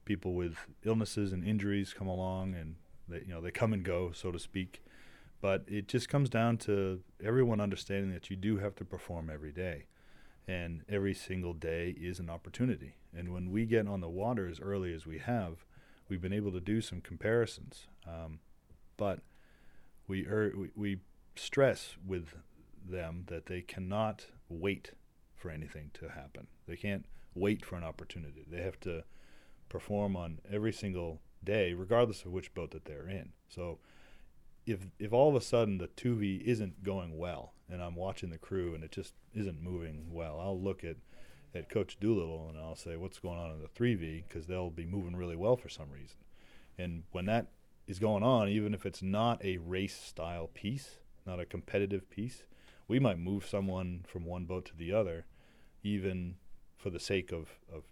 people 0.04 0.34
with 0.34 0.56
illnesses 0.84 1.32
and 1.32 1.44
injuries 1.44 1.94
come 1.96 2.06
along, 2.06 2.54
and 2.54 2.76
they, 3.08 3.20
you 3.26 3.34
know 3.34 3.40
they 3.40 3.50
come 3.50 3.72
and 3.72 3.84
go, 3.84 4.12
so 4.12 4.30
to 4.30 4.38
speak. 4.38 4.82
But 5.40 5.64
it 5.66 5.88
just 5.88 6.08
comes 6.08 6.28
down 6.28 6.58
to 6.58 7.00
everyone 7.24 7.60
understanding 7.60 8.12
that 8.12 8.28
you 8.28 8.36
do 8.36 8.58
have 8.58 8.74
to 8.76 8.84
perform 8.84 9.30
every 9.32 9.52
day, 9.52 9.86
and 10.46 10.82
every 10.88 11.14
single 11.14 11.54
day 11.54 11.94
is 11.98 12.18
an 12.18 12.28
opportunity. 12.28 12.94
And 13.16 13.32
when 13.32 13.50
we 13.50 13.64
get 13.64 13.88
on 13.88 14.00
the 14.00 14.08
water 14.08 14.48
as 14.48 14.60
early 14.60 14.92
as 14.92 15.06
we 15.06 15.18
have, 15.18 15.64
we've 16.08 16.20
been 16.20 16.32
able 16.32 16.52
to 16.52 16.60
do 16.60 16.80
some 16.80 17.00
comparisons. 17.00 17.86
Um, 18.06 18.40
but 18.96 19.20
we, 20.06 20.26
er, 20.26 20.52
we 20.54 20.70
we 20.76 20.98
stress 21.36 21.96
with 22.06 22.34
them 22.88 23.24
that 23.28 23.46
they 23.46 23.62
cannot 23.62 24.26
wait 24.48 24.92
for 25.34 25.50
anything 25.50 25.90
to 25.94 26.08
happen. 26.10 26.48
They 26.70 26.76
can't 26.76 27.04
wait 27.34 27.64
for 27.64 27.74
an 27.74 27.82
opportunity. 27.82 28.46
They 28.48 28.62
have 28.62 28.78
to 28.80 29.02
perform 29.68 30.16
on 30.16 30.38
every 30.50 30.72
single 30.72 31.20
day, 31.42 31.74
regardless 31.74 32.24
of 32.24 32.30
which 32.30 32.54
boat 32.54 32.70
that 32.70 32.84
they're 32.84 33.08
in. 33.08 33.30
So 33.48 33.78
if 34.66 34.86
if 35.00 35.12
all 35.12 35.28
of 35.28 35.34
a 35.34 35.40
sudden 35.40 35.78
the 35.78 35.88
2V 35.88 36.42
isn't 36.42 36.84
going 36.84 37.18
well 37.18 37.54
and 37.68 37.82
I'm 37.82 37.96
watching 37.96 38.30
the 38.30 38.38
crew 38.38 38.74
and 38.74 38.84
it 38.84 38.92
just 38.92 39.14
isn't 39.34 39.60
moving 39.60 40.06
well, 40.12 40.38
I'll 40.40 40.60
look 40.60 40.84
at 40.84 40.96
at 41.54 41.68
Coach 41.68 41.98
Doolittle 41.98 42.46
and 42.48 42.56
I'll 42.56 42.76
say 42.76 42.96
what's 42.96 43.18
going 43.18 43.38
on 43.38 43.50
in 43.50 43.60
the 43.60 43.68
3V 43.68 44.22
because 44.28 44.46
they'll 44.46 44.70
be 44.70 44.86
moving 44.86 45.16
really 45.16 45.34
well 45.34 45.56
for 45.56 45.68
some 45.68 45.90
reason. 45.90 46.18
And 46.78 47.02
when 47.10 47.26
that 47.26 47.48
is 47.88 47.98
going 47.98 48.22
on, 48.22 48.48
even 48.48 48.74
if 48.74 48.86
it's 48.86 49.02
not 49.02 49.44
a 49.44 49.56
race 49.56 50.00
style 50.00 50.48
piece, 50.54 50.98
not 51.26 51.40
a 51.40 51.44
competitive 51.44 52.08
piece, 52.08 52.44
we 52.86 53.00
might 53.00 53.18
move 53.18 53.44
someone 53.44 54.04
from 54.06 54.24
one 54.24 54.44
boat 54.44 54.66
to 54.66 54.76
the 54.76 54.92
other, 54.92 55.26
even 55.82 56.36
for 56.80 56.90
the 56.90 57.00
sake 57.00 57.32
of, 57.32 57.48
of 57.72 57.84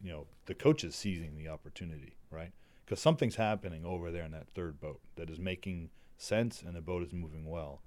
you 0.00 0.10
know 0.10 0.26
the 0.46 0.54
coaches 0.54 0.94
seizing 0.94 1.36
the 1.36 1.48
opportunity, 1.48 2.16
right? 2.30 2.52
Because 2.84 3.00
something's 3.00 3.36
happening 3.36 3.84
over 3.84 4.10
there 4.10 4.24
in 4.24 4.32
that 4.32 4.48
third 4.48 4.80
boat 4.80 5.00
that 5.16 5.30
is 5.30 5.38
making 5.38 5.90
sense 6.16 6.62
and 6.62 6.74
the 6.74 6.80
boat 6.80 7.02
is 7.02 7.12
moving 7.12 7.48
well. 7.48 7.82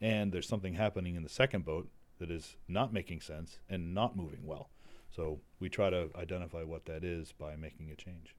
And 0.00 0.30
there's 0.30 0.48
something 0.48 0.74
happening 0.74 1.16
in 1.16 1.22
the 1.22 1.28
second 1.28 1.64
boat 1.64 1.88
that 2.18 2.30
is 2.30 2.56
not 2.68 2.92
making 2.92 3.20
sense 3.20 3.58
and 3.68 3.94
not 3.94 4.16
moving 4.16 4.44
well. 4.44 4.70
So 5.14 5.40
we 5.58 5.68
try 5.68 5.90
to 5.90 6.10
identify 6.16 6.62
what 6.62 6.84
that 6.86 7.02
is 7.02 7.32
by 7.32 7.56
making 7.56 7.90
a 7.90 7.96
change. 7.96 8.34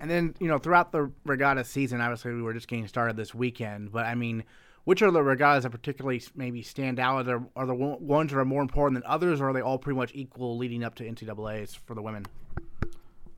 And 0.00 0.10
then, 0.10 0.34
you 0.38 0.48
know, 0.48 0.58
throughout 0.58 0.92
the 0.92 1.10
regatta 1.24 1.64
season, 1.64 2.00
obviously 2.00 2.32
we 2.32 2.42
were 2.42 2.54
just 2.54 2.68
getting 2.68 2.86
started 2.86 3.16
this 3.16 3.34
weekend, 3.34 3.92
but 3.92 4.06
I 4.06 4.14
mean, 4.14 4.44
which 4.84 5.02
are 5.02 5.10
the 5.10 5.22
regattas 5.22 5.64
that 5.64 5.70
particularly 5.70 6.22
maybe 6.34 6.62
stand 6.62 6.98
out? 6.98 7.16
Are 7.16 7.22
there 7.24 7.42
are 7.56 7.66
the 7.66 7.74
ones 7.74 8.32
that 8.32 8.38
are 8.38 8.44
more 8.44 8.62
important 8.62 9.02
than 9.02 9.10
others, 9.10 9.40
or 9.40 9.50
are 9.50 9.52
they 9.52 9.60
all 9.60 9.78
pretty 9.78 9.96
much 9.96 10.12
equal 10.14 10.56
leading 10.56 10.84
up 10.84 10.94
to 10.96 11.04
NCAA's 11.04 11.74
for 11.74 11.94
the 11.94 12.02
women? 12.02 12.26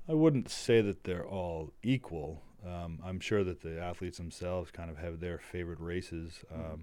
I 0.08 0.14
wouldn't 0.14 0.50
say 0.50 0.80
that 0.80 1.04
they're 1.04 1.26
all 1.26 1.72
equal. 1.82 2.42
Um, 2.66 2.98
I'm 3.04 3.20
sure 3.20 3.44
that 3.44 3.62
the 3.62 3.80
athletes 3.80 4.18
themselves 4.18 4.70
kind 4.70 4.90
of 4.90 4.98
have 4.98 5.20
their 5.20 5.38
favorite 5.38 5.80
races, 5.80 6.44
um, 6.52 6.60
mm-hmm. 6.60 6.80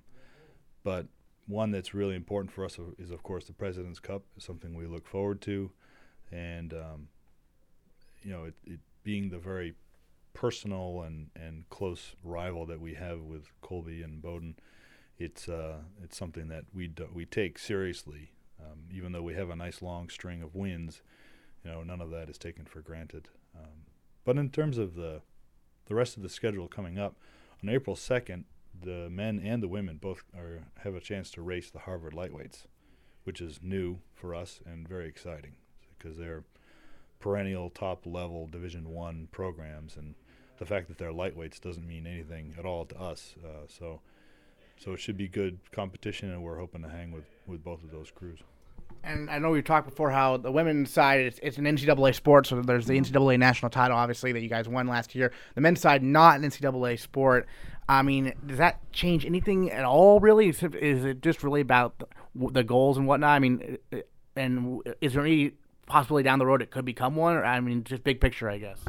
but 0.83 1.07
one 1.47 1.71
that's 1.71 1.93
really 1.93 2.15
important 2.15 2.51
for 2.51 2.65
us 2.65 2.77
is, 2.97 3.11
of 3.11 3.23
course, 3.23 3.45
the 3.45 3.53
President's 3.53 3.99
Cup. 3.99 4.23
is 4.37 4.43
something 4.43 4.75
we 4.75 4.85
look 4.85 5.07
forward 5.07 5.41
to, 5.41 5.71
and 6.31 6.73
um, 6.73 7.07
you 8.21 8.31
know, 8.31 8.45
it, 8.45 8.53
it, 8.65 8.79
being 9.03 9.29
the 9.29 9.37
very 9.37 9.75
personal 10.37 11.01
and, 11.01 11.31
and 11.35 11.67
close 11.71 12.13
rival 12.23 12.67
that 12.67 12.79
we 12.79 12.93
have 12.93 13.21
with 13.21 13.51
Colby 13.61 14.03
and 14.03 14.21
Bowdoin, 14.21 14.55
it's 15.17 15.49
uh, 15.49 15.77
it's 16.03 16.15
something 16.15 16.47
that 16.49 16.65
we 16.71 16.87
do, 16.87 17.07
we 17.11 17.25
take 17.25 17.57
seriously. 17.57 18.31
Um, 18.59 18.83
even 18.91 19.11
though 19.11 19.23
we 19.23 19.33
have 19.33 19.49
a 19.49 19.55
nice 19.55 19.81
long 19.81 20.09
string 20.09 20.43
of 20.43 20.55
wins, 20.55 21.01
you 21.63 21.71
know, 21.71 21.81
none 21.83 22.01
of 22.01 22.11
that 22.11 22.29
is 22.29 22.37
taken 22.37 22.65
for 22.65 22.81
granted. 22.81 23.29
Um, 23.55 23.87
but 24.25 24.37
in 24.37 24.49
terms 24.49 24.77
of 24.77 24.93
the 24.93 25.21
the 25.87 25.95
rest 25.95 26.17
of 26.17 26.23
the 26.23 26.29
schedule 26.29 26.67
coming 26.67 26.99
up, 26.99 27.15
on 27.63 27.69
April 27.69 27.95
2nd, 27.95 28.43
the 28.79 29.09
men 29.09 29.39
and 29.43 29.63
the 29.63 29.67
women 29.67 29.97
both 29.97 30.23
are, 30.37 30.65
have 30.83 30.93
a 30.93 30.99
chance 30.99 31.31
to 31.31 31.41
race 31.41 31.71
the 31.71 31.79
Harvard 31.79 32.13
lightweights, 32.13 32.65
which 33.23 33.41
is 33.41 33.59
new 33.63 33.99
for 34.13 34.35
us 34.35 34.59
and 34.65 34.87
very 34.87 35.07
exciting 35.07 35.55
because 35.97 36.17
they're 36.17 36.43
perennial 37.19 37.69
top 37.69 38.05
level 38.05 38.47
Division 38.47 38.89
One 38.89 39.27
programs, 39.31 39.97
and 39.97 40.15
the 40.57 40.65
fact 40.65 40.87
that 40.87 40.97
they're 40.97 41.11
lightweights 41.11 41.61
doesn't 41.61 41.87
mean 41.87 42.07
anything 42.07 42.55
at 42.57 42.65
all 42.65 42.85
to 42.85 42.99
us. 42.99 43.35
Uh, 43.43 43.65
so, 43.67 44.01
so 44.77 44.93
it 44.93 44.99
should 44.99 45.17
be 45.17 45.27
good 45.27 45.59
competition, 45.71 46.31
and 46.31 46.43
we're 46.43 46.59
hoping 46.59 46.81
to 46.83 46.89
hang 46.89 47.11
with 47.11 47.25
with 47.47 47.63
both 47.63 47.83
of 47.83 47.91
those 47.91 48.11
crews. 48.11 48.39
And 49.03 49.29
I 49.29 49.39
know 49.39 49.51
we 49.51 49.61
talked 49.61 49.87
before 49.87 50.11
how 50.11 50.37
the 50.37 50.51
women's 50.51 50.91
side 50.91 51.21
it's, 51.21 51.39
it's, 51.41 51.57
an 51.57 51.65
NCAA 51.65 52.13
sport, 52.15 52.47
so 52.47 52.61
there's 52.61 52.87
the 52.87 52.99
NCAA 52.99 53.39
national 53.39 53.69
title, 53.69 53.95
obviously 53.95 54.31
that 54.33 54.41
you 54.41 54.49
guys 54.49 54.67
won 54.67 54.87
last 54.87 55.15
year. 55.15 55.31
The 55.55 55.61
men's 55.61 55.79
side 55.79 56.03
not 56.03 56.39
an 56.39 56.49
NCAA 56.49 56.99
sport. 56.99 57.47
I 57.87 58.01
mean, 58.01 58.33
does 58.45 58.57
that 58.57 58.91
change 58.91 59.25
anything 59.25 59.71
at 59.71 59.85
all? 59.85 60.19
Really, 60.19 60.49
is 60.49 60.61
it, 60.61 61.21
just 61.21 61.43
really 61.43 61.61
about 61.61 61.99
the, 62.35 62.51
the 62.51 62.63
goals 62.63 62.97
and 62.97 63.07
whatnot? 63.07 63.29
I 63.29 63.39
mean, 63.39 63.77
and 64.35 64.81
is 64.99 65.13
there 65.13 65.23
any 65.23 65.53
possibility 65.85 66.23
down 66.23 66.39
the 66.39 66.45
road 66.45 66.61
it 66.61 66.69
could 66.69 66.85
become 66.85 67.15
one? 67.15 67.37
Or 67.37 67.45
I 67.45 67.59
mean, 67.61 67.83
just 67.85 68.03
big 68.03 68.19
picture, 68.19 68.49
I 68.49 68.57
guess. 68.57 68.79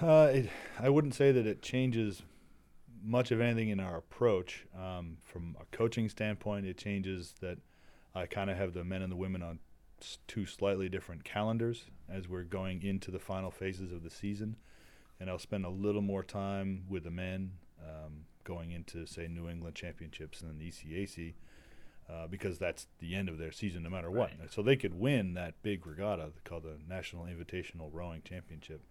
Uh, 0.00 0.30
it, 0.32 0.50
I 0.78 0.88
wouldn't 0.88 1.14
say 1.14 1.32
that 1.32 1.46
it 1.46 1.62
changes 1.62 2.22
much 3.04 3.30
of 3.30 3.40
anything 3.40 3.68
in 3.68 3.80
our 3.80 3.96
approach. 3.96 4.66
Um, 4.76 5.18
from 5.24 5.56
a 5.60 5.76
coaching 5.76 6.08
standpoint, 6.08 6.66
it 6.66 6.76
changes 6.76 7.34
that 7.40 7.58
I 8.14 8.26
kind 8.26 8.50
of 8.50 8.56
have 8.56 8.74
the 8.74 8.84
men 8.84 9.02
and 9.02 9.10
the 9.10 9.16
women 9.16 9.42
on 9.42 9.58
two 10.26 10.46
slightly 10.46 10.88
different 10.88 11.24
calendars 11.24 11.84
as 12.10 12.28
we're 12.28 12.42
going 12.42 12.82
into 12.82 13.10
the 13.10 13.18
final 13.18 13.50
phases 13.50 13.92
of 13.92 14.02
the 14.02 14.10
season. 14.10 14.56
And 15.20 15.30
I'll 15.30 15.38
spend 15.38 15.64
a 15.64 15.70
little 15.70 16.02
more 16.02 16.24
time 16.24 16.84
with 16.88 17.04
the 17.04 17.10
men 17.10 17.52
um, 17.80 18.24
going 18.44 18.72
into, 18.72 19.06
say, 19.06 19.28
New 19.28 19.48
England 19.48 19.76
Championships 19.76 20.40
and 20.40 20.50
then 20.50 20.58
the 20.58 20.70
ECAC 20.70 21.34
uh, 22.10 22.26
because 22.26 22.58
that's 22.58 22.88
the 22.98 23.14
end 23.14 23.28
of 23.28 23.38
their 23.38 23.52
season 23.52 23.84
no 23.84 23.90
matter 23.90 24.10
what. 24.10 24.30
Right. 24.38 24.52
So 24.52 24.62
they 24.62 24.76
could 24.76 24.94
win 24.94 25.34
that 25.34 25.62
big 25.62 25.86
regatta 25.86 26.30
called 26.44 26.64
the 26.64 26.78
National 26.88 27.24
Invitational 27.24 27.88
Rowing 27.92 28.22
Championship. 28.22 28.82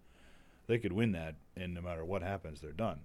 They 0.66 0.78
could 0.78 0.92
win 0.92 1.12
that, 1.12 1.36
and 1.56 1.74
no 1.74 1.80
matter 1.80 2.04
what 2.04 2.22
happens, 2.22 2.60
they're 2.60 2.72
done. 2.72 3.00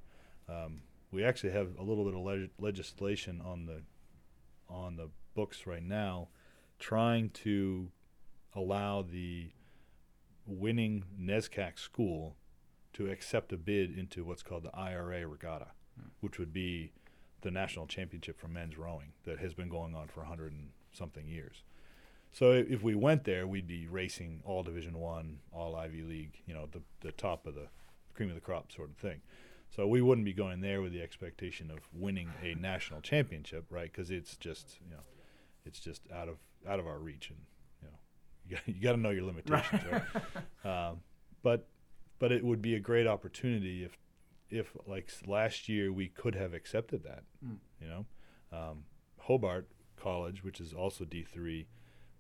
Um, 0.47 0.81
we 1.11 1.23
actually 1.23 1.51
have 1.51 1.77
a 1.77 1.83
little 1.83 2.05
bit 2.05 2.13
of 2.13 2.21
leg- 2.21 2.49
legislation 2.59 3.41
on 3.43 3.65
the 3.65 3.81
on 4.69 4.97
the 4.97 5.09
books 5.33 5.65
right 5.65 5.83
now, 5.83 6.27
trying 6.77 7.29
to 7.29 7.89
allow 8.53 9.01
the 9.01 9.51
winning 10.45 11.03
NESCAC 11.19 11.79
school 11.79 12.35
to 12.93 13.09
accept 13.09 13.53
a 13.53 13.57
bid 13.57 13.97
into 13.97 14.25
what's 14.25 14.43
called 14.43 14.63
the 14.63 14.75
IRA 14.75 15.25
regatta, 15.27 15.67
hmm. 15.97 16.07
which 16.21 16.39
would 16.39 16.51
be 16.51 16.91
the 17.41 17.51
national 17.51 17.85
championship 17.87 18.39
for 18.39 18.47
men's 18.47 18.77
rowing 18.77 19.13
that 19.23 19.39
has 19.39 19.53
been 19.53 19.69
going 19.69 19.95
on 19.95 20.07
for 20.07 20.21
100 20.21 20.51
and 20.51 20.69
something 20.91 21.27
years. 21.27 21.63
So 22.31 22.51
if 22.51 22.83
we 22.83 22.93
went 22.93 23.23
there, 23.23 23.47
we'd 23.47 23.67
be 23.67 23.87
racing 23.87 24.41
all 24.45 24.63
Division 24.63 24.99
One, 24.99 25.39
all 25.51 25.75
Ivy 25.75 26.03
League, 26.03 26.41
you 26.45 26.53
know, 26.53 26.67
the 26.71 26.81
the 27.01 27.11
top 27.11 27.47
of 27.47 27.55
the 27.55 27.67
cream 28.13 28.29
of 28.29 28.35
the 28.35 28.41
crop 28.41 28.71
sort 28.71 28.89
of 28.89 28.97
thing. 28.97 29.21
So 29.69 29.85
we 29.87 30.01
wouldn't 30.01 30.25
be 30.25 30.33
going 30.33 30.61
there 30.61 30.81
with 30.81 30.93
the 30.93 31.01
expectation 31.01 31.69
of 31.71 31.79
winning 31.93 32.29
a 32.41 32.55
national 32.55 33.01
championship, 33.01 33.65
right? 33.69 33.91
Because 33.91 34.11
it's 34.11 34.35
just 34.37 34.77
you 34.83 34.91
know, 34.91 35.03
it's 35.65 35.79
just 35.79 36.01
out 36.13 36.29
of 36.29 36.37
out 36.67 36.79
of 36.79 36.87
our 36.87 36.99
reach, 36.99 37.29
and 37.29 37.39
you 37.81 37.87
know, 37.87 37.97
you 38.47 38.55
got, 38.55 38.67
you 38.75 38.81
got 38.81 38.91
to 38.93 38.97
know 38.97 39.09
your 39.09 39.25
limitations, 39.25 39.81
right? 39.91 40.03
um, 40.89 41.01
but 41.43 41.67
but 42.19 42.31
it 42.31 42.43
would 42.43 42.61
be 42.61 42.75
a 42.75 42.79
great 42.79 43.07
opportunity 43.07 43.83
if 43.83 43.97
if 44.49 44.75
like 44.87 45.11
last 45.25 45.67
year 45.67 45.91
we 45.91 46.07
could 46.07 46.35
have 46.35 46.53
accepted 46.53 47.03
that, 47.03 47.23
mm. 47.45 47.57
you 47.81 47.87
know, 47.87 48.05
um, 48.51 48.85
Hobart 49.19 49.67
College, 49.97 50.43
which 50.43 50.61
is 50.61 50.73
also 50.73 51.03
D 51.03 51.23
three, 51.23 51.67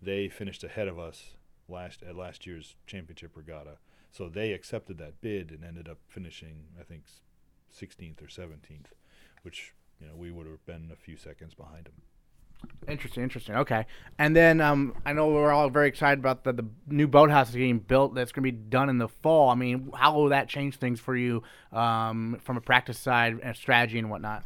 they 0.01 0.29
finished 0.29 0.63
ahead 0.63 0.87
of 0.87 0.99
us 0.99 1.35
last 1.67 2.03
at 2.03 2.15
last 2.15 2.45
year's 2.45 2.75
championship 2.85 3.35
regatta, 3.35 3.77
So 4.11 4.29
they 4.29 4.53
accepted 4.53 4.97
that 4.97 5.21
bid 5.21 5.51
and 5.51 5.63
ended 5.63 5.87
up 5.87 5.97
finishing, 6.07 6.67
I 6.79 6.83
think, 6.83 7.03
16th 7.75 8.21
or 8.21 8.27
17th, 8.27 8.91
which 9.43 9.73
you 9.99 10.07
know 10.07 10.15
we 10.15 10.31
would 10.31 10.47
have 10.47 10.65
been 10.65 10.89
a 10.91 10.95
few 10.95 11.17
seconds 11.17 11.53
behind 11.53 11.85
them. 11.85 12.01
Interesting, 12.87 13.23
interesting. 13.23 13.55
Okay, 13.55 13.85
and 14.17 14.33
then 14.33 14.61
um, 14.61 14.95
I 15.05 15.11
know 15.11 15.27
we're 15.27 15.51
all 15.51 15.69
very 15.69 15.89
excited 15.89 16.19
about 16.19 16.45
the, 16.45 16.53
the 16.53 16.65
new 16.87 17.07
boathouse 17.07 17.49
is 17.49 17.55
getting 17.55 17.79
built. 17.79 18.15
That's 18.15 18.31
going 18.31 18.45
to 18.45 18.51
be 18.51 18.57
done 18.57 18.89
in 18.89 18.97
the 18.97 19.09
fall. 19.09 19.49
I 19.49 19.55
mean, 19.55 19.91
how 19.93 20.13
will 20.13 20.29
that 20.29 20.47
change 20.47 20.77
things 20.77 20.99
for 20.99 21.15
you 21.15 21.43
um, 21.73 22.39
from 22.41 22.55
a 22.55 22.61
practice 22.61 22.97
side 22.97 23.39
and 23.43 23.55
strategy 23.57 23.99
and 23.99 24.09
whatnot? 24.09 24.45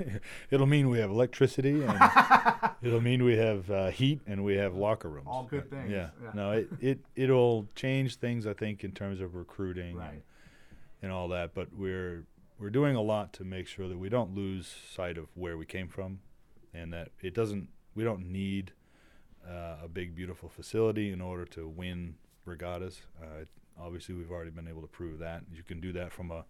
it'll 0.50 0.68
mean 0.68 0.88
we 0.88 1.00
have 1.00 1.10
electricity, 1.10 1.82
and 1.82 1.98
it'll 2.82 3.00
mean 3.00 3.24
we 3.24 3.36
have 3.36 3.68
uh, 3.68 3.90
heat, 3.90 4.20
and 4.24 4.44
we 4.44 4.54
have 4.54 4.76
locker 4.76 5.08
rooms. 5.08 5.26
All 5.28 5.48
good 5.50 5.68
things. 5.68 5.90
Yeah. 5.90 6.10
yeah. 6.22 6.30
No, 6.32 6.52
it, 6.52 6.68
it 6.80 6.98
it'll 7.16 7.66
change 7.74 8.16
things. 8.16 8.46
I 8.46 8.52
think 8.52 8.84
in 8.84 8.92
terms 8.92 9.20
of 9.20 9.34
recruiting 9.34 9.96
right. 9.96 10.10
and, 10.10 10.22
and 11.02 11.12
all 11.12 11.26
that. 11.28 11.54
But 11.54 11.68
we're 11.76 12.24
we're 12.56 12.70
doing 12.70 12.94
a 12.94 13.02
lot 13.02 13.32
to 13.32 13.44
make 13.44 13.66
sure 13.66 13.88
that 13.88 13.98
we 13.98 14.08
don't 14.08 14.32
lose 14.32 14.72
sight 14.94 15.18
of 15.18 15.26
where 15.34 15.56
we 15.56 15.66
came 15.66 15.88
from 15.88 16.20
and 16.74 16.92
that 16.92 17.10
it 17.20 17.34
doesn't 17.34 17.68
we 17.94 18.04
don't 18.04 18.30
need 18.30 18.72
uh, 19.48 19.76
a 19.84 19.88
big 19.88 20.14
beautiful 20.14 20.48
facility 20.48 21.12
in 21.12 21.20
order 21.20 21.44
to 21.44 21.66
win 21.68 22.14
regattas. 22.44 23.02
Uh, 23.20 23.44
obviously, 23.78 24.14
we've 24.14 24.30
already 24.30 24.50
been 24.50 24.68
able 24.68 24.82
to 24.82 24.88
prove 24.88 25.18
that 25.18 25.42
you 25.52 25.62
can 25.62 25.80
do 25.80 25.92
that 25.92 26.12
from 26.12 26.30
a 26.30 26.44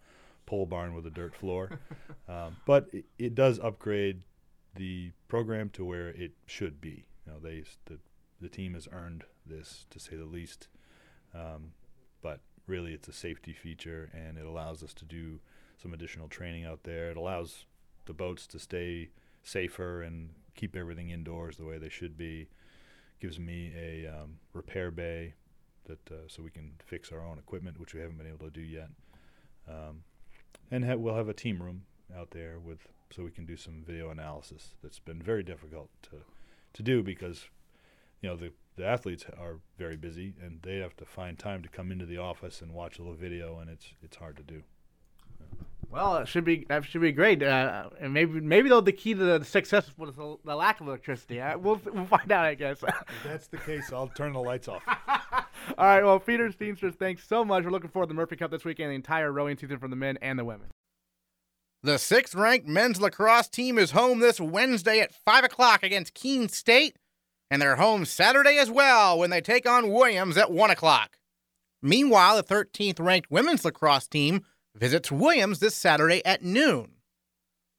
pole 0.45 0.65
barn 0.65 0.93
with 0.93 1.05
a 1.05 1.09
dirt 1.09 1.35
floor, 1.35 1.79
um, 2.29 2.57
but 2.65 2.87
it, 2.91 3.05
it, 3.17 3.35
does 3.35 3.59
upgrade 3.59 4.23
the 4.75 5.11
program 5.27 5.69
to 5.69 5.85
where 5.85 6.09
it 6.09 6.31
should 6.45 6.81
be. 6.81 7.05
You 7.25 7.33
know, 7.33 7.39
they 7.39 7.63
the 7.85 7.99
the 8.39 8.49
team 8.49 8.73
has 8.73 8.87
earned 8.91 9.23
this 9.45 9.85
to 9.89 9.99
say 9.99 10.15
the 10.15 10.25
least, 10.25 10.67
um, 11.33 11.71
but 12.21 12.39
really 12.67 12.93
it's 12.93 13.07
a 13.07 13.13
safety 13.13 13.53
feature 13.53 14.09
and 14.13 14.37
it 14.37 14.45
allows 14.45 14.83
us 14.83 14.93
to 14.93 15.05
do 15.05 15.39
some 15.81 15.93
additional 15.93 16.27
training 16.27 16.65
out 16.65 16.83
there. 16.83 17.11
It 17.11 17.17
allows 17.17 17.65
the 18.05 18.13
boats 18.13 18.47
to 18.47 18.59
stay 18.59 19.09
safer 19.43 20.01
and 20.01 20.29
keep 20.55 20.75
everything 20.75 21.09
indoors 21.09 21.57
the 21.57 21.65
way 21.65 21.77
they 21.77 21.89
should 21.89 22.17
be. 22.17 22.47
Gives 23.19 23.39
me 23.39 23.71
a 23.77 24.07
um, 24.07 24.39
repair 24.53 24.89
bay 24.89 25.35
that 25.85 26.11
uh, 26.11 26.27
so 26.27 26.41
we 26.41 26.49
can 26.49 26.73
fix 26.85 27.11
our 27.11 27.25
own 27.25 27.37
equipment, 27.37 27.79
which 27.79 27.93
we 27.93 27.99
haven't 27.99 28.17
been 28.17 28.27
able 28.27 28.45
to 28.45 28.51
do 28.51 28.61
yet. 28.61 28.89
Um, 29.67 30.03
and 30.71 30.85
ha- 30.85 30.95
we'll 30.95 31.15
have 31.15 31.29
a 31.29 31.33
team 31.33 31.61
room 31.61 31.83
out 32.15 32.31
there 32.31 32.59
with 32.59 32.87
so 33.11 33.23
we 33.23 33.31
can 33.31 33.45
do 33.45 33.57
some 33.57 33.83
video 33.85 34.09
analysis. 34.09 34.75
That's 34.81 34.99
been 34.99 35.21
very 35.21 35.43
difficult 35.43 35.89
to 36.03 36.17
to 36.73 36.83
do 36.83 37.03
because 37.03 37.45
you 38.21 38.29
know 38.29 38.35
the 38.35 38.53
the 38.77 38.85
athletes 38.85 39.25
are 39.37 39.59
very 39.77 39.97
busy 39.97 40.33
and 40.41 40.61
they 40.61 40.77
have 40.77 40.95
to 40.97 41.05
find 41.05 41.37
time 41.37 41.61
to 41.61 41.69
come 41.69 41.91
into 41.91 42.05
the 42.05 42.17
office 42.17 42.61
and 42.61 42.73
watch 42.73 42.97
a 42.97 43.01
little 43.01 43.17
video, 43.17 43.59
and 43.59 43.69
it's 43.69 43.93
it's 44.01 44.17
hard 44.17 44.37
to 44.37 44.43
do. 44.43 44.63
Well, 45.91 46.17
it 46.17 46.27
should 46.29 46.45
be 46.45 46.65
that 46.69 46.85
should 46.85 47.01
be 47.01 47.11
great, 47.11 47.43
uh, 47.43 47.89
and 47.99 48.13
maybe 48.13 48.39
maybe 48.39 48.69
though 48.69 48.79
the 48.79 48.93
key 48.93 49.13
to 49.13 49.39
the 49.39 49.43
success 49.43 49.91
was 49.97 50.15
the, 50.15 50.37
the 50.45 50.55
lack 50.55 50.79
of 50.79 50.87
electricity. 50.87 51.41
Uh, 51.41 51.57
we'll 51.57 51.81
we'll 51.85 52.05
find 52.05 52.31
out, 52.31 52.45
I 52.45 52.55
guess. 52.55 52.81
if 52.87 53.23
that's 53.25 53.47
the 53.47 53.57
case, 53.57 53.91
I'll 53.91 54.07
turn 54.07 54.31
the 54.31 54.39
lights 54.39 54.69
off. 54.69 54.83
All 55.77 55.85
right. 55.85 56.03
Well, 56.03 56.17
Peter 56.19 56.49
Steenstra, 56.49 56.95
thanks 56.95 57.27
so 57.27 57.43
much. 57.43 57.65
We're 57.65 57.71
looking 57.71 57.89
forward 57.89 58.07
to 58.07 58.13
the 58.13 58.15
Murphy 58.15 58.37
Cup 58.37 58.51
this 58.51 58.63
weekend, 58.63 58.91
the 58.91 58.95
entire 58.95 59.33
rowing 59.33 59.57
season 59.57 59.79
for 59.79 59.89
the 59.89 59.97
men 59.97 60.17
and 60.21 60.39
the 60.39 60.45
women. 60.45 60.67
The 61.83 61.97
sixth 61.97 62.35
ranked 62.35 62.67
men's 62.67 63.01
lacrosse 63.01 63.49
team 63.49 63.77
is 63.77 63.91
home 63.91 64.19
this 64.19 64.39
Wednesday 64.39 64.99
at 64.99 65.13
5 65.13 65.43
o'clock 65.43 65.81
against 65.83 66.13
Keene 66.13 66.47
State, 66.47 66.95
and 67.49 67.59
they're 67.59 67.75
home 67.75 68.05
Saturday 68.05 68.57
as 68.59 68.69
well 68.69 69.17
when 69.17 69.31
they 69.31 69.41
take 69.41 69.67
on 69.67 69.91
Williams 69.91 70.37
at 70.37 70.51
1 70.51 70.69
o'clock. 70.69 71.17
Meanwhile, 71.81 72.35
the 72.35 72.43
13th 72.43 72.99
ranked 72.99 73.31
women's 73.31 73.65
lacrosse 73.65 74.07
team 74.07 74.45
visits 74.75 75.11
Williams 75.11 75.59
this 75.59 75.75
Saturday 75.75 76.25
at 76.25 76.43
noon. 76.43 76.93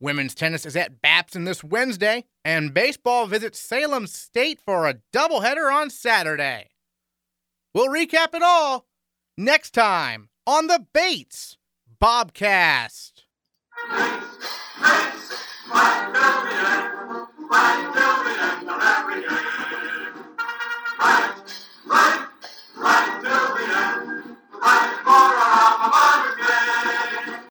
Women's 0.01 0.34
tennis 0.34 0.66
is 0.66 0.76
at 0.76 1.01
Babson 1.01 1.45
this 1.45 1.62
Wednesday, 1.62 2.24
and 2.45 2.74
baseball 2.74 3.26
visits 3.26 3.61
Salem 3.61 4.07
State 4.07 4.61
for 4.61 4.88
a 4.88 4.97
doubleheader 5.14 5.72
on 5.72 5.90
Saturday. 5.90 6.70
We'll 7.74 7.88
recap 7.88 8.34
it 8.34 8.43
all 8.43 8.86
next 9.38 9.70
time 9.70 10.28
on 10.47 10.66
the 10.66 10.84
Bates 10.93 11.57
Bobcast. 12.01 13.22
Right, 13.88 14.20
Bates. 14.82 15.32
Right, 15.70 16.12
right, 16.12 16.43
right, 17.51 17.82
end. 23.72 24.36
right, 24.61 24.99
for 25.05 25.11
our 25.11 26.11